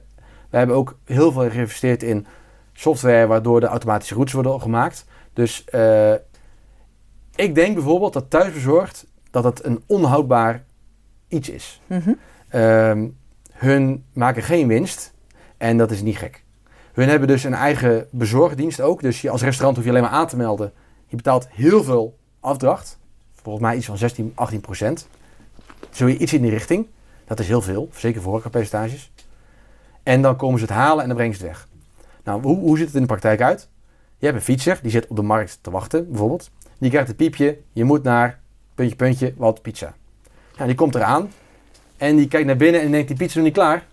wij 0.49 0.59
hebben 0.59 0.77
ook 0.77 0.95
heel 1.05 1.31
veel 1.31 1.49
geïnvesteerd 1.49 2.03
in 2.03 2.25
software 2.81 3.27
waardoor 3.27 3.59
de 3.59 3.65
automatische 3.65 4.13
routes 4.13 4.33
worden 4.33 4.61
gemaakt. 4.61 5.05
Dus 5.33 5.65
eh, 5.65 6.13
ik 7.35 7.55
denk 7.55 7.73
bijvoorbeeld 7.73 8.13
dat 8.13 8.29
thuisbezorgd, 8.29 9.07
dat 9.31 9.43
het 9.43 9.65
een 9.65 9.83
onhoudbaar 9.85 10.63
iets 11.27 11.49
is. 11.49 11.81
Mhm. 11.87 12.13
Ehm, 12.47 13.07
hun 13.51 14.05
maken 14.13 14.43
geen 14.43 14.67
winst 14.67 15.13
en 15.57 15.77
dat 15.77 15.91
is 15.91 16.01
niet 16.01 16.17
gek. 16.17 16.43
Hun 16.93 17.09
hebben 17.09 17.27
dus 17.27 17.43
een 17.43 17.53
eigen 17.53 18.07
bezorgdienst 18.11 18.81
ook. 18.81 19.01
Dus 19.01 19.21
je, 19.21 19.29
als 19.29 19.41
restaurant 19.41 19.75
hoef 19.75 19.85
je 19.85 19.91
alleen 19.91 20.03
maar 20.03 20.11
aan 20.11 20.27
te 20.27 20.37
melden. 20.37 20.73
Je 21.07 21.15
betaalt 21.15 21.47
heel 21.49 21.83
veel 21.83 22.17
afdracht. 22.39 22.99
Volgens 23.33 23.65
mij 23.65 23.75
iets 23.75 23.85
van 23.85 23.97
16, 23.97 24.31
18 24.35 24.61
procent. 24.61 25.07
Zul 25.89 26.07
je 26.07 26.17
iets 26.17 26.33
in 26.33 26.41
die 26.41 26.51
richting. 26.51 26.87
Dat 27.25 27.39
is 27.39 27.47
heel 27.47 27.61
veel, 27.61 27.89
zeker 27.93 28.21
voor 28.21 28.31
horecapercentages. 28.31 29.11
En 30.03 30.21
dan 30.21 30.35
komen 30.35 30.59
ze 30.59 30.65
het 30.65 30.73
halen 30.73 31.01
en 31.01 31.07
dan 31.07 31.17
brengen 31.17 31.35
ze 31.35 31.45
het 31.45 31.51
weg. 31.51 31.67
Nou, 32.23 32.41
hoe, 32.41 32.57
hoe 32.57 32.77
ziet 32.77 32.85
het 32.85 32.95
in 32.95 33.01
de 33.01 33.07
praktijk 33.07 33.41
uit? 33.41 33.69
Je 34.17 34.25
hebt 34.25 34.37
een 34.37 34.43
fietser, 34.43 34.79
die 34.81 34.91
zit 34.91 35.07
op 35.07 35.15
de 35.15 35.21
markt 35.21 35.59
te 35.61 35.71
wachten, 35.71 36.09
bijvoorbeeld. 36.09 36.49
Die 36.77 36.89
krijgt 36.89 37.09
een 37.09 37.15
piepje, 37.15 37.57
je 37.71 37.83
moet 37.83 38.03
naar 38.03 38.39
puntje, 38.75 38.95
puntje, 38.95 39.33
wat 39.37 39.61
pizza. 39.61 39.93
Nou, 40.55 40.67
die 40.67 40.75
komt 40.75 40.95
eraan 40.95 41.29
en 41.97 42.15
die 42.15 42.27
kijkt 42.27 42.47
naar 42.47 42.57
binnen 42.57 42.81
en 42.81 42.91
denkt, 42.91 43.07
die 43.07 43.17
pizza 43.17 43.29
is 43.29 43.35
nog 43.35 43.43
niet 43.45 43.53
klaar. 43.53 43.85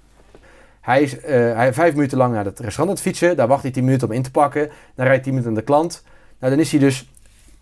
Hij 0.81 1.03
is 1.03 1.21
eh, 1.21 1.55
hij 1.55 1.75
vijf 1.75 1.95
minuten 1.95 2.19
lang 2.19 2.35
naar 2.35 2.45
het 2.45 2.61
restaurant 2.61 2.88
aan 2.88 3.05
het 3.05 3.14
fietsen. 3.14 3.37
Daar 3.37 3.47
wacht 3.49 3.62
hij 3.62 3.71
10 3.71 3.85
minuten 3.85 4.09
om 4.09 4.14
in 4.14 4.23
te 4.23 4.31
pakken. 4.31 4.71
Dan 4.95 5.07
rijdt 5.07 5.23
10 5.23 5.33
minuten 5.33 5.53
naar 5.53 5.62
de 5.62 5.67
klant. 5.73 6.05
Nou, 6.38 6.53
dan 6.53 6.61
is 6.62 6.71
hij 6.71 6.81
dus 6.81 7.09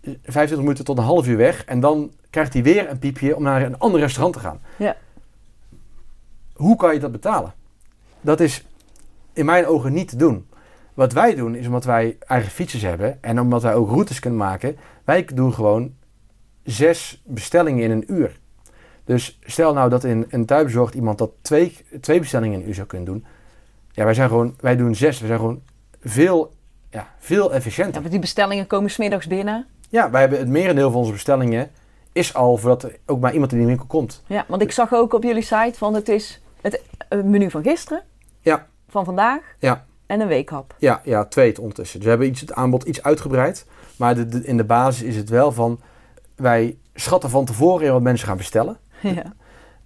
25 0.01 0.57
minuten 0.57 0.85
tot 0.85 0.97
een 0.97 1.03
half 1.03 1.27
uur 1.27 1.37
weg. 1.37 1.65
En 1.65 1.79
dan 1.79 2.11
krijgt 2.29 2.53
hij 2.53 2.63
weer 2.63 2.89
een 2.89 2.99
piepje 2.99 3.35
om 3.35 3.43
naar 3.43 3.61
een 3.61 3.77
ander 3.77 3.99
restaurant 3.99 4.33
te 4.33 4.39
gaan. 4.39 4.59
Ja. 4.75 4.95
Hoe 6.53 6.75
kan 6.75 6.93
je 6.93 6.99
dat 6.99 7.11
betalen? 7.11 7.53
Dat 8.21 8.39
is 8.39 8.65
in 9.33 9.45
mijn 9.45 9.65
ogen 9.65 9.93
niet 9.93 10.07
te 10.07 10.15
doen. 10.15 10.47
Wat 10.97 11.13
wij 11.13 11.35
doen 11.35 11.55
is 11.55 11.65
omdat 11.65 11.83
wij 11.83 12.17
eigen 12.19 12.51
fietsers 12.51 12.81
hebben 12.81 13.23
en 13.23 13.39
omdat 13.39 13.61
wij 13.61 13.73
ook 13.73 13.89
routes 13.89 14.19
kunnen 14.19 14.39
maken. 14.39 14.77
Wij 15.03 15.25
doen 15.33 15.53
gewoon 15.53 15.93
zes 16.63 17.21
bestellingen 17.25 17.83
in 17.83 17.91
een 17.91 18.13
uur. 18.13 18.39
Dus 19.05 19.39
stel 19.43 19.73
nou 19.73 19.89
dat 19.89 20.03
in 20.03 20.25
een 20.29 20.45
thuisbezorgd 20.45 20.93
iemand 20.93 21.17
dat 21.17 21.31
twee, 21.41 21.77
twee 22.01 22.19
bestellingen 22.19 22.53
in 22.55 22.61
een 22.61 22.67
uur 22.67 22.73
zou 22.73 22.87
kunnen 22.87 23.07
doen. 23.07 23.25
Ja, 23.91 24.03
wij 24.03 24.13
zijn 24.13 24.29
gewoon, 24.29 24.55
wij 24.59 24.75
doen 24.75 24.95
zes. 24.95 25.19
We 25.19 25.27
zijn 25.27 25.39
gewoon 25.39 25.61
veel, 26.01 26.53
ja, 26.89 27.07
veel 27.19 27.49
Ja, 27.49 27.55
efficiënter. 27.55 27.99
want 27.99 28.11
die 28.11 28.19
bestellingen 28.19 28.67
komen 28.67 28.89
smiddags 28.89 29.27
binnen. 29.27 29.65
Ja, 29.89 30.09
wij 30.09 30.21
hebben 30.21 30.39
het 30.39 30.47
merendeel 30.47 30.91
van 30.91 30.99
onze 30.99 31.11
bestellingen 31.11 31.69
is 32.11 32.33
al 32.33 32.57
voordat 32.57 32.83
er 32.83 32.97
ook 33.05 33.19
maar 33.19 33.33
iemand 33.33 33.51
in 33.51 33.57
die 33.57 33.67
winkel 33.67 33.85
komt. 33.85 34.23
Ja, 34.27 34.45
want 34.47 34.61
ik 34.61 34.71
zag 34.71 34.93
ook 34.93 35.13
op 35.13 35.23
jullie 35.23 35.41
site 35.41 35.73
van 35.77 35.93
het 35.93 36.09
is 36.09 36.41
het 36.61 36.81
eh, 37.09 37.21
menu 37.21 37.49
van 37.51 37.63
gisteren. 37.63 38.03
Ja. 38.39 38.67
Van 38.89 39.05
vandaag. 39.05 39.41
Ja. 39.59 39.85
En 40.07 40.19
een 40.21 40.27
weekhap. 40.27 40.75
Ja, 40.77 41.01
ja, 41.03 41.25
twee 41.25 41.47
het 41.49 41.59
ondertussen. 41.59 41.95
Dus 41.97 42.03
we 42.05 42.09
hebben 42.09 42.27
iets, 42.29 42.41
het 42.41 42.53
aanbod 42.53 42.83
iets 42.83 43.03
uitgebreid. 43.03 43.65
Maar 43.95 44.15
de, 44.15 44.27
de- 44.27 44.43
in 44.45 44.57
de 44.57 44.63
basis 44.63 45.01
is 45.03 45.15
het 45.15 45.29
wel 45.29 45.51
van... 45.51 45.79
Wij 46.35 46.77
schatten 46.93 47.29
van 47.29 47.45
tevoren 47.45 47.85
in 47.85 47.91
wat 47.91 48.01
mensen 48.01 48.27
gaan 48.27 48.37
bestellen. 48.37 48.77
ja. 49.01 49.33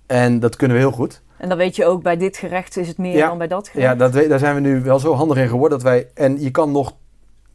En 0.05 0.39
dat 0.39 0.55
kunnen 0.55 0.77
we 0.77 0.83
heel 0.83 0.91
goed. 0.91 1.21
En 1.37 1.49
dan 1.49 1.57
weet 1.57 1.75
je 1.75 1.85
ook, 1.85 2.03
bij 2.03 2.17
dit 2.17 2.37
gerecht 2.37 2.77
is 2.77 2.87
het 2.87 2.97
meer 2.97 3.15
Ja. 3.15 3.27
dan 3.27 3.37
bij 3.37 3.47
dat 3.47 3.67
gerecht. 3.67 3.87
Ja, 3.87 3.95
dat, 4.09 4.29
daar 4.29 4.39
zijn 4.39 4.55
we 4.55 4.61
nu 4.61 4.81
wel 4.81 4.99
zo 4.99 5.13
handig 5.13 5.37
in 5.37 5.47
geworden 5.47 5.77
dat 5.79 5.87
wij... 5.87 6.07
En 6.13 6.41
je 6.41 6.51
kan 6.51 6.71
nog 6.71 6.93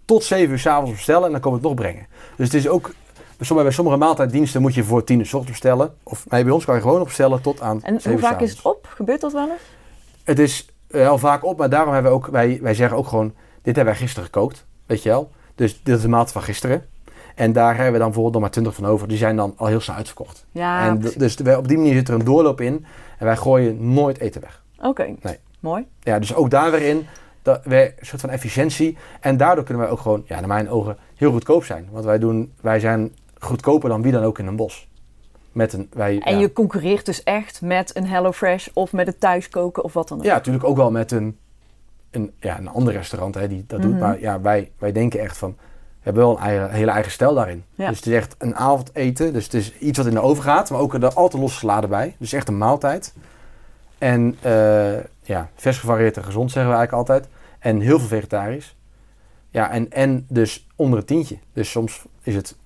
tot 0.05 0.25
7 0.25 0.51
uur 0.53 0.59
s'avonds 0.59 0.91
bestellen 0.93 1.25
en 1.25 1.31
dan 1.33 1.41
komen 1.41 1.61
we 1.61 1.69
het 1.69 1.77
nog 1.77 1.87
brengen. 1.87 2.07
Dus 2.37 2.47
het 2.47 2.55
is 2.55 2.69
ook... 2.69 2.93
Bij 3.55 3.71
sommige, 3.71 3.97
maaltijddiensten 3.97 4.61
moet 4.61 4.75
je 4.75 4.85
voor 4.85 5.05
10 5.05 5.19
uur 5.19 5.27
's 5.27 5.33
ochtends 5.35 5.51
bestellen. 5.61 5.95
Of 6.03 6.25
bij 6.29 6.51
ons 6.51 6.65
kan 6.65 6.75
je 6.75 6.81
gewoon 6.81 7.01
opstellen 7.01 7.41
tot 7.43 7.61
aan 7.61 7.83
En 7.83 7.93
7 8.01 8.11
hoe 8.11 8.21
vaak 8.21 8.41
is 8.41 8.51
het 8.51 8.63
op? 8.63 8.87
Gebeurt 8.95 9.21
dat 9.21 9.33
wel 9.33 9.49
eens? 9.51 9.61
Het 10.25 10.39
is 10.39 10.67
wel 10.97 11.19
vaak 11.19 11.45
op, 11.45 11.59
maar 11.59 11.69
daarom 11.71 11.93
hebben 11.93 12.11
we 12.13 12.17
ook, 12.17 12.27
wij, 12.27 12.59
wij 12.63 12.75
zeggen 12.75 12.97
ook 12.99 13.07
gewoon, 13.07 13.35
dit 13.63 13.77
hebben 13.77 13.85
wij 13.95 14.03
gisteren 14.03 14.25
gekookt, 14.25 14.67
weet 14.87 15.03
je 15.03 15.09
wel. 15.09 15.31
Dus 15.55 15.81
dit 15.83 15.97
is 15.97 16.03
de 16.03 16.09
maat 16.09 16.33
van 16.33 16.43
gisteren. 16.43 16.85
En 17.35 17.53
daar 17.53 17.75
hebben 17.75 17.93
we 17.93 17.99
dan 17.99 18.07
bijvoorbeeld 18.07 18.33
nog 18.33 18.43
maar 18.43 18.51
20 18.51 18.75
van 18.75 18.87
over. 18.87 19.09
Die 19.09 19.17
zijn 19.19 19.37
dan 19.37 19.55
al 19.57 19.67
heel 19.67 19.81
snel 19.81 19.97
uitverkocht. 19.97 20.47
Ja, 20.53 20.87
en 20.89 20.99
precies. 20.99 21.17
dus 21.17 21.35
wij- 21.37 21.57
op 21.57 21.69
die 21.69 21.77
manier 21.77 21.95
zit 21.95 22.09
er 22.09 22.15
een 22.15 22.25
doorloop 22.25 22.61
in. 22.61 22.87
En 23.19 23.25
wij 23.27 23.37
gooien 23.37 23.93
nooit 23.93 24.19
eten 24.21 24.41
weg. 24.41 24.63
Oké, 24.83 25.15
Nee. 25.23 25.39
mooi. 25.61 25.87
Ja, 26.01 26.19
dus 26.19 26.35
ook 26.35 26.51
daar 26.51 26.71
weer 26.71 26.83
in, 26.83 27.07
dat 27.43 27.61
wij, 27.65 27.95
een 27.99 28.07
soort 28.07 28.21
van 28.21 28.31
efficiëntie. 28.31 28.97
En 29.21 29.37
daardoor 29.37 29.65
kunnen 29.65 29.83
wij 29.83 29.93
ook 29.93 30.01
gewoon, 30.01 30.23
ja, 30.27 30.39
naar 30.39 30.49
mijn 30.49 30.71
ogen, 30.71 30.97
heel 31.17 31.33
goedkoop 31.33 31.65
zijn. 31.65 31.89
Want 31.91 32.05
wij, 32.05 32.19
doen, 32.19 32.53
wij 32.61 32.81
zijn 32.81 33.15
goedkoper 33.39 33.89
dan 33.89 34.03
wie 34.03 34.13
dan 34.13 34.23
ook 34.23 34.39
in 34.39 34.47
een 34.47 34.57
bos. 34.57 34.89
Met 35.57 35.73
een, 35.73 35.88
wij, 35.92 36.19
En 36.21 36.35
ja. 36.35 36.40
je 36.40 36.53
concurreert 36.53 37.07
dus 37.07 37.23
echt 37.23 37.61
met 37.61 37.97
een 37.97 38.07
HelloFresh 38.07 38.69
of 38.73 38.92
met 38.92 39.07
het 39.07 39.21
thuiskoken 39.21 39.85
of 39.85 39.92
wat 39.92 40.09
dan 40.09 40.19
ook. 40.19 40.25
Ja, 40.25 40.35
natuurlijk 40.35 40.64
ook 40.64 40.77
wel 40.77 40.90
met 40.90 41.12
een, 41.12 41.38
een, 42.11 42.33
ja, 42.40 42.59
een 42.59 42.69
ander 42.69 42.92
restaurant 42.92 43.35
hè, 43.35 43.49
die 43.49 43.64
dat 43.66 43.79
Mhm. 43.79 43.88
doet. 43.88 43.99
Maar 43.99 44.21
ja, 44.21 44.40
wij, 44.40 44.71
wij 44.79 44.92
denken 44.92 45.21
echt 45.21 45.38
van, 45.38 45.51
we 45.59 46.01
hebben 46.03 46.23
wel 46.23 46.37
een 46.37 46.42
eigen, 46.42 46.71
hele 46.71 46.90
eigen 46.90 47.12
stijl 47.12 47.35
daarin. 47.35 47.64
Ja. 47.75 47.88
Dus 47.88 47.97
het 47.97 48.07
is 48.07 48.12
echt 48.14 48.35
een 48.38 48.57
avondeten. 48.57 49.33
Dus 49.33 49.45
het 49.45 49.55
is 49.55 49.79
iets 49.79 49.99
wat 49.99 50.07
in 50.07 50.14
de 50.14 50.21
oven 50.21 50.42
gaat, 50.45 50.71
maar 50.71 50.81
ook 50.81 50.95
er 50.95 51.14
altijd 51.14 51.42
losse 51.42 51.59
salade 51.59 51.87
bij. 51.87 52.14
Dus 52.19 52.33
echt 52.33 52.49
een 52.49 52.59
maaltijd. 52.59 53.14
En 53.99 54.37
eh, 54.40 54.97
ja, 55.23 55.51
vers 55.55 55.79
gevarieerd 55.79 56.16
en 56.16 56.25
gezond 56.25 56.51
zeggen 56.51 56.73
we 56.73 56.77
eigenlijk 56.79 57.09
altijd. 57.09 57.29
En 57.59 57.81
heel 57.81 57.99
veel 57.99 58.09
vegetarisch. 58.09 58.77
Ja, 59.51 59.71
en, 59.71 59.90
en 59.92 60.27
dus 60.29 60.66
onder 60.77 60.99
het 60.99 61.07
tientje. 61.07 61.38
Dus 61.53 61.71
soms 61.71 62.05
is 62.23 62.35
het 62.35 62.57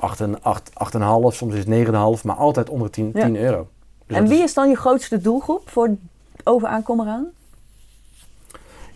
8, 0.00 0.20
en 0.20 0.42
8, 0.42 0.70
8,5, 0.70 1.00
soms 1.28 1.54
is 1.54 1.64
het 1.64 1.86
9,5, 2.18 2.24
maar 2.24 2.36
altijd 2.36 2.68
onder 2.68 2.90
10, 2.90 3.10
Ja. 3.14 3.24
10 3.24 3.36
euro. 3.36 3.68
Dus 4.06 4.16
en 4.16 4.28
wie 4.28 4.42
is 4.42 4.54
dan 4.54 4.68
je 4.68 4.76
grootste 4.76 5.20
doelgroep 5.20 5.70
voor 5.70 5.96
overaankom 6.44 7.00
eraan? 7.00 7.28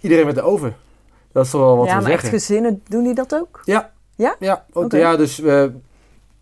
iedereen 0.02 0.26
met 0.26 0.34
de 0.34 0.42
oven. 0.42 0.76
Dat 1.32 1.46
is 1.46 1.52
wel 1.52 1.76
wat 1.76 1.86
ja, 1.86 1.96
we 1.96 2.02
maar 2.02 2.10
echt 2.10 2.20
zeggen. 2.20 2.38
gezinnen 2.38 2.82
doen 2.88 3.04
die 3.04 3.14
dat 3.14 3.34
ook? 3.34 3.60
Ja. 3.64 3.90
Ja? 4.16 4.36
Ja, 4.38 4.64
ook, 4.72 4.92
ja 4.92 5.16
dus 5.16 5.42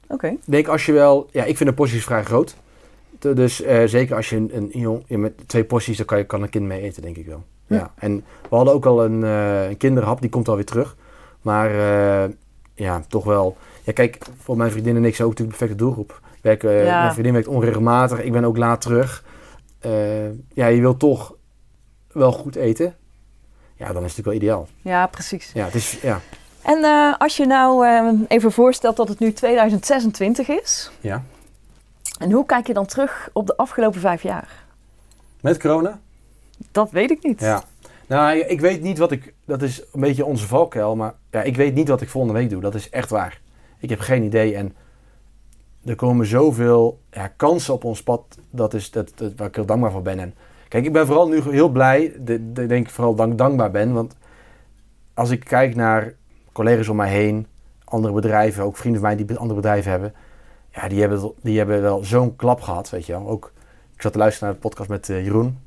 Oké. 0.08 0.26
ik 0.26 0.38
denk 0.44 0.68
als 0.68 0.86
je 0.86 0.92
wel... 0.92 1.28
Ja, 1.30 1.44
ik 1.44 1.56
vind 1.56 1.68
de 1.68 1.74
porties 1.74 2.04
vrij 2.04 2.24
groot. 2.24 2.56
Dus 3.18 3.62
eh, 3.62 3.82
zeker 3.84 4.16
als 4.16 4.30
je 4.30 4.36
een, 4.36 4.50
een 4.52 4.70
jong... 4.72 5.02
ja, 5.06 5.18
met 5.18 5.32
twee 5.46 5.64
porties, 5.64 5.96
dan 5.96 6.06
kan, 6.06 6.18
je, 6.18 6.24
kan 6.24 6.42
een 6.42 6.50
kind 6.50 6.64
mee 6.64 6.82
eten, 6.82 7.02
denk 7.02 7.16
ik 7.16 7.26
wel. 7.26 7.42
Ja. 7.66 7.76
Ja. 7.76 7.92
En 7.94 8.24
we 8.48 8.56
hadden 8.56 8.74
ook 8.74 8.86
al 8.86 9.04
een, 9.04 9.24
eh, 9.24 9.68
een 9.68 9.76
kinderhap, 9.76 10.20
die 10.20 10.30
komt 10.30 10.48
alweer 10.48 10.64
terug. 10.64 10.96
Maar 11.42 11.70
ja, 12.74 13.02
toch 13.08 13.24
wel... 13.24 13.56
Ja, 13.90 13.96
kijk, 14.06 14.26
voor 14.42 14.56
mijn 14.56 14.70
vriendin 14.70 14.96
en 14.96 15.04
ik 15.04 15.14
zijn 15.14 15.28
ook 15.28 15.32
natuurlijk 15.38 15.58
de 15.58 15.64
perfecte 15.66 15.84
doelgroep. 15.84 16.20
Werk, 16.42 16.64
eh, 16.64 16.84
Ja. 16.84 17.00
Mijn 17.00 17.12
vriendin 17.12 17.32
werkt 17.32 17.48
onregelmatig, 17.48 18.22
ik 18.22 18.32
ben 18.32 18.44
ook 18.44 18.56
laat 18.56 18.80
terug. 18.80 19.24
Eh, 19.78 20.28
ja, 20.52 20.66
je 20.66 20.80
wilt 20.80 20.98
toch 20.98 21.34
wel 22.12 22.32
goed 22.32 22.56
eten. 22.56 22.94
Ja, 23.76 23.92
dan 23.92 24.04
is 24.04 24.16
het 24.16 24.26
natuurlijk 24.26 24.26
wel 24.26 24.34
ideaal. 24.36 24.68
Ja, 24.82 25.06
precies. 25.06 25.50
Ja, 25.54 25.64
het 25.64 25.74
is... 25.74 25.98
Ja. 26.02 26.20
En 26.62 26.84
eh, 26.84 27.14
als 27.18 27.36
je 27.36 27.46
nou 27.46 27.86
eh, 27.86 28.20
even 28.28 28.52
voorstelt 28.52 28.96
dat 28.96 29.08
het 29.08 29.18
nu 29.18 29.32
2026 29.32 30.48
is. 30.48 30.90
ja. 31.00 31.22
En 32.18 32.30
hoe 32.32 32.46
kijk 32.46 32.66
je 32.66 32.72
dan 32.74 32.86
terug 32.86 33.28
op 33.32 33.46
de 33.46 33.56
afgelopen 33.56 34.00
vijf 34.00 34.22
jaar? 34.22 34.48
Met 35.40 35.58
corona? 35.58 35.98
Dat 36.72 36.90
weet 36.90 37.10
ik 37.10 37.22
niet. 37.22 37.40
Ja. 37.40 37.62
Nou, 38.06 38.36
ik- 38.38 38.48
ik 38.48 38.60
weet 38.60 38.82
niet 38.82 38.98
wat 38.98 39.10
ik... 39.12 39.34
Dat 39.46 39.62
is 39.62 39.82
een 39.92 40.00
beetje 40.00 40.24
onze 40.24 40.46
valkuil, 40.46 40.96
maar 40.96 41.14
ja, 41.30 41.42
ik 41.42 41.56
weet 41.56 41.74
niet 41.74 41.88
wat 41.88 42.00
ik 42.00 42.08
volgende 42.08 42.38
week 42.38 42.50
doe. 42.50 42.60
Dat 42.60 42.74
is 42.74 42.90
echt 42.90 43.10
waar. 43.10 43.40
Ik 43.80 43.88
heb 43.88 43.98
geen 44.00 44.22
idee 44.22 44.54
en 44.56 44.74
er 45.84 45.94
komen 45.96 46.26
zoveel 46.26 47.00
ja, 47.10 47.26
kansen 47.36 47.74
op 47.74 47.84
ons 47.84 48.02
pad. 48.02 48.38
Dat 48.50 48.74
is 48.74 48.90
dat, 48.90 49.12
dat, 49.14 49.32
waar 49.36 49.48
ik 49.48 49.54
heel 49.54 49.66
dankbaar 49.66 49.90
voor 49.90 50.02
ben. 50.02 50.18
En 50.18 50.34
kijk, 50.68 50.84
ik 50.84 50.92
ben 50.92 51.06
vooral 51.06 51.28
nu 51.28 51.40
heel 51.40 51.68
blij. 51.68 52.12
De, 52.20 52.52
de- 52.52 52.66
denk 52.66 52.86
ik 52.86 52.92
vooral 52.92 53.14
dank, 53.14 53.38
dankbaar 53.38 53.70
ben. 53.70 53.92
Want 53.92 54.16
als 55.14 55.30
ik 55.30 55.44
kijk 55.44 55.74
naar 55.74 56.14
collega's 56.52 56.88
om 56.88 56.96
mij 56.96 57.10
heen, 57.10 57.46
andere 57.84 58.14
bedrijven, 58.14 58.64
ook 58.64 58.76
vrienden 58.76 59.00
van 59.00 59.16
mij 59.16 59.24
die 59.24 59.36
andere 59.36 59.60
bedrijven 59.60 59.90
hebben. 59.90 60.14
Ja, 60.70 60.88
die 60.88 61.00
hebben, 61.00 61.32
die 61.42 61.58
hebben 61.58 61.82
wel 61.82 62.04
zo'n 62.04 62.36
klap 62.36 62.60
gehad, 62.60 62.90
weet 62.90 63.06
je 63.06 63.12
wel. 63.12 63.28
Ook, 63.28 63.52
ik 63.94 64.02
zat 64.02 64.12
te 64.12 64.18
luisteren 64.18 64.48
naar 64.48 64.56
de 64.60 64.68
podcast 64.68 64.88
met 64.88 65.08
eh, 65.08 65.24
Jeroen. 65.24 65.58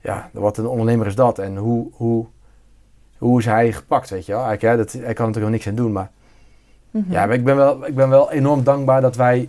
Ja, 0.00 0.30
wat 0.32 0.58
een 0.58 0.66
ondernemer 0.66 1.06
is 1.06 1.14
dat. 1.14 1.38
En 1.38 1.56
hoe, 1.56 1.90
hoe, 1.92 2.26
hoe 3.18 3.38
is 3.38 3.44
hij 3.44 3.72
gepakt, 3.72 4.10
weet 4.10 4.26
je 4.26 4.32
wel. 4.32 4.52
Ja, 4.52 4.76
dat, 4.76 4.92
hij 4.92 5.00
kan 5.00 5.26
natuurlijk 5.26 5.34
wel 5.34 5.48
niks 5.48 5.66
aan 5.66 5.74
doen, 5.74 5.92
maar... 5.92 6.10
Mhm. 6.90 7.12
Ja, 7.12 7.26
maar 7.26 7.34
ik 7.34 7.44
ben 7.44 7.56
wel, 7.56 7.86
ik 7.86 7.94
ben 7.94 8.08
wel 8.08 8.30
enorm 8.30 8.62
dankbaar 8.64 9.00
dat 9.00 9.16
wij 9.16 9.48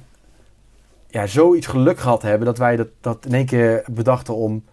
ja, 1.08 1.28
zoiets 1.28 1.68
geluk 1.68 2.00
gehad 2.00 2.22
hebben. 2.22 2.46
Dat 2.46 2.58
wij 2.58 2.76
dat, 2.76 2.88
dat 3.02 3.26
in 3.26 3.34
één 3.34 3.46
keer 3.46 3.84
bedachten 3.92 4.36
om, 4.36 4.64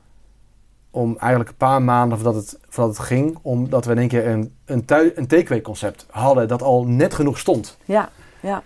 om 0.91 1.17
eigenlijk 1.19 1.51
een 1.51 1.57
paar 1.57 1.83
maanden 1.83 2.19
voordat 2.19 2.43
het, 2.43 2.59
voordat 2.69 2.97
het 2.97 3.07
ging. 3.07 3.39
Omdat 3.43 3.85
we 3.85 3.93
in 3.93 3.99
één 3.99 4.09
keer 4.09 4.27
een, 4.27 4.55
een, 4.65 4.85
een 5.15 5.27
takeaway 5.27 5.61
concept 5.61 6.07
hadden 6.11 6.49
dat 6.49 6.63
al 6.63 6.85
net 6.85 7.15
genoeg 7.15 7.39
stond. 7.39 7.79
Ja, 7.85 8.11
ja. 8.41 8.63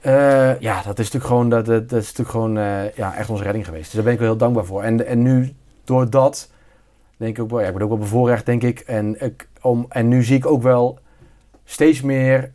Eh, 0.00 0.60
ja, 0.60 0.82
dat 0.82 0.98
is 0.98 1.04
natuurlijk 1.04 1.24
gewoon, 1.24 1.48
dat, 1.48 1.66
dat, 1.66 1.88
dat 1.88 2.00
is 2.00 2.06
natuurlijk 2.06 2.30
gewoon 2.30 2.58
eh, 2.58 2.94
ja, 2.94 3.14
echt 3.14 3.30
onze 3.30 3.42
redding 3.42 3.64
geweest. 3.64 3.84
Dus 3.84 3.94
daar 3.94 4.02
ben 4.02 4.12
ik 4.12 4.18
wel 4.18 4.28
heel 4.28 4.36
dankbaar 4.36 4.64
voor. 4.64 4.82
En, 4.82 5.06
en 5.06 5.22
nu, 5.22 5.54
door 5.84 6.10
dat, 6.10 6.50
denk 7.16 7.36
ik 7.36 7.42
ook 7.42 7.50
wel, 7.50 7.60
ja, 7.60 7.66
ik 7.66 7.72
ben 7.72 7.82
ook 7.82 7.88
wel 7.88 7.98
bevoorrecht, 7.98 8.46
denk 8.46 8.62
ik. 8.62 8.80
En, 8.80 9.22
ik 9.24 9.48
om, 9.60 9.86
en 9.88 10.08
nu 10.08 10.22
zie 10.22 10.36
ik 10.36 10.46
ook 10.46 10.62
wel 10.62 10.98
steeds 11.64 12.00
meer 12.00 12.50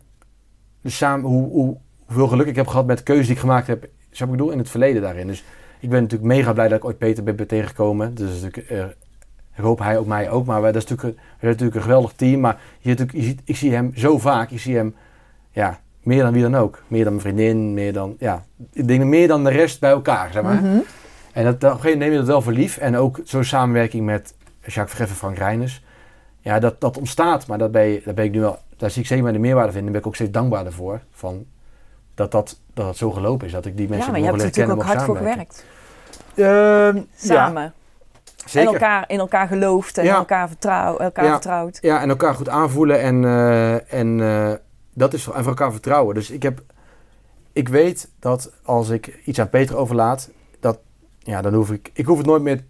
de 0.81 0.89
samen, 0.89 1.29
hoe, 1.29 1.49
hoe, 1.49 1.77
hoeveel 2.05 2.27
geluk 2.27 2.47
ik 2.47 2.55
heb 2.55 2.67
gehad 2.67 2.85
met 2.85 2.97
de 2.97 3.03
keuze 3.03 3.23
die 3.23 3.31
ik 3.31 3.39
gemaakt 3.39 3.67
heb. 3.67 3.89
Zo 4.11 4.23
ik 4.23 4.31
bedoel, 4.31 4.51
in 4.51 4.57
het 4.57 4.69
verleden 4.69 5.01
daarin. 5.01 5.27
Dus 5.27 5.43
ik 5.79 5.89
ben 5.89 6.01
natuurlijk 6.01 6.31
mega 6.31 6.53
blij 6.53 6.67
dat 6.67 6.77
ik 6.77 6.85
ooit 6.85 6.97
Peter 6.97 7.23
ben, 7.23 7.35
ben 7.35 7.47
tegengekomen. 7.47 8.15
Dus 8.15 8.41
natuurlijk, 8.41 8.69
eh, 8.69 8.85
ik 9.55 9.63
hoop 9.63 9.79
hij 9.79 9.97
ook 9.97 10.05
mij 10.05 10.29
ook. 10.29 10.45
Maar 10.45 10.61
wij, 10.61 10.71
dat 10.71 10.83
is 10.83 10.89
natuurlijk, 10.89 11.17
we 11.17 11.23
zijn 11.39 11.51
natuurlijk 11.51 11.75
een 11.75 11.81
geweldig 11.81 12.11
team. 12.11 12.39
Maar 12.39 12.61
je, 12.79 12.95
je 13.11 13.21
ziet, 13.21 13.41
ik 13.45 13.55
zie 13.55 13.73
hem 13.73 13.91
zo 13.95 14.17
vaak. 14.17 14.51
Ik 14.51 14.59
zie 14.59 14.75
hem, 14.75 14.95
ja, 15.51 15.79
meer 16.03 16.23
dan 16.23 16.33
wie 16.33 16.41
dan 16.41 16.55
ook. 16.55 16.83
Meer 16.87 17.03
dan 17.03 17.13
mijn 17.13 17.25
vriendin, 17.25 17.73
meer 17.73 17.93
dan, 17.93 18.15
ja, 18.19 18.45
ik 18.73 18.87
denk 18.87 19.03
meer 19.03 19.27
dan 19.27 19.43
de 19.43 19.49
rest 19.49 19.79
bij 19.79 19.89
elkaar, 19.89 20.31
zeg 20.31 20.43
maar. 20.43 20.61
Mhm. 20.61 20.77
En 21.33 21.43
dat, 21.43 21.53
op 21.53 21.63
een 21.63 21.69
gegeven 21.69 21.89
moment 21.89 21.99
neem 21.99 22.11
je 22.11 22.17
dat 22.17 22.27
wel 22.27 22.41
voor 22.41 22.53
lief. 22.53 22.77
En 22.77 22.95
ook 22.95 23.19
zo'n 23.23 23.43
samenwerking 23.43 24.05
met 24.05 24.33
Jacques 24.61 24.89
Vergeffen 24.89 25.09
en 25.09 25.15
Frank 25.15 25.37
Reiners. 25.37 25.83
Ja, 26.39 26.59
dat, 26.59 26.81
dat 26.81 26.97
ontstaat, 26.97 27.47
maar 27.47 27.57
dat 27.57 27.71
ben, 27.71 28.01
daar 28.05 28.13
ben 28.13 28.25
ik 28.25 28.31
nu 28.31 28.39
wel, 28.39 28.59
daar 28.77 28.89
zie 28.89 29.01
ik 29.01 29.07
zeker 29.07 29.33
de 29.33 29.39
meerwaarde 29.39 29.71
van. 29.71 29.81
Daar 29.81 29.91
ben 29.91 29.99
ik 29.99 30.07
ook 30.07 30.15
steeds 30.15 30.31
dankbaarder 30.31 30.73
voor. 30.73 31.01
Van 31.11 31.45
dat, 32.15 32.31
dat, 32.31 32.59
dat 32.73 32.87
het 32.87 32.97
zo 32.97 33.11
gelopen 33.11 33.45
is, 33.47 33.53
dat 33.53 33.65
ik 33.65 33.77
die 33.77 33.85
Ja, 33.87 33.89
mensen 33.93 34.11
maar 34.11 34.19
je 34.19 34.25
hebt 34.25 34.39
er 34.39 34.45
natuurlijk 34.45 34.79
ook 34.79 34.85
hard 34.85 35.01
voor 35.01 35.17
gewerkt. 35.17 35.65
Ehm, 36.35 36.95
ja, 36.95 37.03
Samen. 37.15 37.73
zeker. 38.45 38.67
En 38.67 38.73
elkaar, 38.73 39.03
in 39.07 39.19
elkaar 39.19 39.47
gelooft 39.47 39.97
en 39.97 40.05
Ja. 40.05 40.15
elkaar, 40.15 40.47
vertrouw, 40.47 40.97
elkaar 40.97 41.25
Ja. 41.25 41.31
vertrouwt. 41.31 41.77
Ja, 41.81 42.01
en 42.01 42.09
elkaar 42.09 42.33
goed 42.33 42.49
aanvoelen 42.49 43.01
en, 43.01 43.23
eh, 43.25 43.93
en, 43.93 44.21
eh, 44.21 44.51
dat 44.93 45.13
is, 45.13 45.25
en 45.25 45.33
voor 45.33 45.45
elkaar 45.47 45.71
vertrouwen. 45.71 46.15
Dus 46.15 46.29
ik, 46.29 46.43
heb, 46.43 46.61
ik 47.53 47.67
weet 47.69 48.09
dat 48.19 48.51
als 48.63 48.89
ik 48.89 49.19
iets 49.25 49.39
aan 49.39 49.49
Peter 49.49 49.77
overlaat, 49.77 50.29
dat, 50.59 50.79
ja, 51.19 51.41
dan 51.41 51.53
hoef 51.53 51.71
ik, 51.71 51.89
ik 51.93 52.05
hoef 52.05 52.17
het 52.17 52.25
nooit 52.27 52.41
meer. 52.41 52.63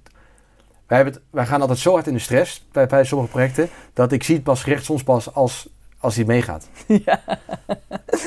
Wij, 0.90 0.98
hebben 0.98 1.16
het, 1.16 1.24
wij 1.30 1.46
gaan 1.46 1.62
altijd 1.62 1.80
zo 1.80 1.94
hard 1.94 2.08
in 2.08 2.14
de 2.14 2.20
stress 2.20 2.68
bij, 2.72 2.88
bij 2.88 3.04
sommige 3.04 3.32
projecten, 3.32 3.70
dat 3.94 4.12
ik 4.12 4.24
zie 4.24 4.36
het 4.36 4.44
pas 4.44 4.64
gericht 4.64 4.86
soms 4.86 5.04
pas 5.04 5.34
als, 5.34 5.70
als 6.00 6.16
hij 6.16 6.26
meegaat. 6.26 6.70
Ja. 7.06 7.22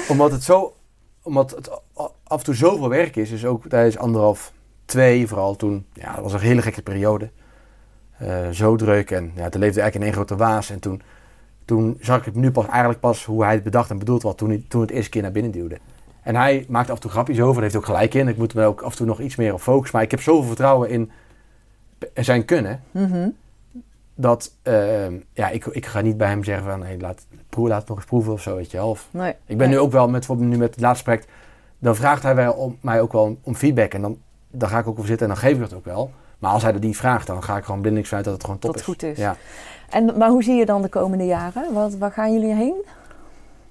Omdat 0.08 0.32
het 0.32 0.42
zo, 0.42 0.76
omdat 1.22 1.50
het 1.50 1.70
af 2.24 2.38
en 2.38 2.44
toe 2.44 2.54
zoveel 2.54 2.88
werk 2.88 3.16
is, 3.16 3.30
dus 3.30 3.44
ook 3.44 3.68
tijdens 3.68 3.98
anderhalf, 3.98 4.52
twee 4.84 5.26
vooral 5.26 5.56
toen, 5.56 5.86
ja, 5.92 6.14
dat 6.14 6.22
was 6.22 6.32
een 6.32 6.40
hele 6.40 6.62
gekke 6.62 6.82
periode. 6.82 7.30
Eh, 8.18 8.48
zo 8.48 8.76
druk 8.76 9.10
en 9.10 9.32
ja, 9.34 9.48
toen 9.48 9.60
leefde 9.60 9.80
eigenlijk 9.80 9.94
in 9.94 10.02
één 10.02 10.12
grote 10.12 10.36
waas. 10.36 10.70
En 10.70 10.78
toen, 10.78 11.02
toen 11.64 11.96
zag 12.00 12.18
ik 12.18 12.24
het 12.24 12.34
nu 12.34 12.50
pas 12.50 12.66
eigenlijk 12.66 13.00
pas 13.00 13.24
hoe 13.24 13.44
hij 13.44 13.54
het 13.54 13.62
bedacht 13.62 13.90
en 13.90 13.98
bedoeld 13.98 14.22
had 14.22 14.38
toen 14.38 14.48
hij 14.48 14.64
toen 14.68 14.80
het 14.80 14.90
eerste 14.90 15.10
keer 15.10 15.22
naar 15.22 15.32
binnen 15.32 15.52
duwde. 15.52 15.78
En 16.22 16.36
hij 16.36 16.66
maakt 16.68 16.88
af 16.88 16.94
en 16.94 17.00
toe 17.00 17.10
grapjes 17.10 17.40
over, 17.40 17.54
daar 17.54 17.62
heeft 17.62 17.76
ook 17.76 17.84
gelijk 17.84 18.14
in. 18.14 18.28
Ik 18.28 18.36
moet 18.36 18.54
me 18.54 18.64
ook 18.64 18.80
af 18.82 18.90
en 18.90 18.96
toe 18.96 19.06
nog 19.06 19.20
iets 19.20 19.36
meer 19.36 19.52
op 19.52 19.60
focussen. 19.60 19.96
Maar 19.96 20.04
ik 20.04 20.10
heb 20.10 20.20
zoveel 20.20 20.46
vertrouwen 20.46 20.90
in 20.90 21.10
zijn 22.14 22.44
kunnen, 22.44 22.80
Mhm. 22.90 23.28
dat 24.14 24.53
eh, 24.62 25.07
ja, 25.32 25.48
ik, 25.48 25.66
ik 25.66 25.86
ga 25.86 26.00
niet 26.00 26.16
bij 26.16 26.28
hem 26.28 26.44
zeggen 26.44 26.64
van 26.70 26.82
hey, 26.82 26.96
laat, 27.00 27.26
proe, 27.48 27.68
laat 27.68 27.78
het 27.78 27.88
nog 27.88 27.96
eens 27.96 28.07
proeven 28.07 28.32
of 28.32 28.42
zo, 28.42 28.57
weet 28.57 28.70
je 28.70 28.76
wel. 28.76 28.88
Of, 28.88 29.09
Nee. 29.11 29.30
ik 29.30 29.57
ben 29.59 29.68
Nee. 29.68 29.68
nu 29.68 29.78
ook 29.78 29.92
wel 29.92 30.05
met, 30.05 30.12
bijvoorbeeld 30.12 30.48
nu 30.48 30.57
met 30.57 30.70
het 30.70 30.80
laatste 30.80 31.05
project, 31.05 31.28
dan 31.78 31.96
vraagt 31.96 32.22
hij 32.22 32.34
wel 32.34 32.53
om, 32.53 32.78
mij 32.80 33.00
ook 33.00 33.12
wel 33.12 33.22
om, 33.22 33.38
om 33.42 33.55
feedback. 33.55 33.94
En 33.94 34.03
dan, 34.03 34.18
dan 34.50 34.68
ga 34.68 34.78
ik 34.78 34.86
ook 34.86 34.96
over 34.96 35.09
zitten 35.09 35.28
en 35.28 35.32
dan 35.34 35.42
geef 35.42 35.57
ik 35.57 35.62
het 35.62 35.74
ook 35.74 35.84
wel. 35.84 36.11
Maar 36.38 36.50
als 36.50 36.62
hij 36.62 36.72
dat 36.72 36.82
niet 36.82 36.96
vraagt, 36.96 37.26
dan 37.26 37.42
ga 37.42 37.57
ik 37.57 37.64
gewoon 37.64 37.80
blindelings 37.80 38.09
vanuit 38.09 38.26
dat 38.26 38.34
het 38.36 38.44
gewoon 38.44 38.59
top 38.61 38.70
Dat 38.70 38.80
het 38.80 38.88
goed 38.88 39.03
is. 39.03 39.18
Ja. 39.18 39.36
En, 39.90 40.18
maar 40.18 40.28
hoe 40.28 40.42
zie 40.42 40.55
je 40.55 40.66
dan 40.66 40.82
de 40.82 40.88
komende 40.88 41.24
jaren? 41.26 41.72
Wat, 41.72 41.94
waar 41.94 42.12
gaan 42.12 42.32
jullie 42.32 42.55
heen? 42.55 42.84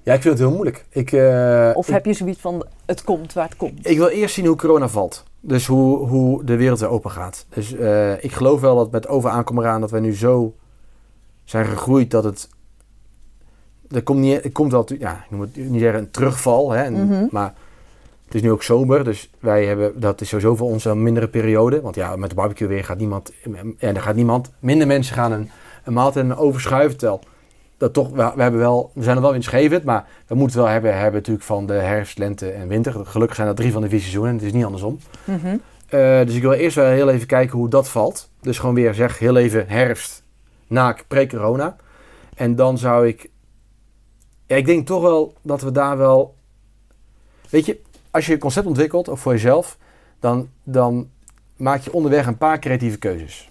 Ja, 0.02 0.12
ik 0.14 0.22
vind 0.22 0.38
het 0.38 0.42
heel 0.42 0.52
moeilijk. 0.54 0.84
Ik, 0.88 1.12
eh, 1.12 1.70
Of 1.74 1.86
ik, 1.88 1.92
heb 1.94 2.04
je 2.06 2.12
zoiets 2.12 2.40
van, 2.40 2.64
het 2.86 3.04
komt 3.04 3.32
waar 3.32 3.44
het 3.48 3.56
komt? 3.56 3.88
ik 3.88 3.96
wil 3.98 4.08
eerst 4.08 4.34
zien 4.34 4.46
hoe 4.46 4.56
corona 4.56 4.88
valt. 4.88 5.24
Dus 5.40 5.66
hoe, 5.66 6.08
hoe 6.08 6.44
de 6.44 6.56
wereld 6.56 6.80
weer 6.80 6.88
open 6.88 7.10
gaat. 7.10 7.46
Dus 7.48 7.74
eh, 7.74 8.24
ik 8.24 8.32
geloof 8.32 8.60
wel 8.60 8.76
dat 8.76 8.90
met 8.90 9.08
overaankomst 9.08 9.62
eraan 9.62 9.80
dat 9.80 9.90
wij 9.90 10.00
nu 10.00 10.14
zo 10.14 10.54
zijn 11.44 11.66
gegroeid 11.66 12.10
dat 12.10 12.24
het... 12.24 12.48
Er 13.90 14.02
komt, 14.02 14.18
niet, 14.20 14.44
er 14.44 14.52
komt 14.52 14.72
wel, 14.72 14.86
ja, 14.98 15.12
ik 15.24 15.30
noem 15.30 15.40
het 15.40 15.56
niet 15.56 15.80
zeggen 15.80 15.98
een 16.00 16.10
terugval, 16.10 16.70
hè, 16.70 16.82
en- 16.82 17.06
Mhm. 17.06 17.24
maar 17.30 17.54
het 18.24 18.34
is 18.34 18.42
nu 18.42 18.50
ook 18.50 18.62
zomer, 18.62 19.04
dus 19.04 19.30
wij 19.40 19.64
hebben, 19.66 20.00
dat 20.00 20.20
is 20.20 20.28
sowieso 20.28 20.56
voor 20.56 20.68
ons 20.68 20.84
een 20.84 21.02
mindere 21.02 21.28
periode. 21.28 21.80
Want 21.80 21.94
ja, 21.94 22.16
met 22.16 22.28
de 22.30 22.36
barbecue 22.36 22.68
weer 22.68 22.84
gaat 22.84 22.98
niemand, 22.98 23.32
ja, 23.78 23.88
er 23.88 24.00
gaat 24.02 24.14
niemand, 24.14 24.50
minder 24.58 24.86
mensen 24.86 25.14
gaan 25.14 25.32
een, 25.32 25.50
een 25.84 25.92
maaltijd 25.92 26.36
overschuiven. 26.36 26.98
Terwijl 26.98 27.20
dat 27.82 27.92
toch, 27.92 28.10
we, 28.10 28.32
we 28.34 28.42
hebben 28.42 28.60
wel, 28.60 28.90
we 28.94 29.02
zijn 29.02 29.16
er 29.16 29.22
wel 29.22 29.32
winstgevend, 29.32 29.84
maar 29.84 30.08
we 30.26 30.34
moeten 30.34 30.56
wel 30.56 30.66
hebben, 30.66 30.94
hebben 30.94 31.14
natuurlijk 31.14 31.44
van 31.44 31.66
de 31.66 31.72
herfst, 31.72 32.18
lente 32.18 32.50
en 32.50 32.68
winter. 32.68 33.06
Gelukkig 33.06 33.36
zijn 33.36 33.48
dat 33.48 33.56
drie 33.56 33.72
van 33.72 33.82
de 33.82 33.88
vier 33.88 34.00
seizoenen, 34.00 34.34
het 34.34 34.42
is 34.42 34.52
niet 34.52 34.64
andersom. 34.64 34.98
Mhm. 35.24 35.56
Eh, 35.88 36.24
dus 36.26 36.34
ik 36.34 36.42
wil 36.42 36.52
eerst 36.52 36.76
wel 36.76 36.90
heel 36.90 37.10
even 37.10 37.26
kijken 37.26 37.58
hoe 37.58 37.68
dat 37.68 37.88
valt. 37.88 38.30
Dus 38.40 38.58
gewoon 38.58 38.74
weer 38.74 38.94
zeg 38.94 39.18
heel 39.18 39.36
even 39.36 39.68
herfst 39.68 40.22
na 40.66 40.96
pre-corona. 41.08 41.76
En 42.34 42.56
dan 42.56 42.78
zou 42.78 43.06
ik... 43.06 43.30
Ja, 44.46 44.56
ik 44.56 44.66
denk 44.66 44.86
toch 44.86 45.02
wel 45.02 45.34
dat 45.42 45.62
we 45.62 45.72
daar 45.72 45.98
wel... 45.98 46.34
Weet 47.50 47.66
je, 47.66 47.80
als 48.10 48.26
je 48.26 48.32
een 48.32 48.38
concept 48.38 48.66
ontwikkelt, 48.66 49.08
ook 49.08 49.18
voor 49.18 49.32
jezelf... 49.32 49.78
Dan, 50.20 50.48
dan 50.62 51.10
maak 51.56 51.82
je 51.82 51.92
onderweg 51.92 52.26
een 52.26 52.38
paar 52.38 52.58
creatieve 52.58 52.98
keuzes. 52.98 53.50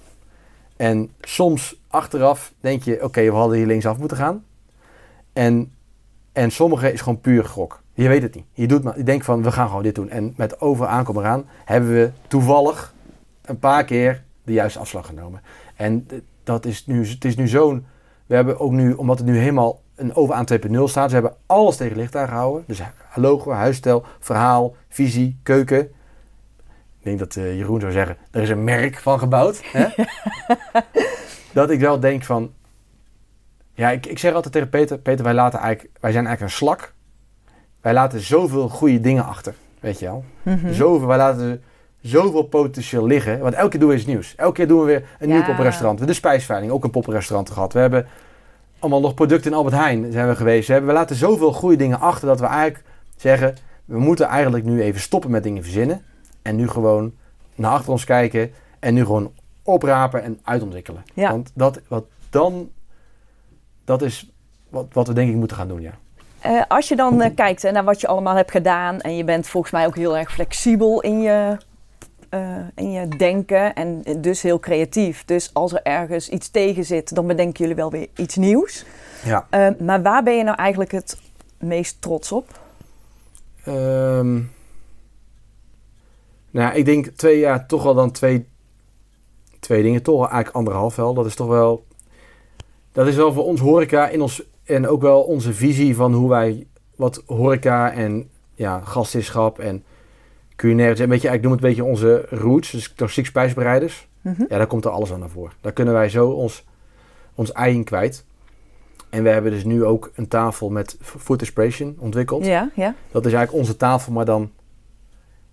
En 0.77 1.11
soms 1.21 1.80
achteraf 1.91 2.53
denk 2.59 2.83
je... 2.83 3.03
Oké, 3.03 3.21
we 3.21 3.31
hadden 3.31 3.57
hier 3.57 3.65
linksaf 3.65 3.97
moeten 3.97 4.17
gaan. 4.17 4.43
En, 5.33 5.73
en 6.31 6.51
sommige 6.51 6.93
is 6.93 7.01
gewoon 7.01 7.21
puur 7.21 7.45
gok. 7.45 7.81
Je 7.93 8.07
weet 8.07 8.21
het 8.21 8.35
niet. 8.35 8.45
Je, 8.53 8.67
doet 8.67 8.83
maar, 8.83 8.97
je 8.97 9.03
denkt 9.03 9.25
van, 9.25 9.43
we 9.43 9.51
gaan 9.51 9.67
gewoon 9.67 9.83
dit 9.83 9.95
doen. 9.95 10.09
En 10.09 10.33
met 10.37 10.61
over 10.61 10.87
aankomen 10.87 11.23
eraan 11.23 11.49
hebben 11.65 11.93
we 11.93 12.11
toevallig 12.27 12.93
een 13.41 13.59
paar 13.59 13.85
keer 13.85 14.23
de 14.43 14.53
juiste 14.53 14.79
afslag 14.79 15.05
genomen. 15.05 15.41
En 15.75 16.07
dat 16.43 16.65
is 16.65 16.85
nu, 16.85 17.07
het 17.07 17.25
is 17.25 17.35
nu 17.35 17.47
zo'n... 17.47 17.85
We 18.25 18.35
hebben 18.35 18.59
ook 18.59 18.71
nu, 18.71 18.93
omdat 18.93 19.17
het 19.17 19.27
nu 19.27 19.37
helemaal 19.37 19.81
een 19.95 20.15
over 20.15 20.35
aan 20.35 20.45
2.0 20.53 20.83
staat, 20.83 21.09
ze 21.09 21.15
hebben 21.15 21.35
alles 21.45 21.75
tegen 21.75 21.97
licht 21.97 22.15
aangehouden. 22.15 22.63
Dus 22.67 22.81
logo, 23.15 23.51
huisstijl, 23.51 24.05
verhaal, 24.19 24.75
visie, 24.89 25.39
keuken. 25.43 25.79
Ik 26.99 27.07
denk 27.07 27.19
dat 27.19 27.35
eh, 27.35 27.57
Jeroen 27.57 27.79
zou 27.79 27.91
zeggen, 27.91 28.17
er 28.31 28.41
is 28.41 28.49
een 28.49 28.63
merk 28.63 28.97
van 28.97 29.19
gebouwd. 29.19 29.61
Hè? 29.63 29.87
dat 31.53 31.69
ik 31.69 31.79
wel 31.79 31.99
denk 31.99 32.23
van... 32.23 32.51
Ja, 33.73 33.89
ik, 33.91 34.05
ik 34.05 34.19
zeg 34.19 34.33
altijd 34.33 34.53
tegen 34.53 34.69
Peter, 34.69 34.97
Peter, 34.97 35.23
wij, 35.23 35.33
laten 35.33 35.59
eigenlijk, 35.59 35.99
wij 35.99 36.11
zijn 36.11 36.25
eigenlijk 36.25 36.53
een 36.53 36.59
slak. 36.59 36.93
Wij 37.81 37.93
laten 37.93 38.19
zoveel 38.19 38.69
goede 38.69 38.99
dingen 38.99 39.25
achter, 39.25 39.53
weet 39.79 39.99
je 39.99 40.05
wel. 40.05 40.23
Mhm. 40.41 40.73
Zoveel, 40.73 41.07
wij 41.07 41.17
laten 41.17 41.63
zoveel 42.01 42.43
potentieel 42.43 43.05
liggen. 43.05 43.39
Want 43.39 43.53
elke 43.53 43.69
keer 43.69 43.79
doen 43.79 43.89
we 43.89 43.95
iets 43.95 44.05
nieuws. 44.05 44.35
Elke 44.35 44.53
keer 44.53 44.67
doen 44.67 44.79
we 44.79 44.85
weer 44.85 45.03
een 45.19 45.27
nieuw 45.27 45.37
Ja. 45.37 45.45
poppenrestaurant. 45.45 45.99
We 45.99 46.05
hebben 46.05 46.21
de 46.21 46.27
spijsveiling, 46.27 46.71
ook 46.71 46.83
een 46.83 46.89
poppenrestaurant 46.91 47.49
gehad. 47.49 47.73
We 47.73 47.79
hebben 47.79 48.07
allemaal 48.79 49.01
nog 49.01 49.13
producten 49.13 49.51
in 49.51 49.57
Albert 49.57 49.75
Heijn 49.75 50.11
zijn 50.11 50.27
we 50.27 50.35
geweest. 50.35 50.67
We, 50.67 50.73
hebben, 50.73 50.91
we 50.91 50.97
laten 50.97 51.15
zoveel 51.15 51.53
goede 51.53 51.75
dingen 51.75 51.99
achter 51.99 52.27
dat 52.27 52.39
we 52.39 52.45
eigenlijk 52.45 52.83
zeggen... 53.15 53.55
we 53.85 53.99
moeten 53.99 54.25
eigenlijk 54.25 54.63
nu 54.63 54.81
even 54.81 55.01
stoppen 55.01 55.31
met 55.31 55.43
dingen 55.43 55.63
verzinnen. 55.63 56.01
En 56.41 56.55
nu 56.55 56.67
gewoon 56.67 57.13
naar 57.55 57.71
achter 57.71 57.91
ons 57.91 58.03
kijken. 58.03 58.51
En 58.79 58.93
nu 58.93 59.05
gewoon 59.05 59.31
oprapen 59.63 60.23
en 60.23 60.39
uitontwikkelen. 60.43 61.03
Ja. 61.13 61.31
Want 61.31 61.51
dat, 61.53 61.81
wat 61.87 62.05
dan... 62.29 62.69
Dat 63.85 64.01
is 64.01 64.31
wat, 64.69 64.85
wat 64.91 65.07
we 65.07 65.13
denk 65.13 65.29
ik 65.29 65.35
moeten 65.35 65.57
gaan 65.57 65.67
doen, 65.67 65.81
ja. 65.81 65.93
Eh, 66.39 66.61
als 66.67 66.87
je 66.87 66.95
dan 66.95 67.21
eh, 67.21 67.35
kijkt 67.35 67.61
hè, 67.61 67.71
naar 67.71 67.83
wat 67.83 68.01
je 68.01 68.07
allemaal 68.07 68.35
hebt 68.35 68.51
gedaan 68.51 68.99
en 68.99 69.15
je 69.15 69.23
bent 69.23 69.47
volgens 69.47 69.73
mij 69.73 69.85
ook 69.85 69.95
heel 69.95 70.17
erg 70.17 70.31
flexibel 70.31 71.01
in 71.01 71.21
je, 71.21 71.57
eh, 72.29 72.57
in 72.75 72.91
je 72.91 73.07
denken 73.07 73.73
en 73.73 74.03
dus 74.17 74.41
heel 74.41 74.59
creatief. 74.59 75.25
Dus 75.25 75.53
als 75.53 75.73
er 75.73 75.81
ergens 75.83 76.29
iets 76.29 76.49
tegen 76.49 76.85
zit, 76.85 77.15
dan 77.15 77.27
bedenken 77.27 77.59
jullie 77.59 77.75
wel 77.75 77.91
weer 77.91 78.07
iets 78.15 78.35
nieuws. 78.35 78.85
Ja. 79.23 79.47
Eh, 79.49 79.67
maar 79.79 80.01
waar 80.01 80.23
ben 80.23 80.37
je 80.37 80.43
nou 80.43 80.57
eigenlijk 80.57 80.91
het 80.91 81.17
meest 81.57 82.01
trots 82.01 82.31
op? 82.31 82.59
Ehm, 83.63 84.39
nou, 86.51 86.75
ik 86.75 86.85
denk 86.85 87.07
twee 87.07 87.39
jaar 87.39 87.67
toch 87.67 87.83
wel 87.83 87.93
dan 87.93 88.11
twee, 88.11 88.47
twee 89.61 89.83
dingen. 89.83 90.03
Toch 90.03 90.19
eigenlijk 90.19 90.55
anderhalf 90.55 90.95
wel. 90.95 91.13
Dat 91.13 91.25
is 91.25 91.35
toch 91.35 91.47
wel... 91.47 91.85
Dat 92.91 93.07
is 93.07 93.15
wel 93.15 93.33
voor 93.33 93.45
ons 93.45 93.59
horeca 93.59 94.07
in 94.07 94.21
ons, 94.21 94.43
en 94.63 94.87
ook 94.87 95.01
wel 95.01 95.21
onze 95.21 95.53
visie 95.53 95.95
van 95.95 96.13
hoe 96.13 96.29
wij 96.29 96.67
wat 96.95 97.23
horeca 97.25 97.91
en 97.91 98.29
ja, 98.53 98.81
gastheerschap 98.81 99.59
en 99.59 99.83
culinair... 100.55 101.01
Een 101.01 101.09
beetje, 101.09 101.29
ik 101.29 101.41
noem 101.41 101.51
het 101.51 101.61
een 101.61 101.67
beetje 101.67 101.83
onze 101.83 102.25
roots, 102.29 102.71
dus 102.71 102.93
klassiek 102.93 103.25
spijsbereiders. 103.25 104.07
Mhm. 104.21 104.43
Ja, 104.49 104.57
daar 104.57 104.67
komt 104.67 104.85
er 104.85 104.91
alles 104.91 105.13
aan 105.13 105.19
naar 105.19 105.29
voren. 105.29 105.53
Daar 105.61 105.71
kunnen 105.71 105.93
wij 105.93 106.09
zo 106.09 106.29
ons, 106.29 106.65
ons 107.35 107.51
ei 107.51 107.75
in 107.75 107.83
kwijt. 107.83 108.25
En 109.09 109.23
we 109.23 109.29
hebben 109.29 109.51
dus 109.51 109.63
nu 109.63 109.85
ook 109.85 110.11
een 110.15 110.27
tafel 110.27 110.69
met 110.69 110.97
food 111.01 111.39
inspiration 111.39 111.95
ontwikkeld. 111.99 112.45
Ja, 112.45 112.71
ja. 112.75 112.95
Dat 113.11 113.25
is 113.25 113.33
eigenlijk 113.33 113.63
onze 113.63 113.77
tafel, 113.77 114.13
maar 114.13 114.25
dan 114.25 114.51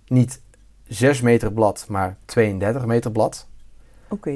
niet 0.06 0.40
6 0.84 1.20
meter 1.20 1.52
blad, 1.52 1.86
maar 1.88 2.16
32 2.24 2.86
meter 2.86 3.12
blad. 3.12 3.48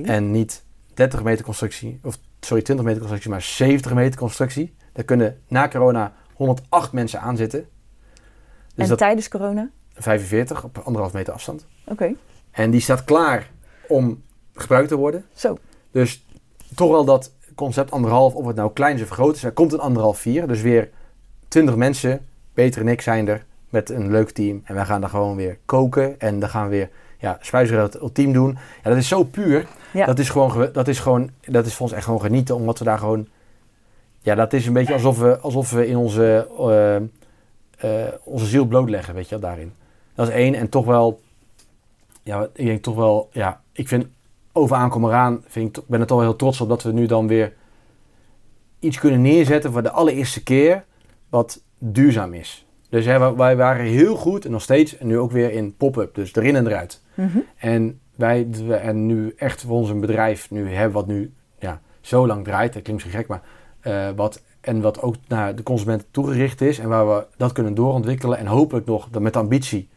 En 0.04 0.30
niet 0.30 0.64
30 0.94 1.22
meter 1.22 1.44
constructie, 1.44 2.00
of 2.02 2.18
sorry, 2.40 2.62
20 2.62 2.84
meter 2.84 3.00
constructie, 3.00 3.30
maar 3.30 3.42
70 3.42 3.94
meter 3.94 4.18
constructie. 4.18 4.74
Daar 4.92 5.04
kunnen 5.04 5.40
na 5.48 5.68
corona 5.68 6.12
108 6.34 6.92
mensen 6.92 7.20
aan 7.20 7.36
zitten. 7.36 7.68
Dus 8.74 8.90
en 8.90 8.96
tijdens 8.96 9.28
corona? 9.28 9.70
45 9.94 10.64
op 10.64 10.78
anderhalf 10.78 11.12
meter 11.12 11.32
afstand. 11.32 11.66
Oké. 11.86 12.14
En 12.50 12.70
die 12.70 12.80
staat 12.80 13.04
klaar 13.04 13.50
om 13.88 14.22
gebruikt 14.54 14.88
te 14.88 14.96
worden. 14.96 15.24
Zo. 15.34 15.58
Dus 15.90 16.26
toch 16.74 16.90
wel 16.90 17.04
dat 17.04 17.32
concept 17.54 17.90
anderhalf, 17.90 18.34
of 18.34 18.46
het 18.46 18.56
nou 18.56 18.72
klein 18.72 18.96
is 18.96 19.02
of 19.02 19.08
groot 19.08 19.36
is, 19.36 19.44
er 19.44 19.52
komt 19.52 19.72
een 19.72 19.80
anderhalf 19.80 20.18
vier. 20.18 20.46
Dus 20.46 20.60
weer 20.60 20.90
20 21.48 21.76
mensen, 21.76 22.26
Peter 22.52 22.80
en 22.80 22.88
ik 22.88 23.00
zijn 23.00 23.28
er 23.28 23.44
met 23.68 23.90
een 23.90 24.10
leuk 24.10 24.30
team. 24.30 24.60
En 24.64 24.74
wij 24.74 24.84
gaan 24.84 25.00
daar 25.00 25.10
gewoon 25.10 25.36
weer 25.36 25.58
koken. 25.64 26.20
En 26.20 26.38
dan 26.38 26.48
gaan 26.48 26.64
we 26.64 26.70
weer 26.70 26.90
ja, 27.22 27.38
spijsverhaal 27.40 27.88
ultiem 28.00 28.32
doen. 28.32 28.58
Ja, 28.82 28.90
dat 28.90 28.98
is 28.98 29.08
zo 29.08 29.24
puur. 29.24 29.66
Ja. 29.92 30.06
Dat 30.06 30.18
is 30.18 30.28
gewoon, 30.30 30.50
ge- 30.52 30.70
dat 30.72 30.88
is 30.88 30.98
gewoon, 30.98 31.30
dat 31.40 31.66
is 31.66 31.74
voor 31.74 31.86
ons 31.86 31.94
echt 31.96 32.04
gewoon 32.04 32.20
genieten, 32.20 32.54
omdat 32.54 32.78
we 32.78 32.84
daar 32.84 32.98
gewoon, 32.98 33.28
ja, 34.20 34.34
dat 34.34 34.52
is 34.52 34.66
een 34.66 34.72
beetje 34.72 34.92
alsof 34.92 35.18
we, 35.18 35.38
alsof 35.38 35.70
we 35.70 35.86
in 35.86 35.96
onze, 35.96 36.48
eh, 36.58 36.96
eh, 38.06 38.12
onze 38.24 38.46
ziel 38.46 38.64
blootleggen, 38.64 39.14
weet 39.14 39.28
je, 39.28 39.38
wel, 39.38 39.48
daarin. 39.50 39.72
Dat 40.14 40.28
is 40.28 40.34
één. 40.34 40.54
En 40.54 40.68
toch 40.68 40.84
wel, 40.84 41.20
ja, 42.22 42.48
ik 42.54 42.66
denk 42.66 42.82
toch 42.82 42.96
wel, 42.96 43.28
ja, 43.32 43.60
ik 43.72 43.88
vind 43.88 44.06
over 44.52 44.76
aankomen 44.76 45.10
eraan, 45.10 45.44
vind 45.46 45.76
ik, 45.76 45.82
ben 45.86 46.00
er 46.00 46.06
toch 46.06 46.18
wel 46.18 46.26
heel 46.28 46.36
trots 46.36 46.60
op 46.60 46.68
dat 46.68 46.82
we 46.82 46.92
nu 46.92 47.06
dan 47.06 47.26
weer 47.26 47.52
iets 48.78 48.98
kunnen 48.98 49.20
neerzetten 49.22 49.72
voor 49.72 49.82
de 49.82 49.90
allereerste 49.90 50.42
keer 50.42 50.84
wat 51.28 51.60
duurzaam 51.78 52.34
is. 52.34 52.66
Dus 52.88 53.04
hè, 53.04 53.34
wij 53.34 53.56
waren 53.56 53.84
heel 53.84 54.16
goed 54.16 54.44
en 54.44 54.50
nog 54.50 54.62
steeds, 54.62 54.96
en 54.98 55.06
nu 55.06 55.18
ook 55.18 55.30
weer 55.30 55.52
in 55.52 55.76
pop-up, 55.76 56.14
dus 56.14 56.34
erin 56.34 56.56
en 56.56 56.66
eruit. 56.66 57.01
Mhm. 57.14 57.38
En 57.56 58.00
wij 58.14 58.48
en 58.70 59.06
nu 59.06 59.34
echt 59.36 59.62
voor 59.62 59.76
ons 59.76 59.88
een 59.88 60.00
bedrijf 60.00 60.50
nu 60.50 60.68
hebben 60.74 60.92
wat 60.92 61.06
nu 61.06 61.32
ja, 61.58 61.80
zo 62.00 62.26
lang 62.26 62.44
draait, 62.44 62.72
dat 62.72 62.82
klinkt 62.82 63.04
misschien 63.04 63.24
gek, 63.24 63.28
maar 63.28 63.42
eh, 63.80 64.16
wat 64.16 64.42
en 64.60 64.80
wat 64.80 65.02
ook 65.02 65.14
naar 65.28 65.54
de 65.54 65.62
consument 65.62 66.06
toegericht 66.10 66.60
is 66.60 66.78
en 66.78 66.88
waar 66.88 67.08
we 67.08 67.26
dat 67.36 67.52
kunnen 67.52 67.74
doorontwikkelen 67.74 68.38
en 68.38 68.46
hopelijk 68.46 68.86
nog 68.86 69.08
met 69.18 69.32
de 69.32 69.38
ambitie 69.38 69.88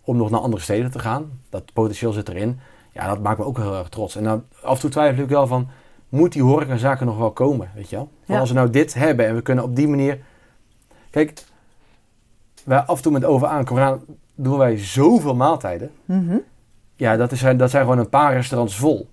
om 0.00 0.16
nog 0.16 0.30
naar 0.30 0.40
andere 0.40 0.62
steden 0.62 0.90
te 0.90 0.98
gaan. 0.98 1.40
Dat 1.48 1.72
potentieel 1.72 2.12
zit 2.12 2.28
erin. 2.28 2.60
Ja, 2.92 3.08
dat 3.08 3.22
maakt 3.22 3.38
me 3.38 3.44
ook 3.44 3.56
heel 3.56 3.76
erg 3.76 3.88
trots. 3.88 4.16
En 4.16 4.24
dan 4.24 4.44
af 4.62 4.74
en 4.74 4.80
toe 4.80 4.90
twijfel 4.90 5.22
ik 5.22 5.28
wel 5.28 5.46
van, 5.46 5.68
moet 6.08 6.32
die 6.32 6.42
horecazaken 6.42 7.06
nog 7.06 7.18
wel 7.18 7.32
komen, 7.32 7.70
weet 7.74 7.90
je 7.90 7.96
wel? 7.96 8.10
Ja. 8.24 8.38
als 8.38 8.48
we 8.48 8.54
nou 8.54 8.70
dit 8.70 8.94
hebben 8.94 9.26
en 9.26 9.34
we 9.34 9.42
kunnen 9.42 9.64
op 9.64 9.76
die 9.76 9.88
manier... 9.88 10.18
Kijk, 11.10 11.44
wij 12.64 12.78
af 12.78 12.96
en 12.96 13.02
toe 13.02 13.12
met 13.12 13.24
over 13.24 13.48
aan 13.48 13.64
doen 14.42 14.58
wij 14.58 14.78
zoveel 14.78 15.34
maaltijden. 15.34 15.90
Mhm. 16.04 16.36
Ja, 16.96 17.16
dat, 17.16 17.32
is, 17.32 17.40
dat 17.56 17.70
zijn 17.70 17.82
gewoon 17.82 17.98
een 17.98 18.08
paar 18.08 18.32
restaurants 18.32 18.76
vol. 18.76 19.08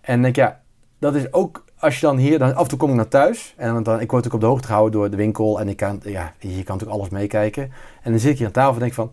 En 0.00 0.22
denk 0.22 0.36
ik, 0.36 0.42
ja, 0.42 0.60
dat 0.98 1.14
is 1.14 1.32
ook 1.32 1.64
als 1.78 2.00
je 2.00 2.06
dan 2.06 2.16
hier, 2.16 2.38
dan 2.38 2.54
af 2.54 2.62
en 2.62 2.68
toe 2.68 2.78
kom 2.78 2.90
ik 2.90 2.96
naar 2.96 3.08
thuis. 3.08 3.54
En 3.56 3.82
dan, 3.82 4.00
ik 4.00 4.10
word 4.10 4.26
ook 4.26 4.32
op 4.32 4.40
de 4.40 4.46
hoogte 4.46 4.66
gehouden 4.66 5.00
door 5.00 5.10
de 5.10 5.16
winkel. 5.16 5.60
En 5.60 5.68
ik 5.68 5.76
kan, 5.76 6.00
ja, 6.04 6.32
je 6.38 6.48
kan 6.48 6.56
natuurlijk 6.56 6.90
alles 6.90 7.08
meekijken. 7.08 7.62
En 8.02 8.10
dan 8.10 8.20
zit 8.20 8.30
ik 8.30 8.36
hier 8.38 8.46
aan 8.46 8.52
tafel 8.52 8.72
en 8.72 8.78
denk 8.78 8.90
ik 8.90 8.96
van, 8.96 9.12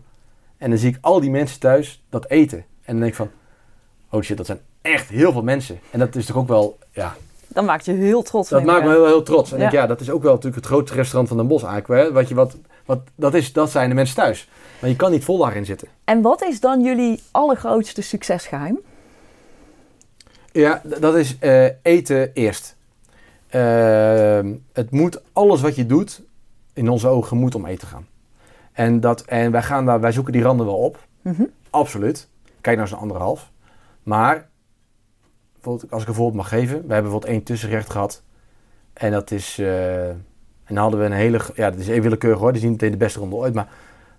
en 0.58 0.70
dan 0.70 0.78
zie 0.78 0.90
ik 0.90 0.98
al 1.00 1.20
die 1.20 1.30
mensen 1.30 1.60
thuis 1.60 2.04
dat 2.08 2.28
eten. 2.28 2.58
En 2.58 2.64
dan 2.92 2.96
denk 2.98 3.10
ik 3.10 3.14
van, 3.16 3.30
oh 4.10 4.22
shit, 4.22 4.36
dat 4.36 4.46
zijn 4.46 4.60
echt 4.82 5.08
heel 5.08 5.32
veel 5.32 5.42
mensen. 5.42 5.78
En 5.90 5.98
dat 5.98 6.14
is 6.16 6.26
toch 6.26 6.36
ook 6.36 6.48
wel, 6.48 6.78
ja, 6.90 7.14
Dan 7.48 7.64
maakt 7.64 7.84
je 7.84 7.92
heel 7.92 8.22
trots. 8.22 8.48
dat 8.48 8.64
maakt 8.64 8.84
me 8.84 8.90
heel, 8.90 9.06
heel 9.06 9.22
trots. 9.22 9.50
En 9.52 9.56
Ja. 9.56 9.62
denk, 9.62 9.72
ja, 9.82 9.86
dat 9.86 10.00
is 10.00 10.10
ook 10.10 10.22
wel 10.22 10.34
natuurlijk 10.34 10.62
het 10.62 10.72
grootste 10.72 10.96
restaurant 10.96 11.28
van 11.28 11.36
Den 11.36 11.46
Bosch 11.46 11.64
eigenlijk. 11.64 12.02
Hè? 12.02 12.12
Wat 12.12 12.28
je, 12.28 12.34
wat, 12.34 12.56
wat, 12.84 13.00
dat, 13.14 13.34
is, 13.34 13.52
dat 13.52 13.70
zijn 13.70 13.88
de 13.88 13.94
mensen 13.94 14.14
thuis. 14.16 14.48
Maar 14.80 14.90
je 14.90 14.96
kan 14.96 15.10
niet 15.10 15.24
vol 15.24 15.38
daarin 15.38 15.64
zitten. 15.64 15.88
En 16.04 16.22
wat 16.22 16.42
is 16.42 16.60
dan 16.60 16.82
jullie 16.82 17.22
allergrootste 17.30 18.02
succesgeheim? 18.02 18.78
Ja, 20.52 20.82
dat 20.84 21.16
is 21.16 21.38
eh, 21.38 21.64
eten 21.82 22.32
eerst. 22.32 22.76
Ehm, 23.48 24.54
het 24.72 24.90
moet, 24.90 25.22
alles 25.32 25.60
wat 25.60 25.76
je 25.76 25.86
doet, 25.86 26.22
in 26.72 26.88
onze 26.88 27.08
ogen 27.08 27.36
moet 27.36 27.54
om 27.54 27.66
eten 27.66 27.88
gaan. 27.88 28.06
En, 28.72 29.00
dat, 29.00 29.20
en 29.20 29.50
wij, 29.50 29.62
gaan 29.62 29.86
daar, 29.86 30.00
wij 30.00 30.12
zoeken 30.12 30.32
die 30.32 30.42
randen 30.42 30.66
wel 30.66 30.78
op. 30.78 31.06
Mhm. 31.22 31.44
Absoluut. 31.70 32.28
Kijk 32.60 32.76
naar 32.76 32.88
zo'n 32.88 32.98
anderhalf. 32.98 33.50
Maar, 34.02 34.48
als 35.90 36.02
ik 36.02 36.08
een 36.08 36.14
voorbeeld 36.14 36.34
mag 36.34 36.48
geven. 36.48 36.74
We 36.74 36.74
hebben 36.74 37.02
bijvoorbeeld 37.02 37.32
één 37.32 37.42
tussenrecht 37.42 37.90
gehad. 37.90 38.22
En 38.92 39.10
dat 39.10 39.30
is... 39.30 39.58
eh, 39.58 40.10
en 40.70 40.76
hadden 40.76 41.00
we 41.00 41.06
een 41.06 41.12
hele... 41.12 41.40
Ja, 41.54 41.70
dat 41.70 41.78
is 41.80 41.88
even 41.88 42.02
willekeurig 42.02 42.38
hoor. 42.38 42.46
Dat 42.48 42.56
is 42.56 42.62
niet 42.62 42.70
meteen 42.70 42.90
de 42.90 42.96
beste 42.96 43.18
ronde 43.18 43.36
ooit. 43.36 43.54
Maar 43.54 43.68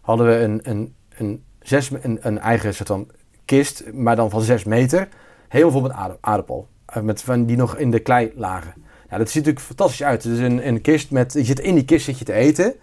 hadden 0.01 0.27
we 0.27 0.33
een, 0.33 0.59
een, 0.63 0.93
een, 1.17 1.43
zes, 1.61 1.91
een, 2.01 2.17
een 2.21 2.39
eigen 2.39 2.73
soort 2.73 2.87
van 2.87 3.07
kist. 3.45 3.83
Maar 3.93 4.15
dan 4.15 4.29
van 4.29 4.41
zes 4.41 4.63
meter. 4.63 5.07
Helemaal 5.47 5.71
vol 5.71 5.81
met 5.81 6.17
aardappel. 6.21 6.67
Eh, 6.85 7.01
Met 7.01 7.21
van 7.21 7.45
die 7.45 7.57
nog 7.57 7.77
in 7.77 7.91
de 7.91 7.99
klei 7.99 8.31
lagen. 8.35 8.73
Nou, 9.09 9.23
dat 9.23 9.29
ziet 9.31 9.45
natuurlijk 9.45 9.65
fantastisch 9.65 10.03
uit. 10.03 10.25
Is 10.25 10.39
een, 10.39 10.67
een 10.67 10.81
kist 10.81 11.11
met... 11.11 11.33
Je 11.33 11.43
zit 11.43 11.59
in 11.59 11.75
die 11.75 11.85
kist 11.85 12.05
zit 12.05 12.19
je 12.19 12.25
te 12.25 12.33
eten. 12.33 12.73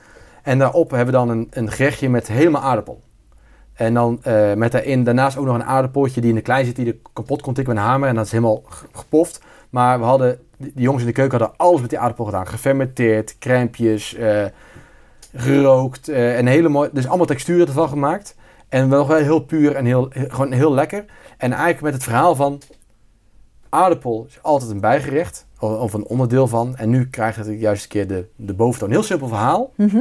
En 0.42 0.58
daarop 0.58 0.90
hebben 0.90 1.06
we 1.06 1.12
dan 1.12 1.28
een, 1.28 1.46
een 1.50 1.70
gerechtje 1.70 2.08
met 2.08 2.28
helemaal 2.28 2.62
aardappel. 2.62 3.00
En 3.72 3.94
dan 3.94 4.18
eh, 4.22 4.54
met 4.54 4.72
daarin 4.72 5.04
daarnaast 5.04 5.36
ook 5.36 5.44
nog 5.46 5.54
een 5.54 5.64
aardappeltje 5.64 6.20
die 6.20 6.30
in 6.30 6.36
de 6.36 6.42
klei 6.42 6.64
zit, 6.64 6.76
die 6.76 6.86
er 6.86 6.96
kapot 7.12 7.42
kon 7.42 7.54
tikken 7.54 7.74
met 7.74 7.82
een 7.82 7.88
hamer. 7.88 8.08
En 8.08 8.14
dat 8.14 8.24
is 8.24 8.30
helemaal 8.32 8.62
ge- 8.68 8.86
gepoft. 8.92 9.40
Maar 9.70 9.98
we 9.98 10.04
hadden, 10.04 10.38
die 10.56 10.72
jongens 10.74 11.02
in 11.02 11.08
de 11.08 11.14
keuken 11.14 11.38
hadden 11.38 11.56
alles 11.58 11.80
met 11.80 11.90
die 11.90 11.98
aardappel 11.98 12.24
gedaan. 12.24 12.46
Gefermenteerd, 12.46 13.38
crèmpjes, 13.38 14.14
eh, 14.14 14.44
gerookt. 15.34 16.08
eh, 16.08 16.38
en 16.38 16.46
hele 16.46 16.68
mooi, 16.68 16.88
dus 16.92 17.08
allemaal 17.08 17.26
texturen 17.26 17.66
ervan 17.66 17.88
gemaakt. 17.88 18.36
En 18.68 18.88
wel 18.88 19.08
wel 19.08 19.16
heel 19.16 19.40
puur 19.40 19.74
en 19.74 19.84
heel, 19.84 20.08
gewoon 20.10 20.52
heel 20.52 20.72
lekker. 20.72 21.04
En 21.36 21.52
eigenlijk 21.52 21.82
met 21.82 21.92
het 21.92 22.02
verhaal 22.02 22.34
van 22.34 22.60
aardappel 23.68 24.24
is 24.28 24.38
altijd 24.42 24.70
een 24.70 24.80
bijgerecht. 24.80 25.46
Of 25.60 25.92
een 25.92 26.06
onderdeel 26.06 26.46
van. 26.46 26.76
En 26.76 26.90
nu 26.90 27.08
krijgt 27.08 27.36
het 27.36 27.60
juist 27.60 27.82
een 27.82 27.88
keer 27.88 28.06
de, 28.06 28.26
de 28.36 28.54
boventoon. 28.54 28.90
Heel 28.90 29.02
simpel 29.02 29.28
verhaal. 29.28 29.72
Mhm. 29.74 30.00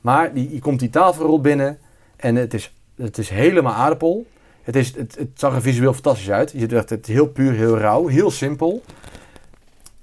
Maar 0.00 0.32
die, 0.34 0.52
je 0.54 0.60
komt 0.60 0.80
die 0.80 0.90
tafelrol 0.90 1.40
binnen 1.40 1.78
en 2.16 2.36
het 2.36 2.54
is, 2.54 2.74
het 2.96 3.18
is 3.18 3.28
helemaal 3.28 3.72
aardappel. 3.72 4.26
Het, 4.64 4.76
is, 4.76 4.96
het, 4.96 5.16
het 5.18 5.28
zag 5.34 5.54
er 5.54 5.62
visueel 5.62 5.92
fantastisch 5.92 6.30
uit. 6.30 6.52
Je 6.56 6.66
echt, 6.66 6.90
het 6.90 7.08
is 7.08 7.14
heel 7.14 7.26
puur, 7.28 7.52
heel 7.52 7.78
rauw, 7.78 8.06
heel 8.06 8.30
simpel. 8.30 8.82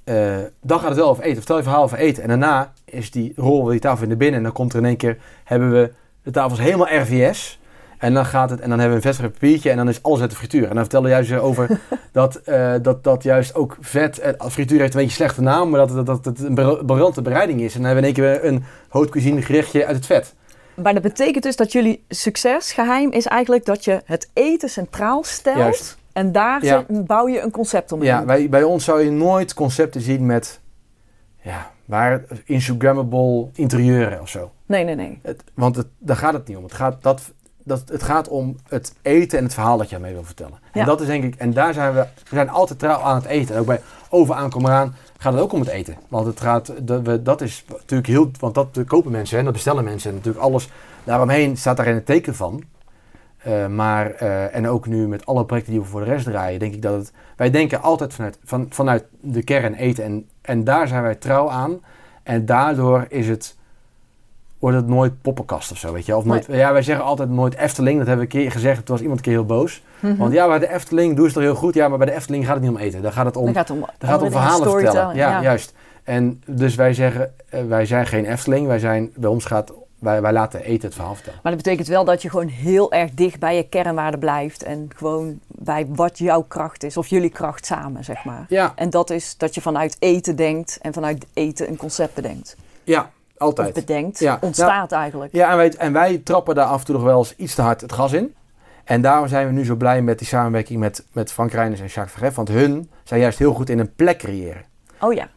Eh, 0.04 0.38
dan 0.62 0.80
gaat 0.80 0.90
het 0.90 0.98
wel 0.98 1.10
over 1.10 1.24
eten. 1.24 1.38
Vertel 1.38 1.58
je 1.58 1.64
verhaal 1.64 1.84
over 1.84 1.98
eten. 1.98 2.24
En 2.24 2.30
daarna 2.30 2.74
is 2.86 3.12
die 3.12 3.34
rol 3.36 3.66
die 3.66 3.80
tafel 3.80 4.04
in 4.04 4.10
de 4.10 4.16
binnen. 4.16 4.38
En 4.38 4.44
dan 4.44 4.52
komt 4.52 4.74
er 4.74 4.80
in 4.80 4.86
één 4.86 4.98
keer, 4.98 5.18
hebben 5.44 5.72
we 5.72 5.92
de 6.24 6.32
tafels 6.32 6.60
helemaal 6.60 6.88
RVS. 6.88 7.60
En 7.98 8.14
dan, 8.14 8.26
gaat 8.26 8.50
het, 8.50 8.60
en 8.60 8.70
dan 8.70 8.80
hebben 8.80 8.98
we 8.98 9.06
een 9.06 9.14
vetvrij 9.14 9.30
papiertje 9.30 9.70
en 9.70 9.78
dan 9.78 9.90
is 9.90 10.04
alles 10.04 10.22
uit 10.22 10.30
de 10.30 10.36
frituur. 10.36 10.64
En 10.64 10.70
dan 10.70 10.80
vertellen 10.80 11.06
we 11.06 11.12
juist 11.12 11.34
over 11.34 11.80
dat, 12.12 12.36
eh, 12.36 12.74
dat, 12.82 13.04
dat 13.04 13.24
juist 13.24 13.56
ook 13.56 13.78
vet... 13.80 14.20
eh, 14.20 14.48
frituur 14.50 14.80
heeft 14.80 14.94
een 14.94 15.00
beetje 15.00 15.24
een 15.24 15.30
slechte 15.30 15.42
naam, 15.42 15.70
maar 15.70 15.88
dat, 15.88 16.06
dat, 16.06 16.06
dat 16.06 16.26
het 16.26 16.40
een 16.40 16.56
br- 16.56 16.86
briljante 16.86 17.22
bereiding 17.22 17.62
is. 17.62 17.76
En 17.76 17.82
dan 17.82 17.92
hebben 17.92 18.04
we 18.04 18.10
in 18.10 18.16
één 18.16 18.40
keer 18.40 18.50
een 18.50 18.64
haute 18.90 19.12
cuisine 19.12 19.42
gerechtje 19.42 19.86
uit 19.86 19.96
het 19.96 20.06
vet. 20.06 20.34
Maar 20.76 20.94
dat 20.94 21.02
betekent 21.04 21.44
dus 21.44 21.56
dat 21.56 21.72
jullie 21.72 22.04
succesgeheim 22.10 23.12
is 23.12 23.26
eigenlijk 23.26 23.66
dat 23.66 23.86
je 23.86 24.02
het 24.06 24.30
eten 24.34 24.70
centraal 24.70 25.24
stelt. 25.24 25.58
Juist. 25.58 25.98
En 26.14 26.32
daar 26.32 26.66
Ja. 26.66 26.86
bouw 26.90 27.28
je 27.28 27.42
een 27.42 27.52
concept 27.52 27.92
omheen. 27.92 28.08
Ja, 28.10 28.26
wij, 28.26 28.50
bij 28.50 28.64
ons 28.64 28.84
zou 28.84 29.02
je 29.02 29.12
nooit 29.12 29.54
concepten 29.54 30.02
zien 30.02 30.26
met... 30.26 30.60
Ja, 31.42 31.72
waar 31.86 32.22
Instagrammable 32.46 33.48
interieuren 33.54 34.22
of 34.22 34.30
zo. 34.30 34.52
Nee, 34.66 34.84
nee, 34.84 34.96
nee. 34.96 35.20
Het, 35.22 35.44
want 35.54 35.76
het, 35.76 35.88
daar 35.98 36.16
gaat 36.16 36.34
het 36.34 36.48
niet 36.48 36.58
om. 36.58 36.64
Het 36.64 36.74
gaat, 36.74 37.04
dat, 37.04 37.22
dat, 37.64 37.84
het 37.90 38.04
gaat 38.04 38.28
om 38.28 38.56
het 38.68 38.94
eten 39.02 39.38
en 39.38 39.44
het 39.44 39.54
verhaal 39.54 39.78
dat 39.78 39.90
je 39.90 39.96
ermee 39.96 40.14
wil 40.14 40.24
vertellen. 40.24 40.60
Ja. 40.74 40.80
En 40.80 40.86
dat 40.86 41.02
is 41.02 41.08
denk 41.08 41.24
ik... 41.24 41.36
En 41.36 41.54
daar 41.54 41.74
zijn 41.74 41.94
we... 41.94 42.00
We 42.00 42.36
zijn 42.36 42.50
altijd 42.50 42.80
trouw 42.80 43.00
aan 43.00 43.16
het 43.16 43.26
eten. 43.26 43.56
En 43.56 43.62
ook 43.62 43.68
bij 43.68 43.82
Over 44.10 44.36
aankomen 44.36 44.72
eraan 44.72 44.96
gaat 45.22 45.34
het 45.34 45.42
ook 45.42 45.54
om 45.54 45.60
het 45.60 45.70
eten. 45.70 45.96
Want 46.08 46.26
het 46.26 46.42
gaat... 46.42 46.74
Dat, 46.82 47.02
we, 47.02 47.22
dat 47.22 47.42
is 47.42 47.66
natuurlijk 47.70 48.08
heel... 48.08 48.32
Want 48.40 48.56
dat 48.56 48.80
kopen 48.88 49.12
mensen 49.12 49.38
en 49.38 49.44
dat 49.44 49.54
bestellen 49.54 49.84
mensen. 49.84 50.10
En 50.10 50.16
natuurlijk 50.16 50.44
alles 50.44 50.70
daaromheen 51.04 51.58
staat 51.58 51.78
daar 51.78 51.88
in 51.88 51.96
het 51.96 52.06
teken 52.06 52.36
van. 52.36 52.64
Eh, 53.38 53.68
maar, 53.68 54.12
eh, 54.12 54.56
en 54.56 54.68
ook 54.68 54.88
nu 54.88 55.08
met 55.08 55.26
alle 55.26 55.46
projecten 55.46 55.72
die 55.74 55.82
we 55.82 55.88
voor 55.88 56.00
de 56.04 56.12
rest 56.12 56.26
draaien, 56.26 56.60
denk 56.60 56.74
ik 56.74 56.82
dat 56.82 56.94
het... 56.94 57.12
Wij 57.36 57.50
denken 57.50 57.82
altijd 57.82 58.14
vanuit, 58.14 58.38
van, 58.44 58.66
vanuit 58.70 59.06
de 59.20 59.44
kern 59.44 59.74
eten 59.74 60.04
en, 60.04 60.28
en 60.42 60.64
daar 60.64 60.88
zijn 60.88 61.02
wij 61.02 61.16
trouw 61.16 61.50
aan. 61.50 61.80
En 62.24 62.46
daardoor 62.46 63.06
is 63.10 63.28
het, 63.28 63.58
wordt 64.60 64.76
het 64.76 64.88
nooit 64.88 65.22
poppenkast 65.22 65.72
of 65.72 65.78
zo, 65.78 65.94
weet 65.94 66.06
je. 66.06 66.16
Of 66.16 66.26
nooit, 66.26 66.46
Ja, 66.46 66.72
wij 66.74 66.82
zeggen 66.82 67.06
altijd 67.06 67.30
nooit 67.30 67.56
Efteling, 67.56 67.98
dat 67.98 68.08
hebben 68.08 68.28
we 68.28 68.34
een 68.34 68.42
keer 68.42 68.52
gezegd. 68.52 68.86
Toen 68.86 68.96
was 68.96 69.02
iemand 69.02 69.20
een 69.20 69.26
keer 69.26 69.34
heel 69.34 69.46
boos. 69.46 69.84
Mhm. 70.02 70.16
Want 70.16 70.34
ja, 70.34 70.48
bij 70.48 70.60
de 70.60 70.74
Efteling 70.74 71.08
doen 71.16 71.18
ze 71.18 71.24
het 71.24 71.34
toch 71.34 71.44
heel 71.44 71.56
goed. 71.56 71.74
Ja, 71.74 71.88
maar 71.88 71.98
bij 71.98 72.08
de 72.08 72.14
Efteling 72.14 72.46
gaat 72.46 72.54
het 72.54 72.64
niet 72.64 72.72
om 72.72 72.78
eten. 72.78 73.02
Daar 73.02 73.12
gaat 73.12 73.26
het 73.26 73.36
om, 73.38 73.46
dan 73.46 73.54
gaat 73.54 73.68
het 73.68 73.78
om, 73.78 73.84
daar 73.98 74.10
gaat 74.10 74.20
het 74.22 74.22
om 74.22 74.32
verhalen 74.32 74.72
vertellen. 74.72 75.16
Ja, 75.16 75.42
juist. 75.42 75.74
En 76.04 76.42
dus 76.46 76.76
wij 76.76 76.94
zeggen, 76.94 77.34
eh, 77.50 77.64
wij 77.64 77.86
zijn 77.86 78.06
geen 78.08 78.26
Efteling. 78.26 78.68
Wij 78.68 78.80
zijn, 78.80 79.12
bij 79.16 79.30
ons 79.30 79.46
gaat, 79.46 79.72
wij, 80.00 80.22
wij 80.22 80.32
laten 80.32 80.64
eten 80.64 80.86
het 80.88 80.96
verhaal 80.96 81.14
vertellen. 81.16 81.40
Maar 81.44 81.52
dat 81.52 81.64
betekent 81.64 81.88
wel 81.88 82.06
dat 82.06 82.22
je 82.22 82.30
gewoon 82.30 82.48
heel 82.48 82.92
erg 82.92 83.12
dicht 83.12 83.40
bij 83.40 83.56
je 83.56 83.64
kernwaarde 83.70 84.18
blijft. 84.18 84.64
En 84.64 84.90
gewoon 84.96 85.40
bij 85.48 85.86
wat 85.90 86.18
jouw 86.18 86.42
kracht 86.42 86.84
is. 86.84 86.98
Of 86.98 87.08
jullie 87.08 87.30
kracht 87.30 87.66
samen, 87.66 88.04
zeg 88.04 88.24
maar. 88.24 88.46
Ja, 88.48 88.72
En 88.76 88.90
dat 88.90 89.10
is 89.10 89.38
dat 89.38 89.56
je 89.56 89.62
vanuit 89.62 89.96
eten 90.00 90.36
denkt. 90.36 90.78
En 90.82 90.94
vanuit 90.94 91.26
eten 91.34 91.68
een 91.70 91.78
concept 91.78 92.14
bedenkt. 92.14 92.56
ja, 92.84 93.00
Of 93.02 93.38
altijd. 93.38 93.74
bedenkt. 93.74 94.20
Ja. 94.20 94.38
Ontstaat 94.42 94.92
eigenlijk. 94.92 95.34
Ja, 95.34 95.52
en 95.52 95.58
wij, 95.58 95.74
en 95.78 95.94
wij 95.94 96.18
trappen 96.24 96.56
daar 96.56 96.66
af 96.66 96.80
en 96.80 96.86
toe 96.86 96.96
nog 96.96 97.04
wel 97.04 97.18
eens 97.18 97.36
iets 97.36 97.56
te 97.56 97.62
hard 97.62 97.82
het 97.82 97.94
gas 97.94 98.12
in. 98.14 98.34
En 98.92 99.02
daarom 99.02 99.28
zijn 99.28 99.48
we 99.48 99.54
nu 99.54 99.66
zo 99.66 99.76
blij 99.76 100.02
met 100.02 100.18
die 100.18 100.28
samenwerking 100.28 100.80
met, 100.80 101.06
met 101.12 101.32
Frank 101.32 101.52
Reiners 101.52 101.80
en 101.80 101.86
Jacques 101.86 102.12
Verhef. 102.12 102.36
Want 102.36 102.48
hun 102.48 102.90
zijn 103.04 103.20
juist 103.22 103.40
heel 103.40 103.54
goed 103.54 103.70
in 103.70 103.80
een 103.80 103.96
plek 103.96 104.18
creëren. 104.18 104.64
Oh 105.00 105.14
ja. 105.14 105.30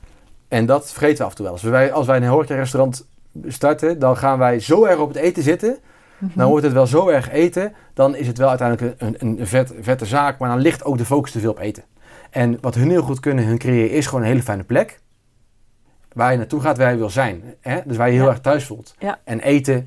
En 0.49 0.67
dat 0.67 0.91
vergeten 0.93 1.17
we 1.19 1.25
af 1.25 1.31
en 1.31 1.37
toe 1.37 1.45
wel 1.45 1.55
eens. 1.55 1.63
Wij, 1.63 1.93
als 1.93 2.07
wij 2.07 2.17
een 2.17 2.27
horeca-restaurant 2.27 3.07
starten, 3.47 3.99
dan 3.99 4.17
gaan 4.17 4.39
wij 4.39 4.61
zo 4.61 4.85
erg 4.85 4.99
op 4.99 5.09
het 5.09 5.17
eten 5.17 5.43
zitten. 5.43 5.79
Dan 6.19 6.49
wordt 6.49 6.65
het 6.65 6.75
wel 6.75 6.87
zo 6.87 7.09
erg 7.09 7.31
eten. 7.31 7.73
Dan 7.95 8.17
is 8.17 8.27
het 8.27 8.39
wel 8.39 8.49
uiteindelijk 8.49 9.01
een, 9.03 9.17
een, 9.19 9.41
een 9.41 9.47
vet, 9.47 9.75
vette 9.81 10.07
zaak. 10.07 10.39
Maar 10.39 10.49
dan 10.49 10.59
ligt 10.59 10.85
ook 10.85 10.99
de 10.99 11.05
focus 11.05 11.31
te 11.33 11.41
veel 11.41 11.51
op 11.51 11.59
eten. 11.59 11.85
En 12.31 12.59
wat 12.61 12.75
hun 12.75 12.91
heel 12.91 13.03
goed 13.03 13.21
kunnen, 13.21 13.45
hun 13.47 13.59
creëren, 13.59 13.91
is 13.91 14.07
gewoon 14.07 14.21
een 14.21 14.29
hele 14.31 14.43
fijne 14.43 14.65
plek. 14.65 15.01
Waar 16.13 16.31
je 16.31 16.37
naartoe 16.39 16.61
gaat, 16.61 16.79
waar 16.79 16.91
je 16.91 16.97
wil 16.99 17.11
zijn. 17.11 17.43
Hè? 17.61 17.81
Dus 17.85 17.97
waar 17.97 18.09
je 18.09 18.15
heel 18.15 18.25
Ja. 18.25 18.31
erg 18.31 18.41
thuis 18.41 18.65
voelt. 18.65 18.95
Ja. 18.99 19.19
En 19.25 19.41
eten 19.41 19.87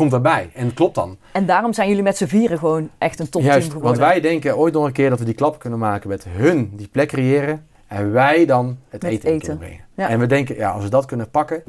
komt 0.00 0.10
daarbij. 0.10 0.50
En 0.54 0.74
klopt 0.74 0.94
dan. 0.94 1.16
En 1.32 1.46
daarom 1.46 1.72
zijn 1.72 1.88
jullie 1.88 2.02
met 2.02 2.16
z'n 2.16 2.26
vieren 2.26 2.58
gewoon 2.58 2.90
echt 2.98 3.18
een 3.18 3.28
topteam 3.28 3.44
Juist, 3.52 3.66
geworden. 3.66 3.88
want 3.88 4.10
wij 4.10 4.20
denken 4.20 4.56
ooit 4.56 4.74
nog 4.74 4.84
een 4.84 4.92
keer 4.92 5.10
dat 5.10 5.18
we 5.18 5.24
die 5.24 5.34
klap 5.34 5.58
kunnen 5.58 5.78
maken 5.78 6.08
met 6.08 6.24
hun 6.28 6.70
die 6.76 6.88
plek 6.88 7.08
creëren. 7.08 7.66
En 7.86 8.12
wij 8.12 8.46
dan 8.46 8.78
het 8.88 9.02
Met 9.02 9.10
eten, 9.12 9.28
in 9.28 9.34
eten. 9.34 9.46
kunnen 9.48 9.58
brengen. 9.66 9.84
Ja. 9.94 10.08
En 10.08 10.18
we 10.18 10.26
denken, 10.26 10.56
ja, 10.56 10.70
als 10.70 10.82
we 10.82 10.90
dat 10.90 11.04
kunnen 11.04 11.30
pakken, 11.30 11.62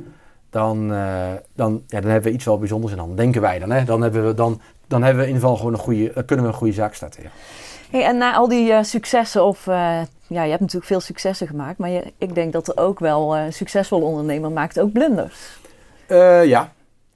dan, 0.49 0.93
eh, 0.93 1.31
dan, 1.55 1.83
ja, 1.87 2.01
dan 2.01 2.11
hebben 2.11 2.29
we 2.29 2.35
iets 2.35 2.45
wel 2.45 2.59
bijzonders. 2.59 2.91
En 2.91 2.97
dan 2.97 3.15
denken 3.15 3.41
wij 3.41 3.59
dan, 3.59 3.71
hè, 3.71 3.83
dan, 3.83 4.01
hebben 4.01 4.25
we, 4.27 4.33
dan, 4.33 4.61
dan 4.87 5.03
hebben 5.03 5.23
we 5.23 5.29
in 5.29 5.33
ieder 5.33 5.41
geval 5.41 5.57
gewoon 5.57 5.73
een 5.73 5.85
goede, 5.85 6.11
dan 6.13 6.25
kunnen 6.25 6.45
we 6.45 6.51
een 6.51 6.57
goede 6.57 6.73
zaak 6.73 6.93
starten. 6.93 7.23
Ja. 7.23 7.29
Hey, 7.91 8.03
en 8.03 8.17
na 8.17 8.33
al 8.35 8.47
die 8.47 8.71
eh, 8.71 8.83
successen 8.83 9.43
of 9.43 9.67
eh, 9.67 9.99
ja, 10.27 10.43
je 10.43 10.49
hebt 10.49 10.59
natuurlijk 10.59 10.85
veel 10.85 10.99
successen 10.99 11.47
gemaakt, 11.47 11.77
maar 11.77 11.89
je, 11.89 12.13
ik 12.17 12.35
denk 12.35 12.53
dat 12.53 12.67
er 12.67 12.77
ook 12.77 12.99
wel 12.99 13.37
een 13.37 13.53
succesvolle 13.53 14.05
ondernemer 14.05 14.51
maakt 14.51 14.79
ook 14.79 14.91
blunders. 14.91 15.59
Eh, 16.07 16.45
ja. 16.45 16.71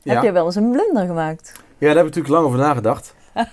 Ja. 0.06 0.14
Heb 0.14 0.24
je 0.24 0.32
wel 0.32 0.46
eens 0.46 0.56
een 0.56 0.72
blunder 0.72 1.06
gemaakt? 1.06 1.52
Ja, 1.78 1.88
daar 1.88 1.96
heb 1.96 2.06
ik 2.06 2.16
natuurlijk 2.16 2.34
lang 2.34 2.46
over 2.46 2.60
nagedacht. 2.60 3.16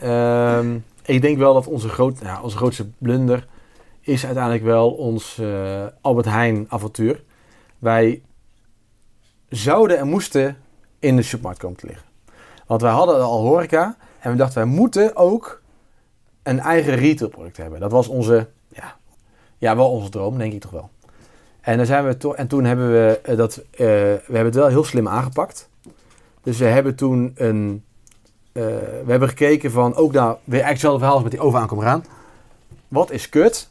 Ehm, 0.00 0.78
ik 1.02 1.22
denk 1.22 1.38
wel 1.38 1.54
dat 1.54 1.66
onze, 1.66 1.88
groot, 1.88 2.18
onze 2.42 2.56
grootste 2.56 2.86
blunder 2.98 3.46
is 4.00 4.24
uiteindelijk 4.24 4.64
wel 4.64 4.90
ons 4.90 5.38
eh, 5.38 5.84
Albert 6.00 6.26
Heijn 6.26 6.66
avontuur. 6.68 7.22
Wij 7.78 8.22
zouden 9.48 9.98
en 9.98 10.08
moesten 10.08 10.56
in 10.98 11.16
de 11.16 11.22
supermarkt 11.22 11.58
komen 11.60 11.76
te 11.76 11.86
liggen. 11.86 12.04
Want 12.66 12.80
wij 12.80 12.90
hadden 12.90 13.22
al 13.22 13.40
horeca 13.40 13.96
en 14.20 14.30
we 14.30 14.36
dachten 14.36 14.58
wij 14.62 14.72
moeten 14.72 15.16
ook 15.16 15.62
een 16.42 16.60
eigen 16.60 16.94
retailproduct 16.94 17.56
hebben. 17.56 17.80
Dat 17.80 17.90
was 17.90 18.08
onze, 18.08 18.48
ja, 18.68 18.96
ja 19.58 19.76
wel 19.76 19.90
onze 19.90 20.08
droom, 20.08 20.38
denk 20.38 20.52
ik 20.52 20.60
toch 20.60 20.70
wel. 20.70 20.90
En, 21.60 21.76
dan 21.76 21.86
zijn 21.86 22.06
we 22.06 22.16
to- 22.16 22.32
en 22.32 22.46
toen 22.46 22.64
hebben 22.64 22.92
we 22.92 23.20
eh, 23.22 23.36
dat, 23.36 23.56
eh, 23.56 23.64
we 23.76 24.22
hebben 24.24 24.44
het 24.44 24.54
wel 24.54 24.68
heel 24.68 24.84
slim 24.84 25.08
aangepakt. 25.08 25.68
Dus 26.44 26.58
we 26.58 26.64
hebben 26.64 26.94
toen 26.94 27.32
een, 27.34 27.84
eh, 28.52 28.62
we 29.04 29.10
hebben 29.10 29.28
gekeken 29.28 29.70
van, 29.70 29.94
ook 29.94 30.12
daar, 30.12 30.26
weer 30.26 30.36
eigenlijk 30.60 30.68
hetzelfde 30.68 30.98
verhaal 30.98 31.14
als 31.14 31.22
met 31.22 31.32
die 31.32 31.40
oven 31.40 31.60
aankom 31.60 31.80
eraan. 31.80 32.04
Wat 32.88 33.10
is 33.10 33.28
kut? 33.28 33.70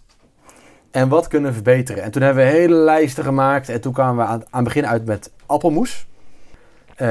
En 0.92 1.10
wat 1.10 1.28
kunnen 1.28 1.50
we 1.50 1.56
verbeteren? 1.56 2.04
En 2.04 2.12
toen 2.12 2.22
hebben 2.22 2.44
we 2.44 2.50
hele 2.50 2.76
lijsten 2.76 3.24
gemaakt. 3.24 3.70
En 3.70 3.82
toen 3.82 3.94
kwamen 3.94 4.26
we 4.26 4.32
aan, 4.32 4.40
aan 4.40 4.64
het 4.64 4.74
begin 4.74 4.88
uit 4.88 5.06
met 5.06 5.32
appelmoes. 5.46 6.06
Eh, 6.96 7.08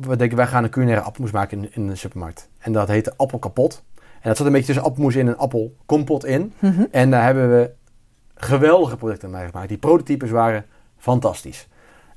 we 0.00 0.16
denken, 0.16 0.36
wij 0.36 0.46
gaan 0.46 0.64
een 0.64 0.70
culinaire 0.70 1.04
appelmoes 1.04 1.30
maken 1.30 1.58
in, 1.58 1.70
in 1.72 1.86
de 1.86 1.96
supermarkt. 1.96 2.48
En 2.58 2.72
dat 2.72 2.88
heette 2.88 3.12
appel 3.16 3.38
kapot. 3.38 3.82
En 3.94 4.28
dat 4.28 4.36
zat 4.36 4.46
een 4.46 4.52
beetje 4.52 4.66
tussen 4.66 4.84
appelmoes 4.84 5.14
in 5.14 5.28
en 5.28 5.38
appelkompot 5.38 6.24
in. 6.24 6.52
Mhm. 6.58 6.84
En 6.90 7.10
daar 7.10 7.24
hebben 7.24 7.50
we 7.50 7.70
geweldige 8.34 8.96
producten 8.96 9.30
mee 9.30 9.46
gemaakt. 9.46 9.68
Die 9.68 9.78
prototypes 9.78 10.30
waren 10.30 10.64
fantastisch. 10.98 11.68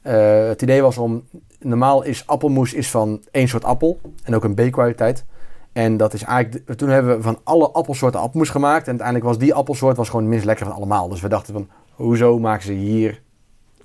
Eh, 0.01 0.47
het 0.47 0.61
idee 0.61 0.81
was 0.81 0.97
om, 0.97 1.27
normaal 1.63 2.03
is 2.03 2.27
appelmoes 2.27 2.73
is 2.73 2.89
van 2.89 3.23
één 3.31 3.47
soort 3.47 3.63
appel. 3.63 3.99
En 4.23 4.35
ook 4.35 4.43
een 4.43 4.53
B-kwaliteit. 4.53 5.25
En 5.73 5.97
dat 5.97 6.13
is 6.13 6.23
eigenlijk, 6.23 6.77
toen 6.77 6.89
hebben 6.89 7.15
we 7.15 7.21
van 7.21 7.39
alle 7.43 7.71
appelsoorten 7.71 8.19
appelmoes 8.19 8.49
gemaakt. 8.49 8.83
En 8.83 8.89
uiteindelijk 8.89 9.27
was 9.27 9.37
die 9.37 9.53
appelsoort 9.53 9.97
was 9.97 10.07
gewoon 10.07 10.21
het 10.21 10.31
minst 10.31 10.45
lekker 10.45 10.65
van 10.65 10.75
allemaal. 10.75 11.09
Dus 11.09 11.21
we 11.21 11.29
dachten 11.29 11.53
van, 11.53 11.69
hoezo 11.91 12.39
maken 12.39 12.63
ze 12.63 12.73
hier 12.73 13.21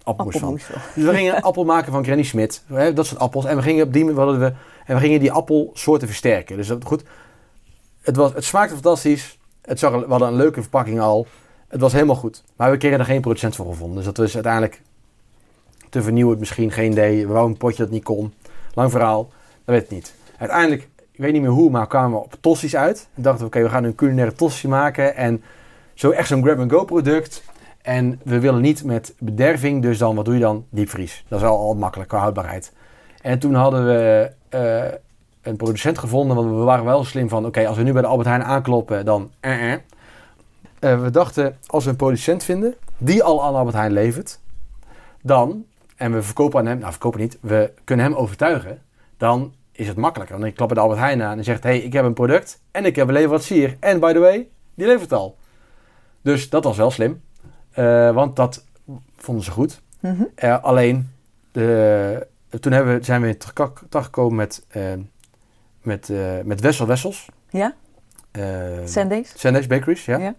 appelmoes, 0.03 0.37
van? 0.37 0.55
Dus 0.55 0.69
we 0.95 1.15
gingen 1.15 1.37
een 1.37 1.43
appel 1.43 1.65
maken 1.65 1.93
van 1.93 2.05
Granny 2.05 2.23
Smit. 2.23 2.63
Dat 2.95 3.07
soort 3.07 3.21
appels. 3.21 3.45
En 3.45 3.57
we 3.57 3.63
gingen 3.63 3.87
op 3.87 3.93
die 3.93 4.13
hadden 4.13 4.39
we, 4.39 4.53
en 4.87 4.95
we 4.95 5.01
gingen 5.01 5.21
die 5.21 5.33
appelsoorten 5.33 6.09
versterken. 6.09 6.57
Dus 6.57 6.67
dat, 6.67 6.85
goed. 6.85 7.05
Het, 8.01 8.17
was, 8.17 8.33
het 8.33 8.45
smaakte 8.45 8.75
fantastisch. 8.75 9.39
Het 9.63 9.79
zag, 9.79 9.93
we 9.93 10.07
hadden 10.09 10.29
een 10.29 10.37
leuke 10.37 10.61
verpakking 10.61 11.01
al. 11.01 11.27
Het 11.69 11.81
was 11.81 11.93
helemaal 11.93 12.17
goed. 12.17 12.45
Maar 12.57 12.71
we 12.71 12.77
kregen 12.77 12.99
er 12.99 13.05
geen 13.05 13.21
producent 13.21 13.57
voor 13.57 13.67
gevonden. 13.67 13.97
Dus 13.97 14.05
dat 14.05 14.17
was 14.17 14.35
uiteindelijk 14.35 14.83
te 15.97 16.03
vernieuwend 16.03 16.39
misschien. 16.39 16.73
Geen 16.73 16.93
idee. 16.93 17.27
Wouden 17.27 17.51
een 17.51 17.57
potje 17.57 17.83
dat 17.83 17.93
niet 17.93 18.05
kon. 18.05 18.35
Lang 18.75 18.91
verhaal. 18.91 19.23
Dat 19.65 19.75
weet 19.75 19.83
ik 19.83 19.91
niet. 19.91 20.15
Uiteindelijk, 20.39 20.89
ik 21.13 21.21
weet 21.21 21.33
niet 21.33 21.43
meer 21.43 21.51
hoe, 21.51 21.71
maar 21.71 21.87
kwamen 21.87 22.19
we 22.19 22.25
op 22.25 22.35
tossies 22.41 22.77
uit. 22.77 23.09
En 23.15 23.23
dachten 23.23 23.41
we, 23.41 23.47
oké, 23.47 23.63
we 23.63 23.69
gaan 23.69 23.85
een 23.85 23.95
culinaire 23.95 24.35
tossie 24.35 24.69
maken. 24.69 25.17
En 25.17 25.43
zo 25.95 26.11
echt 26.11 26.29
zo'n 26.29 26.43
grab-and-go 26.43 26.85
product. 26.85 27.43
En 27.83 28.21
we 28.25 28.41
willen 28.41 28.61
niet 28.61 28.85
met 28.85 29.15
bederving, 29.19 29.83
dus 29.83 29.99
dan, 29.99 30.17
wat 30.17 30.25
doe 30.25 30.35
je 30.35 30.41
dan? 30.41 30.65
Diepvries. 30.71 31.25
Dat 31.29 31.41
is 31.41 31.47
al, 31.47 31.59
al 31.59 31.75
makkelijk 31.75 32.09
qua 32.09 32.19
houdbaarheid. 32.19 32.73
En 33.23 33.39
toen 33.39 33.55
hadden 33.55 33.87
we 33.87 34.31
eh, 34.49 34.99
een 35.43 35.57
producent 35.57 35.99
gevonden, 35.99 36.37
want 36.37 36.49
we 36.49 36.55
waren 36.55 36.85
wel 36.85 37.05
slim 37.05 37.29
van, 37.29 37.47
oké, 37.47 37.67
als 37.67 37.77
we 37.77 37.83
nu 37.83 37.93
bij 37.93 38.03
de 38.03 38.09
Albert 38.09 38.29
Heijn 38.29 38.45
aankloppen, 38.45 39.05
dan 39.05 39.31
eh. 39.41 39.73
Eh, 39.73 39.79
we 41.03 41.11
dachten, 41.11 41.57
als 41.67 41.85
we 41.85 41.91
een 41.91 41.97
producent 41.97 42.43
vinden, 42.43 42.75
die 42.99 43.23
al 43.23 43.45
aan 43.45 43.55
Albert 43.55 43.77
Heijn 43.77 43.93
levert, 43.93 44.41
dan, 45.23 45.65
en 45.97 46.13
we 46.13 46.23
verkopen 46.23 46.61
aan 46.61 46.67
hem, 46.67 46.79
nou 46.79 46.91
verkopen 46.91 47.21
niet, 47.21 47.39
we 47.41 47.73
kunnen 47.85 48.07
hem 48.07 48.15
overtuigen, 48.15 48.83
dan 49.17 49.55
is 49.73 49.89
het 49.89 49.97
makkelijker. 49.97 50.41
Dan 50.41 50.53
klap 50.53 50.69
bij 50.69 50.77
de 50.77 50.83
Albert 50.83 51.01
Heijn 51.01 51.23
aan 51.23 51.39
en 51.39 51.45
zegt, 51.45 51.63
hey, 51.63 51.79
ik 51.79 51.93
heb 51.93 52.05
een 52.05 52.15
product 52.15 52.61
en 52.71 52.85
ik 52.85 52.97
heb 52.97 53.09
een 53.09 53.15
leverancier. 53.15 53.77
En 53.81 54.01
by 54.01 54.13
the 54.13 54.19
way, 54.19 54.49
die 54.75 54.87
levert 54.87 55.13
al. 55.13 55.37
Dus 56.23 56.51
dat 56.51 56.65
was 56.65 56.77
wel 56.77 56.91
slim. 56.91 57.23
Eh, 57.71 58.11
want 58.11 58.37
dat 58.37 58.65
vonden 59.17 59.45
ze 59.45 59.51
goed. 59.51 59.81
Mhm. 60.01 60.23
Eh, 60.35 60.63
alleen, 60.63 61.11
de, 61.53 62.27
toen 62.61 62.73
hebben 62.73 62.99
we, 62.99 63.05
zijn 63.05 63.21
we 63.21 63.29
in 63.29 63.39
contact 63.55 64.05
gekomen 64.05 64.37
met, 64.37 64.65
eh, 64.69 64.83
met, 65.83 66.13
met 66.45 66.61
Wessel 66.61 66.87
Wessels. 66.87 67.29
Ja? 67.51 67.75
Sundays? 68.85 69.33
Sundays 69.37 69.67
Bakeries, 69.67 70.05
ja. 70.05 70.19
Ja. 70.19 70.35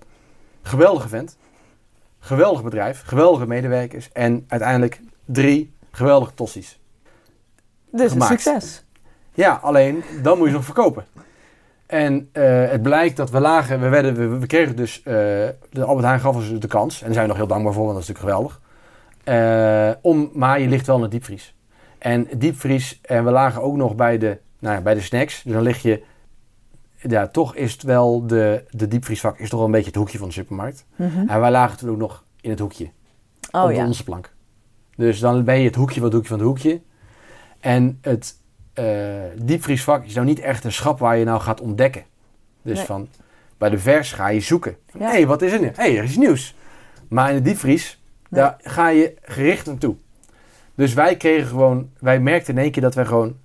Geweldige 0.62 1.08
vent. 1.08 1.38
Geweldig 2.20 2.64
bedrijf. 2.64 3.02
Geweldige 3.06 3.48
medewerkers. 3.48 4.12
En 4.12 4.46
uiteindelijk 4.48 5.02
drie 5.28 5.74
geweldige 5.92 6.34
tossies. 6.34 6.80
Dus 7.92 8.12
Gemaakt. 8.12 8.32
een 8.32 8.40
succes. 8.40 8.86
Ja, 9.34 9.60
alleen 9.62 10.04
dan 10.22 10.38
moet 10.38 10.46
je 10.46 10.52
ze 10.52 10.58
nog 10.58 10.66
verkopen. 10.66 11.06
En 11.86 12.30
eh, 12.32 12.70
het 12.70 12.82
blijkt 12.82 13.18
dat 13.18 13.30
we 13.30 13.40
lagen, 13.40 13.80
we, 13.80 13.90
werden, 13.90 14.16
we, 14.16 14.38
we 14.38 14.46
kregen 14.46 14.76
dus, 14.76 14.98
eh, 14.98 15.14
de 15.72 15.84
Albert 15.84 16.06
Heijn 16.06 16.20
gaf 16.20 16.36
ons 16.36 16.60
de 16.60 16.68
kans. 16.68 17.00
En 17.00 17.06
daar 17.06 17.14
zijn 17.14 17.26
we 17.26 17.30
nog 17.30 17.38
heel 17.38 17.48
dankbaar 17.48 17.74
voor, 17.74 17.86
want 17.86 17.96
dat 17.96 18.04
is 18.04 18.08
natuurlijk 18.08 18.36
geweldig. 18.36 18.62
Eh, 19.24 19.92
om, 20.02 20.30
maar 20.34 20.60
je 20.60 20.68
ligt 20.68 20.88
wel 20.88 20.96
in 20.96 21.02
het 21.02 21.12
diepvries. 21.12 21.56
En 21.98 22.28
diepvries, 22.38 23.00
en 23.02 23.26
we 23.26 23.32
lagen 23.32 23.62
ook 23.62 23.76
nog 23.76 23.96
bij 23.96 24.18
de, 24.18 24.38
nou 24.60 24.76
ja, 24.76 24.82
bij 24.82 24.94
de 24.94 25.02
snacks. 25.02 25.44
Dus 25.44 25.54
dan 25.54 25.62
lig 25.62 25.82
je, 25.82 26.04
ja, 26.96 27.28
toch 27.28 27.56
is 27.56 27.72
het 27.72 27.84
wel, 27.84 28.28
de, 28.28 28.64
de 28.70 28.88
diepvriesvak 28.88 29.40
is 29.40 29.50
toch 29.50 29.60
wel 29.60 29.68
een 29.68 29.74
beetje 29.74 29.88
het 29.88 29.96
hoekje 29.96 30.18
van 30.18 30.28
de 30.28 30.34
supermarkt. 30.34 30.86
Mhm. 30.96 31.30
En 31.30 31.40
wij 31.40 31.52
lagen 31.52 31.78
toen 31.78 31.90
ook 31.90 31.98
nog 31.98 32.24
in 32.42 32.50
het 32.50 32.60
hoekje 32.60 32.90
Oh 33.52 33.64
op 33.64 33.72
ja. 33.72 33.86
onze 33.86 34.04
plank. 34.04 34.36
Dus 34.98 35.20
dan 35.20 35.44
ben 35.44 35.60
je 35.60 35.66
het 35.66 35.76
hoekje 35.76 35.96
van 36.00 36.04
het 36.04 36.14
hoekje 36.14 36.30
van 36.30 36.38
het 36.40 36.48
hoekje. 36.48 36.82
En 37.60 37.98
het 38.02 38.36
eh, 38.74 38.86
diepvriesvak 39.42 40.06
is 40.06 40.14
nou 40.14 40.26
niet 40.28 40.40
echt 40.40 40.64
een 40.64 40.72
schap 40.72 41.00
waar 41.00 41.18
je 41.18 41.26
nou 41.26 41.40
gaat 41.42 41.62
ontdekken. 41.62 42.04
Dus 42.62 42.78
Nee. 42.78 42.86
van 42.86 43.08
bij 43.58 43.70
de 43.70 43.80
vers 43.80 44.12
ga 44.12 44.28
je 44.28 44.40
zoeken. 44.40 44.76
Hé, 44.92 45.00
Ja. 45.00 45.10
hey, 45.12 45.28
wat 45.28 45.42
is 45.42 45.52
er 45.52 45.60
nu? 45.60 45.66
Hé, 45.66 45.72
hey, 45.76 45.98
er 45.98 46.04
is 46.04 46.18
nieuws. 46.18 46.56
Maar 47.08 47.30
in 47.30 47.36
de 47.36 47.42
diepvries, 47.42 48.02
Nee. 48.30 48.42
daar 48.42 48.58
ga 48.64 48.88
je 48.90 49.14
gericht 49.22 49.66
naartoe. 49.66 49.96
Dus 50.76 50.94
wij 50.94 51.18
kregen 51.18 51.48
gewoon, 51.48 51.90
wij 52.00 52.20
merkten 52.20 52.54
in 52.56 52.62
één 52.62 52.72
keer 52.72 52.82
dat 52.82 52.96
wij 52.96 53.06
gewoon, 53.06 53.38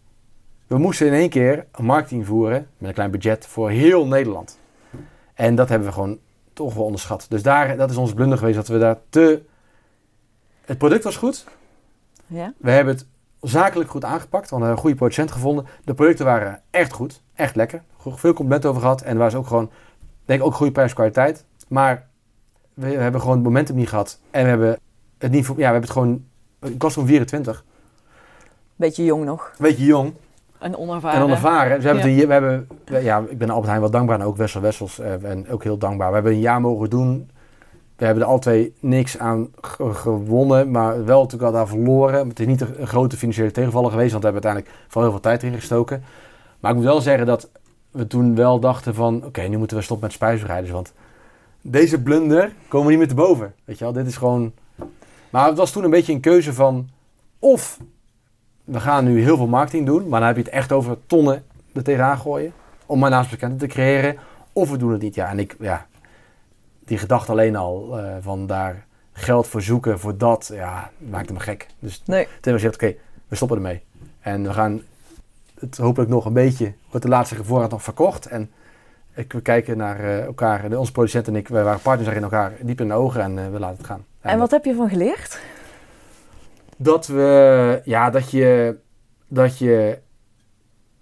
we 0.67 0.79
moesten 0.79 1.07
in 1.07 1.13
één 1.13 1.29
keer 1.31 1.67
een 1.73 1.85
marketing 1.85 2.27
voeren 2.27 2.67
met 2.79 2.89
een 2.89 2.95
klein 2.95 3.11
budget 3.11 3.47
voor 3.47 3.71
heel 3.71 4.07
Nederland. 4.07 4.59
En 5.35 5.55
dat 5.55 5.69
hebben 5.69 5.89
we 5.89 5.95
gewoon 5.95 6.19
toch 6.53 6.75
wel 6.75 6.85
onderschat. 6.85 7.27
Dus 7.29 7.43
daar, 7.43 7.77
dat 7.77 7.91
is 7.91 7.97
onze 7.97 8.15
blunder 8.15 8.39
geweest, 8.39 8.57
dat 8.57 8.69
we 8.69 8.79
daar 8.79 8.99
te... 9.09 9.43
Het 10.73 10.81
product 10.81 11.05
was 11.05 11.17
goed. 11.17 11.45
Ja? 12.27 12.53
We 12.59 12.71
hebben 12.71 12.95
het 12.95 13.07
zakelijk 13.41 13.91
goed 13.91 14.05
aangepakt. 14.05 14.49
We 14.49 14.55
hadden 14.55 14.73
een 14.73 14.79
goede 14.81 14.97
producent 14.97 15.31
gevonden. 15.31 15.67
De 15.85 15.95
producten 15.95 16.25
waren 16.25 16.61
echt 16.71 16.93
goed. 16.93 17.23
Echt 17.35 17.57
lekker. 17.57 17.83
Veel 17.99 18.33
complimenten 18.33 18.71
over 18.71 18.83
gehad. 18.83 19.01
En 19.03 19.13
er 19.13 19.19
was 19.19 19.35
ook 19.35 19.47
gewoon, 19.47 19.71
denk 20.25 20.41
ik, 20.41 20.47
ook 20.47 20.55
goede 20.55 20.73
prijs-kwaliteit. 20.73 21.45
Maar 21.69 22.07
we 22.75 22.87
hebben 22.87 23.21
gewoon 23.21 23.37
het 23.37 23.45
momentum 23.45 23.77
niet 23.77 23.89
gehad. 23.89 24.21
En 24.31 24.43
we 24.43 24.49
hebben 24.49 24.79
het 25.19 25.31
niet... 25.31 25.47
voor- 25.47 25.55
Ja, 25.59 25.67
we 25.67 25.73
hebben 25.73 25.83
het 25.83 25.91
gewoon... 25.91 26.25
Ik 26.61 26.83
was 26.83 26.93
toen 26.93 27.07
24. 27.07 27.65
Beetje 28.77 29.05
jong 29.05 29.25
nog. 29.25 29.53
Beetje 29.59 29.85
jong. 29.85 30.13
En 30.59 30.77
onervaren. 30.77 31.19
En 31.19 31.25
onervaren. 31.25 31.75
Dus 31.81 31.85
we 31.85 31.87
hebben 31.91 32.11
Ja. 32.11 32.15
het 32.15 32.21
een- 32.23 32.27
we 32.27 32.33
hebben, 32.33 33.05
ja, 33.05 33.25
ik 33.29 33.39
ben 33.39 33.49
Albert 33.51 33.67
Heijn 33.69 33.81
wel 33.81 33.91
dankbaar 33.91 34.21
en 34.21 34.27
ook 34.27 34.37
Wessel 34.37 34.61
Wessels 34.61 34.99
eh, 34.99 35.25
en 35.25 35.49
ook 35.49 35.63
heel 35.63 35.79
dankbaar. 35.79 36.09
We 36.09 36.15
hebben 36.15 36.33
een 36.33 36.41
jaar 36.41 36.61
mogen 36.61 36.91
doen. 36.91 37.31
We 38.03 38.09
hebben 38.09 38.27
er 38.27 38.33
al 38.33 38.39
twee 38.39 38.75
niks 38.81 39.19
aan 39.19 39.49
ge- 39.61 39.95
gewonnen, 39.95 40.71
maar 40.71 41.05
wel 41.05 41.23
natuurlijk 41.23 41.53
al 41.53 41.59
daar 41.59 41.69
verloren. 41.69 42.29
Het 42.29 42.41
is 42.41 42.47
niet 42.47 42.61
een 42.61 42.87
grote 42.87 43.17
financiële 43.17 43.51
tegenvaller 43.51 43.91
geweest, 43.91 44.11
want 44.13 44.25
we 44.25 44.31
hebben 44.31 44.51
uiteindelijk 44.51 44.87
vooral 44.89 45.03
heel 45.11 45.21
veel 45.21 45.31
tijd 45.31 45.43
erin 45.43 45.59
gestoken. 45.59 46.05
Maar 46.61 46.71
ik 46.71 46.77
moet 46.77 46.87
wel 46.87 47.01
zeggen 47.01 47.27
dat 47.27 47.49
we 47.91 48.07
toen 48.07 48.35
wel 48.35 48.61
dachten 48.61 48.95
van, 48.95 49.25
oké, 49.25 49.43
nu 49.43 49.57
moeten 49.57 49.77
we 49.77 49.83
stoppen 49.83 50.07
met 50.07 50.17
spijsbereiders, 50.17 50.73
want 50.73 50.93
deze 51.61 52.03
blunder 52.03 52.53
komen 52.69 52.87
we 52.87 52.91
niet 52.93 53.01
meer 53.01 53.09
te 53.09 53.23
boven. 53.23 53.55
Weet 53.65 53.79
je 53.79 53.85
wel, 53.85 53.93
dit 53.93 54.07
is 54.07 54.17
gewoon... 54.17 54.53
Maar 55.31 55.47
het 55.49 55.57
was 55.59 55.71
toen 55.71 55.85
een 55.85 55.91
beetje 55.91 56.13
een 56.13 56.21
keuze 56.21 56.53
van, 56.53 56.89
of 57.39 57.79
we 58.65 58.81
gaan 58.81 59.05
nu 59.05 59.23
heel 59.23 59.37
veel 59.37 59.47
marketing 59.47 59.87
doen, 59.87 60.09
maar 60.09 60.19
dan 60.19 60.29
heb 60.29 60.37
je 60.37 60.43
het 60.43 60.53
echt 60.53 60.73
over 60.73 60.97
tonnen 61.07 61.45
er 61.73 61.83
tegenaan 61.83 62.19
gooien. 62.19 62.53
Om 62.87 62.99
maar 62.99 63.11
naamsbekendheid 63.11 63.61
te 63.71 63.77
creëren. 63.77 64.17
Of 64.53 64.71
we 64.71 64.77
doen 64.77 64.93
het 64.93 65.03
niet. 65.03 65.15
Ja, 65.15 65.29
en 65.31 65.39
ik, 65.39 65.57
ja, 65.61 65.87
die 66.85 66.99
gedachte 66.99 67.31
alleen 67.31 67.57
al 67.57 67.99
eh, 67.99 68.17
van 68.21 68.47
daar 68.47 68.87
geld 69.13 69.47
voor 69.47 69.63
zoeken 69.63 69.99
voor 69.99 70.17
dat, 70.19 70.51
ja, 70.55 70.91
maakte 70.99 71.33
me 71.33 71.41
gek. 71.41 71.67
Dus 71.79 72.03
Nee. 72.07 72.25
toen 72.25 72.33
hebben 72.33 72.53
we 72.53 72.59
gezegd, 72.59 72.75
oké, 72.75 72.95
we 73.29 73.37
stoppen 73.37 73.57
ermee. 73.57 73.83
En 74.21 74.43
we 74.43 74.53
gaan 74.53 74.83
het 75.59 75.77
hopelijk 75.77 76.11
nog 76.11 76.25
een 76.25 76.33
beetje, 76.33 76.73
wordt 76.91 77.05
de 77.07 77.13
laatste 77.13 77.45
voorraad 77.45 77.71
nog 77.71 77.83
verkocht. 77.83 78.27
En 78.27 78.51
ik, 79.15 79.33
we 79.33 79.41
kijken 79.41 79.77
naar 79.77 80.01
eh, 80.01 80.25
elkaar, 80.25 80.77
onze 80.77 80.93
producent 80.93 81.29
en 81.29 81.37
ik, 81.37 81.49
we 81.49 81.63
waren 81.63 81.81
partners 81.81 82.17
in 82.17 82.23
elkaar 82.23 82.53
diep 82.63 82.81
in 82.81 82.89
de 82.89 82.95
ogen 82.95 83.21
en 83.21 83.39
eh, 83.39 83.51
we 83.51 83.59
laten 83.59 83.77
het 83.77 83.87
gaan. 83.87 84.05
En 84.21 84.39
wat 84.39 84.51
heb 84.51 84.65
je 84.65 84.75
van 84.75 84.89
geleerd? 84.89 85.41
dat 86.77 87.07
we, 87.07 87.81
ja, 87.85 88.11
dat 88.11 88.31
je, 88.31 88.77
dat 89.29 89.59
je 89.59 89.99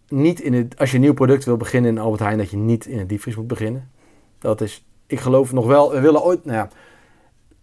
niet 0.09 0.41
in 0.41 0.53
het, 0.53 0.79
als 0.79 0.91
je 0.91 0.97
een 0.97 1.03
nieuw 1.03 1.15
product 1.15 1.45
wil 1.45 1.57
beginnen 1.57 1.91
in 1.91 1.99
Albert 1.99 2.21
Heijn, 2.23 2.39
dat 2.39 2.51
je 2.51 2.57
niet 2.57 2.87
in 2.87 2.99
het 2.99 3.09
diepvries 3.09 3.37
moet 3.37 3.47
beginnen. 3.47 3.91
Dat 4.39 4.61
is 4.61 4.85
ik 5.11 5.21
geloof 5.21 5.53
nog 5.53 5.67
wel, 5.67 5.91
we 5.93 6.01
willen 6.01 6.23
ooit, 6.23 6.45
nou 6.45 6.57
ja, 6.57 6.69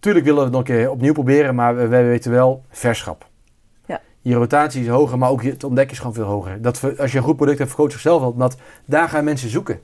tuurlijk 0.00 0.24
willen 0.24 0.40
we 0.40 0.44
het 0.46 0.54
nog 0.56 0.68
een 0.68 0.74
keer 0.76 0.90
opnieuw 0.90 1.12
proberen, 1.12 1.54
maar 1.54 1.76
we, 1.76 1.86
wij 1.86 2.04
weten 2.04 2.30
wel 2.30 2.62
verschap. 2.70 3.26
Ja. 3.86 4.00
Je 4.20 4.34
rotatie 4.34 4.82
is 4.82 4.88
hoger, 4.88 5.18
maar 5.18 5.30
ook 5.30 5.42
je, 5.42 5.50
het 5.50 5.64
ontdekken 5.64 5.92
is 5.92 5.98
gewoon 5.98 6.14
veel 6.14 6.24
hoger. 6.24 6.62
Dat 6.62 6.80
we, 6.80 6.94
als 6.98 7.12
je 7.12 7.18
een 7.18 7.24
goed 7.24 7.36
product 7.36 7.58
hebt, 7.58 7.70
vergroot 7.70 7.92
zichzelf 7.92 8.20
wel, 8.20 8.30
omdat 8.30 8.56
daar 8.84 9.08
gaan 9.08 9.24
mensen 9.24 9.48
zoeken. 9.50 9.80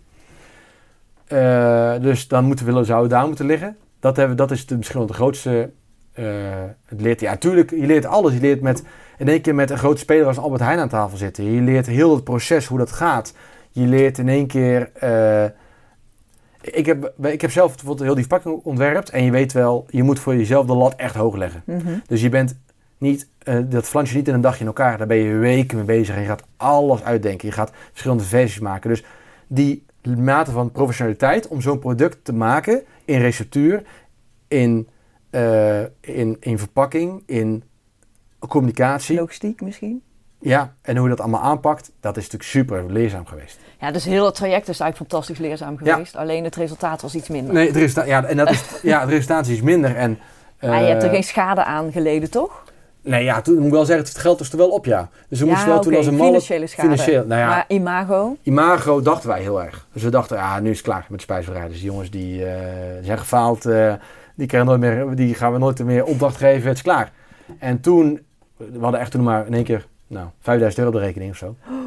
Eh, 1.27 1.95
dus 2.01 2.29
dan 2.29 2.45
moeten 2.45 2.67
we, 2.67 2.73
zouden 2.85 3.09
we 3.09 3.15
daar 3.15 3.27
moeten 3.27 3.47
liggen. 3.47 3.77
Dat, 4.01 4.17
hebben, 4.17 4.37
dat 4.37 4.51
is 4.51 4.67
de, 4.67 4.77
misschien 4.77 4.99
wel 4.99 5.07
de 5.09 5.15
grootste. 5.15 5.71
eh, 6.12 6.25
het 6.87 7.01
leert, 7.01 7.21
ja, 7.21 7.37
tuurlijk, 7.37 7.71
je 7.71 7.87
leert 7.87 8.07
alles. 8.07 8.33
Je 8.33 8.41
leert 8.41 8.61
met, 8.61 8.85
in 9.19 9.29
één 9.29 9.41
keer 9.41 9.55
met 9.55 9.71
een 9.71 9.79
grote 9.79 10.01
speler 10.01 10.27
als 10.27 10.39
Albert 10.39 10.62
Heijn 10.62 10.79
aan 10.79 10.89
tafel 10.89 11.17
zitten. 11.17 11.45
Je 11.45 11.61
leert 11.61 11.87
heel 11.87 12.15
het 12.15 12.25
proces, 12.25 12.67
hoe 12.67 12.79
dat 12.79 12.93
gaat. 12.93 13.35
Je 13.71 13.87
leert 13.87 14.19
in 14.19 14.29
één 14.29 14.47
keer. 14.47 14.91
eh, 14.95 15.45
ik, 16.65 16.87
heb, 16.87 17.12
ik 17.23 17.41
heb 17.41 17.51
zelf 17.51 17.69
bijvoorbeeld 17.69 18.07
heel 18.07 18.15
die 18.15 18.25
verpakking 18.27 18.65
ontwerpt. 18.65 19.11
En 19.11 19.25
je 19.25 19.31
weet 19.31 19.53
wel, 19.53 19.87
je 19.89 20.03
moet 20.03 20.19
voor 20.19 20.37
jezelf 20.37 20.67
de 20.67 20.75
lat 20.75 20.95
echt 20.97 21.15
hoog 21.15 21.37
leggen. 21.37 21.62
Mhm. 21.67 21.99
Dus 22.07 22.21
je 22.21 22.29
bent 22.29 22.57
niet, 22.99 23.29
eh, 23.39 23.59
dat 23.65 23.87
flans 23.87 24.11
je 24.11 24.17
niet 24.17 24.29
in 24.29 24.35
een 24.35 24.41
dagje 24.41 24.61
in 24.61 24.67
elkaar. 24.67 24.99
Daar 24.99 25.07
ben 25.07 25.17
je 25.17 25.35
weken 25.35 25.77
mee 25.77 25.87
bezig. 25.87 26.15
En 26.15 26.21
je 26.21 26.27
gaat 26.27 26.45
alles 26.57 27.03
uitdenken. 27.03 27.49
Je 27.49 27.55
gaat 27.55 27.73
verschillende 27.91 28.25
versies 28.25 28.61
maken. 28.61 28.91
Dus 28.91 29.05
die 29.47 29.85
mate 30.19 30.51
van 30.51 30.73
professionaliteit 30.73 31.49
om 31.49 31.61
zo'n 31.61 31.79
product 31.79 32.25
te 32.25 32.33
maken 32.33 32.83
in 33.05 33.21
receptuur, 33.21 33.83
in, 34.49 34.89
eh, 35.31 35.81
in, 36.01 36.37
in 36.41 36.59
verpakking, 36.59 37.23
in 37.27 37.62
communicatie. 38.49 39.17
Logistiek 39.17 39.61
misschien? 39.61 40.03
Ja, 40.41 40.75
en 40.83 40.97
hoe 40.97 41.05
je 41.05 41.15
dat 41.15 41.21
allemaal 41.21 41.43
aanpakt, 41.43 41.93
dat 42.01 42.17
is 42.17 42.23
natuurlijk 42.23 42.51
super 42.51 42.93
leerzaam 42.93 43.27
geweest. 43.27 43.59
Ja, 43.85 43.91
dus 43.91 44.05
heel 44.05 44.24
het 44.24 44.35
traject 44.35 44.68
is 44.68 44.80
eigenlijk 44.80 45.11
fantastisch 45.11 45.39
leerzaam 45.39 45.78
Ja. 45.82 45.93
geweest. 45.93 46.16
Alleen 46.16 46.45
het 46.45 46.57
resultaat 46.57 47.03
was 47.03 47.14
iets 47.14 47.28
minder. 47.28 47.55
Nee, 47.55 47.66
het 47.66 47.76
resultaat, 47.76 48.07
ja, 48.07 48.24
en 48.24 48.37
dat 48.37 48.51
is, 48.51 48.62
ja, 48.82 49.01
het 49.01 49.09
resultaat 49.09 49.47
is 49.47 49.53
iets 49.53 49.62
minder. 49.62 49.97
En, 49.97 50.18
maar 50.61 50.80
je 50.80 50.89
hebt 50.89 51.03
er 51.03 51.09
eh, 51.09 51.14
geen 51.14 51.24
schade 51.24 51.64
aan 51.64 51.93
geleden, 51.93 52.30
toch? 52.30 52.64
Nee, 53.03 53.24
ja, 53.24 53.41
toen 53.41 53.55
moet 53.55 53.64
ik 53.66 53.72
wel 53.72 53.85
zeggen, 53.85 54.05
het 54.07 54.18
geld 54.18 54.41
is 54.41 54.53
er 54.53 54.57
wel 54.59 54.68
op, 54.68 54.85
ja. 54.85 55.09
Dus 55.28 55.41
we 55.41 55.47
moesten 55.47 55.68
wel 55.68 55.80
toen 55.80 55.95
als 55.95 56.07
een 56.07 56.14
malle... 56.14 56.28
financiële 56.28 56.66
schade. 56.66 56.89
Financieel, 56.89 57.26
nou 57.26 57.41
ja, 57.41 57.49
Maar 57.49 57.64
imago? 57.68 58.37
Imago 58.43 59.01
dachten 59.01 59.28
wij 59.28 59.41
heel 59.41 59.62
erg. 59.62 59.87
Dus 59.93 60.03
we 60.03 60.11
dachten, 60.11 60.37
ja, 60.37 60.61
nu 60.61 60.70
is 60.70 60.76
het 60.76 60.87
klaar 60.87 61.07
met 61.09 61.18
de 61.18 61.24
spijsverrijders. 61.24 61.80
Die 61.80 61.91
jongens 61.91 62.11
die, 62.11 62.45
eh, 62.45 62.62
zijn 63.03 63.18
gefaald, 63.18 63.66
eh, 63.66 63.93
die, 64.35 64.47
krijgen 64.47 64.68
nooit 64.68 64.80
meer, 64.80 65.14
die 65.14 65.35
gaan 65.35 65.53
we 65.53 65.59
nooit 65.59 65.85
meer 65.85 66.05
opdracht 66.05 66.37
geven, 66.37 66.68
het 66.68 66.76
is 66.76 66.82
klaar. 66.82 67.12
En 67.59 67.80
toen, 67.80 68.20
we 68.57 68.78
hadden 68.80 69.01
echt 69.01 69.11
toen 69.11 69.22
maar 69.22 69.47
in 69.47 69.55
één 69.55 69.64
keer, 69.64 69.87
nou, 70.07 70.26
5000 70.41 70.85
euro 70.85 70.97
op 70.97 71.01
de 71.01 71.07
rekening 71.07 71.30
of 71.30 71.37
zo. 71.37 71.55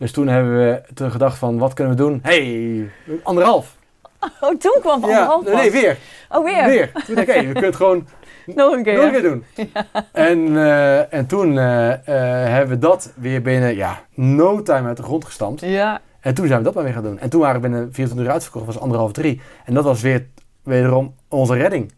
Dus 0.00 0.12
toen 0.12 0.28
hebben 0.28 0.58
we 0.58 0.82
toen 0.94 1.10
gedacht 1.10 1.38
van, 1.38 1.58
wat 1.58 1.74
kunnen 1.74 1.96
we 1.96 2.02
doen? 2.02 2.20
hey, 2.22 2.90
anderhalf. 3.22 3.76
Oh, 4.40 4.58
toen 4.58 4.76
kwam 4.80 5.04
anderhalf 5.04 5.44
ja, 5.44 5.54
nee, 5.54 5.70
pas. 5.70 5.80
weer. 5.80 5.96
Oh, 6.30 6.44
weer? 6.44 6.64
Weer. 6.64 6.92
Toen 7.06 7.14
dacht 7.14 7.28
ik, 7.28 7.34
hey, 7.34 7.46
we 7.46 7.52
kunnen 7.52 7.64
het 7.64 7.76
gewoon 7.76 8.06
Nog 8.54 8.72
een 8.72 8.82
keer. 8.82 8.94
nog 8.94 9.04
een 9.04 9.10
keer 9.10 9.22
doen. 9.22 9.44
En, 10.12 10.56
eh, 10.56 11.12
en 11.12 11.26
toen 11.26 11.58
eh, 11.58 11.92
eh, 11.92 12.52
hebben 12.52 12.74
we 12.74 12.78
dat 12.78 13.12
weer 13.16 13.42
binnen, 13.42 13.76
ja, 13.76 14.04
no 14.14 14.62
time 14.62 14.88
uit 14.88 14.96
de 14.96 15.02
grond 15.02 15.24
gestampt. 15.24 15.60
Ja. 15.60 16.00
En 16.20 16.34
toen 16.34 16.46
zijn 16.46 16.58
we 16.58 16.64
dat 16.64 16.74
maar 16.74 16.84
weer 16.84 16.92
gaan 16.92 17.02
doen. 17.02 17.18
En 17.18 17.30
toen 17.30 17.40
waren 17.40 17.60
we 17.60 17.68
binnen 17.68 17.92
24 17.92 18.26
uur 18.26 18.32
uitverkocht, 18.32 18.66
was 18.66 18.78
anderhalf, 18.78 19.12
drie. 19.12 19.40
En 19.64 19.74
dat 19.74 19.84
was 19.84 20.00
weer 20.00 20.26
wederom 20.62 21.14
onze 21.28 21.54
redding. 21.54 21.92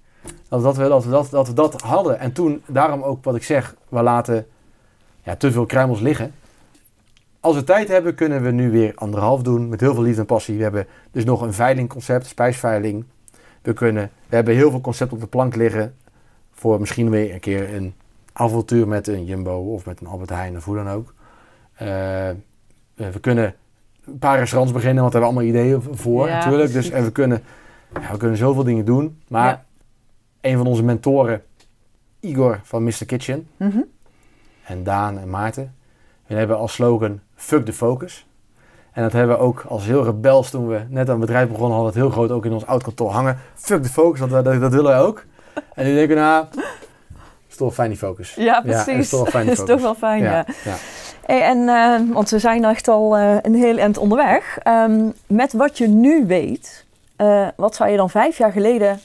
Dat, 0.48 0.62
dat, 0.62 0.76
we, 0.76 0.88
dat, 0.88 1.04
we 1.04 1.10
dat, 1.10 1.30
dat 1.30 1.46
we 1.46 1.52
dat 1.52 1.80
hadden. 1.80 2.18
En 2.18 2.32
toen, 2.32 2.62
daarom 2.66 3.02
ook 3.02 3.24
wat 3.24 3.34
ik 3.34 3.42
zeg, 3.42 3.74
we 3.88 4.02
laten 4.02 4.46
ja, 5.22 5.36
te 5.36 5.52
veel 5.52 5.66
kruimels 5.66 6.00
liggen. 6.00 6.34
Als 7.42 7.56
we 7.56 7.64
tijd 7.64 7.88
hebben, 7.88 8.14
kunnen 8.14 8.42
we 8.42 8.50
nu 8.50 8.70
weer 8.70 8.92
anderhalf 8.94 9.42
doen. 9.42 9.68
Met 9.68 9.80
heel 9.80 9.94
veel 9.94 10.02
liefde 10.02 10.20
en 10.20 10.26
passie. 10.26 10.56
We 10.56 10.62
hebben 10.62 10.86
dus 11.10 11.24
nog 11.24 11.40
een 11.40 11.52
veilingconcept, 11.52 12.26
spijsveiling. 12.26 13.04
We, 13.62 13.72
kunnen, 13.72 14.10
we 14.28 14.34
hebben 14.34 14.54
heel 14.54 14.70
veel 14.70 14.80
concepten 14.80 15.16
op 15.16 15.22
de 15.22 15.28
plank 15.28 15.56
liggen. 15.56 15.94
Voor 16.52 16.80
misschien 16.80 17.10
weer 17.10 17.32
een 17.34 17.40
keer 17.40 17.74
een 17.74 17.94
avontuur 18.32 18.88
met 18.88 19.06
een 19.08 19.24
Jumbo 19.24 19.72
of 19.72 19.86
met 19.86 20.00
een 20.00 20.06
Albert 20.06 20.30
Heijn 20.30 20.56
of 20.56 20.64
hoe 20.64 20.76
dan 20.76 20.88
ook. 20.88 21.14
Eh, 21.74 21.86
we 22.94 23.20
kunnen 23.20 23.54
een 24.04 24.18
paar 24.18 24.38
restaurants 24.38 24.72
beginnen, 24.72 25.00
want 25.02 25.12
daar 25.12 25.22
hebben 25.22 25.42
we 25.42 25.50
allemaal 25.50 25.62
ideeën 25.62 25.96
voor 25.98 26.28
Ja, 26.28 26.38
natuurlijk. 26.38 26.72
Dus, 26.72 26.90
en 26.90 27.04
we 27.04 27.12
kunnen, 27.12 27.42
ja, 28.00 28.10
we 28.12 28.16
kunnen 28.16 28.36
zoveel 28.36 28.64
dingen 28.64 28.84
doen. 28.84 29.20
Maar 29.28 29.46
Ja. 29.48 29.64
een 30.40 30.56
van 30.56 30.66
onze 30.66 30.82
mentoren, 30.82 31.42
Igor 32.20 32.60
van 32.62 32.84
Mr. 32.84 33.06
Kitchen, 33.06 33.46
Mhm. 33.56 33.78
en 34.64 34.82
Daan 34.82 35.18
en 35.18 35.30
Maarten, 35.30 35.74
we 36.32 36.38
hebben 36.38 36.58
als 36.58 36.72
slogan 36.72 37.20
Fuck 37.34 37.64
the 37.64 37.72
Focus. 37.72 38.26
En 38.92 39.02
dat 39.02 39.12
hebben 39.12 39.36
we 39.36 39.42
ook 39.42 39.64
als 39.68 39.84
heel 39.84 40.04
rebels 40.04 40.50
toen 40.50 40.68
we 40.68 40.80
net 40.88 41.08
aan 41.08 41.16
het 41.16 41.26
bedrijf 41.26 41.48
begonnen, 41.48 41.76
hadden 41.76 41.92
we 41.92 41.98
het 41.98 42.08
heel 42.08 42.18
groot 42.18 42.36
ook 42.36 42.44
in 42.44 42.52
ons 42.52 42.66
oud 42.66 42.82
kantoor 42.82 43.10
hangen. 43.10 43.38
Fuck 43.54 43.82
the 43.82 43.88
Focus, 43.88 44.20
dat, 44.20 44.30
dat, 44.30 44.60
dat 44.60 44.72
willen 44.72 44.90
wij 44.90 45.00
ook. 45.00 45.24
En 45.74 45.86
nu 45.86 45.94
denken 45.94 46.16
we, 46.16 46.22
nou, 46.22 46.46
is 47.48 47.56
toch 47.56 47.58
wel 47.58 47.70
fijn 47.70 47.88
die 47.88 47.98
focus. 47.98 48.34
Ja, 48.34 48.64
is 48.64 48.84
precies. 48.84 49.08
toch 49.08 49.20
wel 49.20 49.30
fijn 49.30 49.44
die 49.44 49.52
is 49.60 49.64
toch 49.64 49.80
wel 49.80 49.94
fijn, 49.94 50.22
ja. 50.22 50.46
ja. 50.64 50.74
Hey, 51.26 51.42
en, 51.42 51.68
eh, 51.68 52.14
want 52.14 52.30
we 52.30 52.38
zijn 52.38 52.64
echt 52.64 52.88
al 52.88 53.16
eh, 53.16 53.36
een 53.42 53.54
heel 53.54 53.78
eind 53.78 53.98
onderweg. 53.98 54.58
Ehm, 54.58 55.10
met 55.26 55.52
wat 55.52 55.78
je 55.78 55.88
nu 55.88 56.26
weet, 56.26 56.84
eh, 57.16 57.48
wat 57.56 57.74
zou 57.74 57.90
je 57.90 57.96
dan 57.96 58.10
vijf 58.10 58.38
jaar 58.38 58.52
geleden 58.52 59.00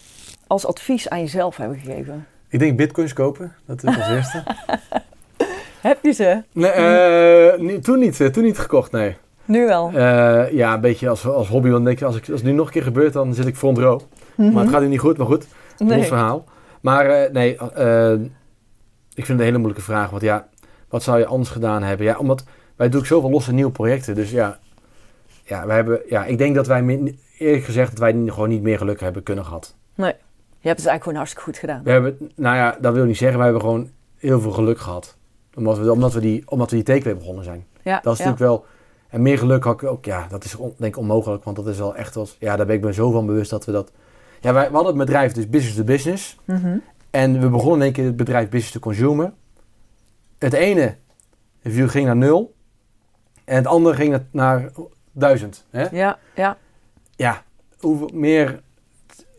als 0.48 0.66
advies 0.66 1.10
aan 1.10 1.20
jezelf 1.20 1.58
hebben 1.58 1.78
gegeven? 1.78 2.28
Ik 2.48 2.60
denk 2.60 2.78
bitcoins 2.78 3.14
kopen, 3.14 3.56
dat 3.66 3.84
is 3.84 3.98
als 3.98 4.08
eerste. 4.08 4.44
Heb 5.82 5.98
je 6.02 6.12
ze? 6.12 6.44
Nee, 6.52 6.72
eh, 6.72 7.76
toen, 7.80 8.00
niet, 8.00 8.22
eh, 8.22 8.28
toen 8.28 8.44
niet 8.44 8.60
gekocht, 8.60 8.92
nee. 8.92 9.18
Nu 9.46 9.66
wel. 9.66 9.92
Eh, 9.94 10.52
ja, 10.52 10.74
een 10.74 10.82
beetje 10.82 11.10
als, 11.10 11.28
als 11.28 11.48
hobby. 11.48 11.70
Dan 11.70 11.84
denk 11.84 12.02
als, 12.02 12.16
ik, 12.16 12.30
als 12.30 12.40
het 12.40 12.44
nu 12.44 12.52
nog 12.52 12.66
een 12.66 12.72
keer 12.72 12.84
gebeurt, 12.84 13.14
dan 13.14 13.34
zit 13.34 13.46
ik 13.46 13.56
front 13.56 13.78
row. 13.78 14.02
Maar 14.36 14.64
het 14.64 14.70
gaat 14.70 14.82
nu 14.82 14.88
niet 14.88 15.00
goed, 15.00 15.18
maar 15.18 15.28
goed. 15.28 15.48
Mhm. 15.78 15.90
nee. 15.90 15.98
Ons 15.98 16.08
verhaal. 16.08 16.46
Maar 16.82 17.32
nee, 17.32 17.52
ik 19.14 19.26
vind 19.26 19.28
het 19.28 19.30
een 19.30 19.40
hele 19.40 19.58
moeilijke 19.58 19.84
vraag. 19.84 20.10
Want 20.10 20.22
ja, 20.22 20.48
wat 20.90 21.04
zou 21.04 21.20
je 21.20 21.26
anders 21.26 21.50
gedaan 21.50 21.84
hebben? 21.84 22.06
Ja, 22.06 22.18
omdat 22.18 22.44
wij 22.76 22.90
doen 22.90 23.06
zoveel 23.06 23.30
losse 23.30 23.54
nieuwe 23.54 23.72
projecten. 23.72 24.16
Dus 24.16 24.32
ja, 24.32 24.60
ja, 25.44 25.66
wij 25.66 25.76
hebben, 25.76 26.02
ja 26.08 26.26
ik 26.26 26.38
denk 26.38 26.56
dat 26.56 26.68
wij, 26.68 27.14
eerlijk 27.38 27.64
gezegd, 27.64 27.90
dat 27.90 28.00
wij 28.00 28.12
gewoon 28.26 28.50
niet 28.50 28.62
meer 28.62 28.78
geluk 28.78 29.00
hebben 29.00 29.24
kunnen 29.24 29.46
gehad. 29.46 29.76
Je 30.60 30.68
hebt 30.68 30.82
het 30.82 30.92
eigenlijk 30.92 31.04
gewoon 31.04 31.18
hartstikke 31.18 31.44
goed 31.44 31.58
gedaan. 31.58 31.84
We 31.84 31.92
hebben, 31.92 32.32
nou 32.36 32.56
ja, 32.56 32.78
dat 32.82 32.94
wil 32.94 33.02
ik 33.02 33.08
niet 33.08 33.18
zeggen. 33.18 33.38
We 33.38 33.44
hebben 33.44 33.62
gewoon 33.62 33.90
heel 34.18 34.42
veel 34.42 34.52
geluk 34.52 34.80
gehad. 34.80 35.18
Omdat 35.58 35.78
we, 35.78 35.92
omdat 35.92 36.14
we, 36.14 36.20
die, 36.20 36.44
omdat 36.46 36.70
we 36.70 36.76
die 36.76 36.86
tekenweek 36.86 37.18
begonnen 37.20 37.44
zijn. 37.44 37.66
Ja, 37.82 38.00
Dat 38.04 38.14
is 38.14 38.20
natuurlijk 38.20 38.40
wel... 38.40 38.66
En 39.10 39.22
meer 39.22 39.38
geluk 39.38 39.64
had 39.64 39.82
ik 39.82 39.90
ook... 39.90 40.06
Ja, 40.06 40.28
dat 40.30 40.44
is 40.44 40.56
on- 40.56 40.74
denk 40.78 40.94
ik 40.96 41.00
onmogelijk. 41.02 41.44
Want 41.44 41.56
dat 41.56 41.68
is 41.68 41.78
wel 41.78 41.96
echt... 41.96 42.16
Wel, 42.16 42.28
ja, 42.40 42.56
daar 42.56 42.66
ben 42.66 42.76
ik 42.76 42.82
me 42.84 42.94
zo 42.94 43.12
van 43.12 43.26
bewust 43.26 43.50
dat 43.50 43.66
we 43.66 43.72
dat... 43.72 43.92
Ja, 44.42 44.54
wij, 44.54 44.68
we 44.68 44.74
hadden 44.76 44.98
het 44.98 45.06
bedrijf 45.06 45.32
dus 45.32 45.50
business 45.50 45.78
to 45.78 45.84
business. 45.84 46.38
Mhm. 46.46 46.78
En 47.10 47.40
we 47.42 47.50
begonnen 47.50 47.78
in 47.78 47.84
één 47.84 47.94
keer 47.94 48.06
het 48.06 48.16
bedrijf 48.16 48.50
business 48.50 48.72
to 48.72 48.80
consumer. 48.80 49.34
Het 50.38 50.54
ene 50.54 50.96
view 51.64 51.90
ging 51.90 52.06
naar 52.06 52.16
nul. 52.16 52.56
En 53.46 53.56
het 53.56 53.68
andere 53.68 53.96
ging 53.96 54.10
naar, 54.10 54.26
naar 54.32 54.72
duizend. 55.12 55.66
Hè? 55.70 55.88
Ja, 55.92 56.18
ja. 56.36 56.58
Ja, 57.16 57.44
hoeveel 57.80 58.10
meer... 58.14 58.62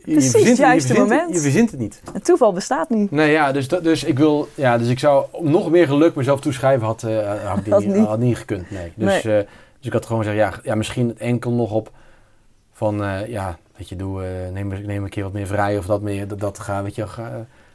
Je, 0.05 0.13
Precies, 0.13 0.31
verzint, 0.31 0.49
het 0.51 0.67
juiste 0.67 0.93
je, 0.93 0.99
moment. 0.99 1.21
Het, 1.27 1.35
je 1.35 1.41
verzint 1.41 1.71
het 1.71 1.81
niet. 1.81 2.01
Het 2.13 2.25
toeval 2.25 2.53
bestaat 2.53 2.89
niet. 2.91 3.11
Nee, 3.11 3.31
ja, 3.31 3.53
dus, 3.53 3.69
dat- 3.69 3.85
dus 3.85 4.05
ik 4.05 4.19
wil... 4.19 4.49
Ja, 4.55 4.79
dus 4.79 4.89
ik 4.89 4.99
zou 4.99 5.25
nog 5.41 5.71
meer 5.71 5.87
geluk 5.87 6.15
mezelf 6.15 6.41
toeschrijven 6.41 6.87
had, 6.87 7.03
eh, 7.03 7.45
had, 7.45 7.59
ik 7.67 7.73
Had 7.73 7.85
niet, 7.85 7.95
niet. 7.95 8.07
had 8.07 8.19
niet 8.19 8.37
gekund. 8.37 8.71
Nee. 8.71 8.93
Dus, 8.95 9.15
eh, 9.25 9.35
dus 9.79 9.87
ik 9.87 9.93
had 9.93 10.07
gewoon 10.07 10.23
gezegd, 10.25 10.39
ja, 10.39 10.53
ja 10.63 10.75
misschien 10.75 11.19
enkel 11.19 11.53
nog 11.53 11.73
op 11.73 11.91
van... 12.73 13.05
eh, 13.05 13.27
ja, 13.29 13.59
weet 13.77 13.89
je, 13.89 13.97
doe, 13.97 14.23
neem, 14.53 14.69
neem 14.85 15.03
een 15.05 15.09
keer 15.11 15.23
wat 15.23 15.33
meer 15.33 15.47
vrij 15.47 15.79
of 15.79 15.87
dat 15.87 16.01
meer. 16.03 16.29
Dat, 16.29 16.41
dat 16.41 16.59
ga, 16.59 16.83
weet 16.83 16.95
je... 16.95 17.07
Ga, 17.07 17.23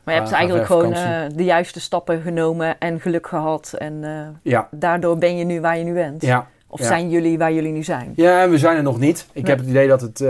Maar 0.04 0.14
je 0.14 0.20
hebt 0.20 0.32
eigenlijk 0.34 0.66
gewoon 0.66 0.94
de 1.36 1.44
juiste 1.44 1.80
stappen 1.80 2.22
genomen 2.22 2.80
en 2.80 3.00
geluk 3.00 3.28
gehad. 3.28 3.74
En 3.78 4.04
ja, 4.42 4.68
daardoor 4.72 5.18
ben 5.18 5.38
je 5.38 5.44
nu 5.44 5.62
waar 5.62 5.78
je 5.78 5.84
nu 5.84 5.94
bent. 5.94 6.22
ja. 6.22 6.48
Of 6.68 6.80
ja. 6.80 6.86
zijn 6.86 7.10
jullie 7.10 7.38
waar 7.38 7.54
jullie 7.54 7.72
nu 7.72 7.84
zijn? 7.84 8.14
Ja, 8.16 8.50
we 8.50 8.58
zijn 8.58 8.78
er 8.78 8.84
nog 8.84 9.00
niet. 9.00 9.26
Ik 9.32 9.42
Nee. 9.42 9.52
heb 9.52 9.60
het 9.60 9.68
idee 9.70 9.88
dat 9.88 10.02
het... 10.02 10.24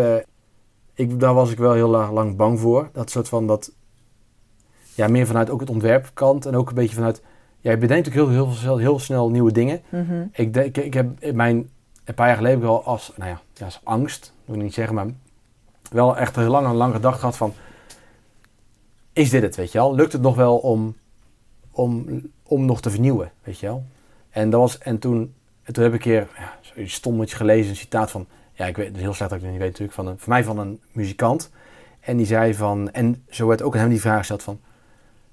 ik, 0.93 1.19
daar 1.19 1.33
was 1.33 1.51
ik 1.51 1.57
wel 1.57 1.73
heel 1.73 1.89
lang, 1.89 2.35
bang 2.35 2.59
voor. 2.59 2.89
Dat 2.93 3.09
soort 3.09 3.29
van 3.29 3.47
dat... 3.47 3.71
Ja, 4.95 5.07
meer 5.07 5.27
vanuit 5.27 5.49
ook 5.49 5.59
het 5.59 5.69
ontwerpkant 5.69 6.45
en 6.45 6.55
ook 6.55 6.69
een 6.69 6.75
beetje 6.75 6.95
vanuit... 6.95 7.21
Ja, 7.59 7.71
je 7.71 7.77
bedenkt 7.77 8.07
ook 8.07 8.13
heel, 8.13 8.29
heel, 8.29 8.51
heel, 8.55 8.77
heel 8.77 8.99
snel 8.99 9.29
nieuwe 9.29 9.51
dingen. 9.51 9.81
Mhm. 9.89 10.25
Ik, 10.31 10.53
denk, 10.53 10.77
ik 10.77 10.93
heb 10.93 11.19
in 11.19 11.35
mijn... 11.35 11.69
Een 12.03 12.13
paar 12.13 12.27
jaar 12.27 12.35
geleden 12.35 12.59
heb 12.59 12.69
ik 12.69 12.73
wel 12.73 12.83
als... 12.83 13.13
Nou 13.15 13.29
ja, 13.29 13.65
als 13.65 13.79
angst, 13.83 14.33
moet 14.45 14.55
ik 14.55 14.63
niet 14.63 14.73
zeggen, 14.73 14.95
maar... 14.95 15.07
Wel 15.91 16.17
echt 16.17 16.35
heel 16.35 16.49
lang 16.49 16.67
en 16.67 16.73
lang 16.73 16.93
gedacht 16.93 17.19
gehad 17.19 17.37
van... 17.37 17.53
Is 19.13 19.29
dit 19.29 19.41
het, 19.41 19.55
weet 19.55 19.71
je 19.71 19.77
wel? 19.77 19.95
Lukt 19.95 20.13
het 20.13 20.21
nog 20.21 20.35
wel 20.35 20.57
om... 20.57 20.95
Om, 21.71 22.21
om 22.43 22.65
nog 22.65 22.81
te 22.81 22.89
vernieuwen, 22.89 23.31
weet 23.43 23.59
je 23.59 23.65
wel? 23.65 23.85
En, 24.29 24.49
dat 24.49 24.59
was, 24.59 24.77
en, 24.77 24.99
toen, 24.99 25.33
en 25.63 25.73
toen 25.73 25.83
heb 25.83 25.93
ik 25.93 26.05
een 26.05 26.11
keer... 26.11 26.27
Ja, 26.37 26.85
stommetje 26.85 27.35
gelezen, 27.35 27.69
een 27.69 27.75
citaat 27.75 28.11
van... 28.11 28.27
Ja, 28.53 28.65
ik 28.65 28.77
weet 28.77 28.87
het 28.87 28.97
heel 28.97 29.13
slecht 29.13 29.29
dat 29.29 29.39
ik 29.39 29.43
het 29.45 29.51
niet 29.53 29.61
weet 29.61 29.71
natuurlijk. 29.71 29.97
Van 29.97 30.07
een, 30.07 30.19
voor 30.19 30.29
mij 30.29 30.43
van 30.43 30.57
een 30.59 30.81
muzikant. 30.91 31.51
En 31.99 32.17
die 32.17 32.25
zei 32.25 32.53
van... 32.53 32.91
En 32.91 33.23
zo 33.29 33.47
werd 33.47 33.61
ook 33.61 33.73
aan 33.73 33.79
hem 33.79 33.89
die 33.89 34.01
vraag 34.01 34.17
gesteld 34.17 34.43
van... 34.43 34.59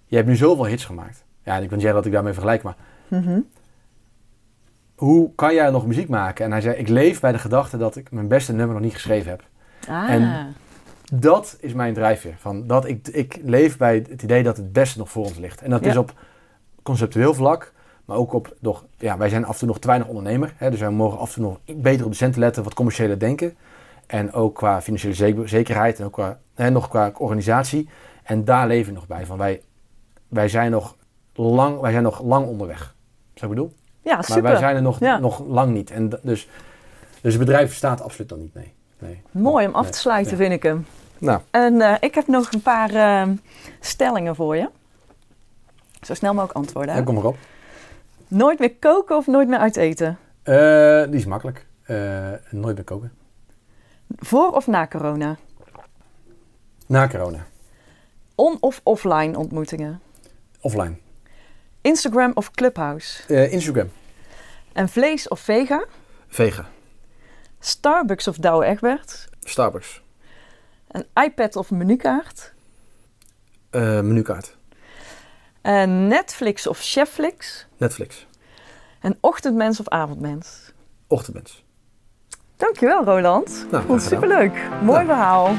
Je 0.07 0.17
hebt 0.17 0.29
nu 0.29 0.37
zoveel 0.37 0.67
hits 0.67 0.85
gemaakt. 0.85 1.25
Ja, 1.45 1.57
en 1.57 1.63
ik 1.63 1.69
wil 1.69 1.79
niet 1.79 1.81
zeggen 1.87 1.95
dat 1.95 2.07
ik 2.07 2.13
daarmee 2.13 2.33
vergelijk, 2.33 2.63
maar 2.63 2.77
Mhm. 3.09 3.41
hoe 4.95 5.35
kan 5.35 5.55
jij 5.55 5.71
nog 5.71 5.87
muziek 5.87 6.09
maken? 6.09 6.45
En 6.45 6.51
hij 6.51 6.61
zei, 6.61 6.77
ik 6.77 6.89
leef 6.89 7.21
bij 7.21 7.33
de 7.33 7.39
gedachte 7.39 7.77
dat 7.77 7.97
ik 7.97 8.11
mijn 8.11 8.29
beste 8.29 8.53
nummer 8.53 8.75
nog 8.75 8.85
niet 8.85 8.93
geschreven 8.95 9.31
heb. 9.31 9.45
Ah, 9.89 10.11
En- 10.11 10.55
dat 11.15 11.57
is 11.61 11.73
mijn 11.73 11.95
drijfveer. 11.95 12.35
Van 12.39 12.67
dat 12.67 12.87
ik, 12.87 13.09
ik 13.09 13.39
leef 13.45 13.77
bij 13.77 13.95
het 14.11 14.23
idee 14.23 14.43
dat 14.43 14.57
het 14.57 14.73
beste 14.73 14.99
nog 14.99 15.11
voor 15.11 15.25
ons 15.25 15.37
ligt. 15.39 15.63
En 15.63 15.71
dat 15.71 15.85
Ja. 15.85 15.91
is 15.91 15.97
op 15.97 16.15
conceptueel 16.83 17.35
vlak, 17.35 17.73
maar 18.11 18.19
ook 18.19 18.33
op, 18.33 18.55
nog, 18.61 18.85
ja, 18.99 19.17
wij 19.17 19.29
zijn 19.29 19.45
af 19.45 19.53
en 19.53 19.59
toe 19.59 19.69
nog 19.69 19.79
te 19.79 19.87
weinig 19.87 20.09
ondernemer. 20.09 20.55
Hè, 20.57 20.71
dus 20.71 20.81
wij 20.81 20.91
mogen 20.91 21.19
af 21.19 21.29
en 21.29 21.35
toe 21.35 21.43
nog 21.43 21.77
beter 21.83 22.05
op 22.05 22.11
de 22.11 22.17
centen 22.17 22.41
letten, 22.41 22.63
wat 22.63 22.75
commerciële 22.75 23.17
denken. 23.17 23.57
En 24.07 24.33
ook 24.33 24.55
qua 24.55 24.83
financiële 24.83 25.15
zeker- 25.15 25.49
zekerheid 25.49 25.99
en 25.99 26.05
ook 26.05 26.13
qua, 26.13 26.39
hè, 26.55 26.71
nog 26.71 26.89
qua 26.89 27.13
organisatie. 27.19 27.89
En 28.23 28.45
daar 28.45 28.67
leven 28.67 28.93
we 28.93 28.99
nog 28.99 29.07
bij. 29.07 29.27
Van 29.27 29.39
wij, 29.39 29.63
wij, 30.29 30.49
zijn 30.49 30.71
nog 30.71 30.97
lang, 31.35 31.81
wij 31.81 31.91
zijn 31.91 32.03
nog 32.03 32.23
lang 32.23 32.47
onderweg. 32.47 32.95
Zo 33.35 33.45
ik 33.45 33.51
bedoel? 33.51 33.73
Ja, 34.03 34.15
Maar 34.15 34.25
super. 34.25 34.43
wij 34.43 34.57
zijn 34.57 34.77
er 34.77 34.83
nog, 34.83 34.99
Ja. 35.01 35.19
nog 35.19 35.43
lang 35.47 35.73
niet. 35.73 35.91
En 35.91 36.09
dus, 36.23 36.49
dus 37.21 37.35
het 37.35 37.39
bedrijf 37.39 37.75
staat 37.75 38.01
absoluut 38.03 38.31
nog 38.31 38.39
niet. 38.39 38.55
Nee. 38.55 38.73
nee. 38.99 39.23
Mooi 39.31 39.67
om 39.67 39.75
af 39.75 39.91
te 39.91 39.99
sluiten, 39.99 40.37
Nee. 40.39 40.47
vind 40.49 40.57
ik 40.57 40.63
hem. 40.63 40.87
Nou, 41.19 41.41
En 41.51 41.81
eh, 41.81 41.95
ik 42.01 42.15
heb 42.15 42.27
nog 42.27 42.53
een 42.53 42.63
paar 42.63 42.91
eh, 42.95 43.29
stellingen 43.81 44.35
voor 44.37 44.57
je. 44.57 44.69
Zo 46.01 46.15
snel 46.15 46.33
mogelijk 46.33 46.57
antwoorden. 46.59 46.95
dan 46.95 47.05
kom 47.05 47.15
maar 47.15 47.25
op. 47.25 47.37
Nooit 48.31 48.59
meer 48.59 48.75
koken 48.77 49.17
of 49.17 49.27
nooit 49.27 49.49
meer 49.49 49.59
uit 49.59 49.77
eten? 49.77 50.19
Eh, 50.43 51.03
die 51.05 51.15
is 51.15 51.25
makkelijk. 51.25 51.67
Eh, 51.83 52.33
nooit 52.51 52.77
meer 52.77 52.85
koken. 52.85 53.13
Voor 54.17 54.51
of 54.53 54.67
na 54.67 54.87
corona? 54.87 55.37
Na 56.87 57.09
corona. 57.09 57.47
On- 58.35 58.57
of 58.61 58.81
offline 58.83 59.39
ontmoetingen? 59.39 60.01
Offline. 60.61 60.97
Instagram 61.81 62.31
of 62.35 62.51
Clubhouse? 62.51 63.35
Eh, 63.35 63.53
Instagram. 63.53 63.91
En 64.73 64.89
vlees 64.89 65.29
of 65.29 65.41
vega? 65.41 65.85
Vega. 66.29 66.67
Starbucks 67.59 68.29
of 68.29 68.37
Douwe 68.37 68.65
Egberts? 68.65 69.29
Starbucks. 69.41 70.03
Een 70.89 71.07
iPad 71.25 71.57
of 71.57 71.71
menukaart? 71.71 72.53
Eh, 73.71 74.01
menukaart. 74.01 74.57
En 75.63 76.07
Netflix 76.07 76.67
of 76.67 76.79
Chefflix? 76.83 77.67
Netflix. 77.77 78.27
En 79.01 79.19
ochtendmens 79.21 79.81
of 79.81 79.89
avondmens? 79.89 80.73
Ochtendmens. 81.07 81.65
Dankjewel 82.57 83.05
Roland. 83.05 83.67
Nou, 83.71 83.85
Vond 83.87 84.03
superleuk. 84.03 84.69
Mooi 84.83 85.05
verhaal. 85.05 85.51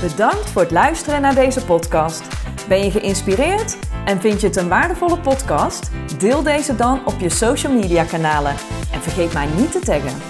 Bedankt 0.00 0.50
voor 0.50 0.62
het 0.62 0.70
luisteren 0.70 1.20
naar 1.20 1.34
deze 1.34 1.64
podcast. 1.64 2.22
Ben 2.68 2.84
je 2.84 2.90
geïnspireerd 2.90 3.76
en 4.04 4.20
vind 4.20 4.40
je 4.40 4.46
het 4.46 4.56
een 4.56 4.68
waardevolle 4.68 5.18
podcast? 5.18 5.90
Deel 6.18 6.42
deze 6.42 6.76
dan 6.76 7.06
op 7.06 7.20
je 7.20 7.28
social 7.28 7.72
media 7.72 8.04
kanalen 8.04 8.52
en 8.92 9.00
vergeet 9.02 9.32
mij 9.32 9.46
niet 9.46 9.72
te 9.72 9.80
taggen. 9.80 10.22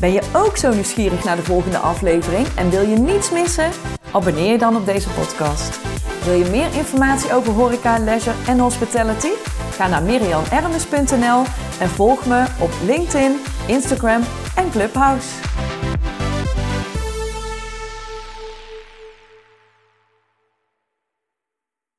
Ben 0.00 0.12
je 0.12 0.22
ook 0.32 0.56
zo 0.56 0.72
nieuwsgierig 0.72 1.24
naar 1.24 1.36
de 1.36 1.42
volgende 1.42 1.78
aflevering 1.78 2.46
en 2.56 2.70
wil 2.70 2.82
je 2.82 2.96
niets 2.96 3.30
missen? 3.30 3.70
Abonneer 4.16 4.52
je 4.52 4.58
dan 4.58 4.76
op 4.76 4.86
deze 4.86 5.08
podcast. 5.08 5.80
Wil 6.24 6.34
je 6.34 6.50
meer 6.50 6.74
informatie 6.74 7.32
over 7.32 7.52
horeca, 7.52 7.98
leisure 7.98 8.36
en 8.46 8.58
hospitality? 8.58 9.28
Ga 9.70 9.86
naar 9.86 10.02
mirianermes.nl 10.02 11.42
en 11.80 11.88
volg 11.88 12.26
me 12.26 12.44
op 12.60 12.70
LinkedIn, 12.84 13.40
Instagram 13.66 14.22
en 14.54 14.70
Clubhouse. 14.70 15.28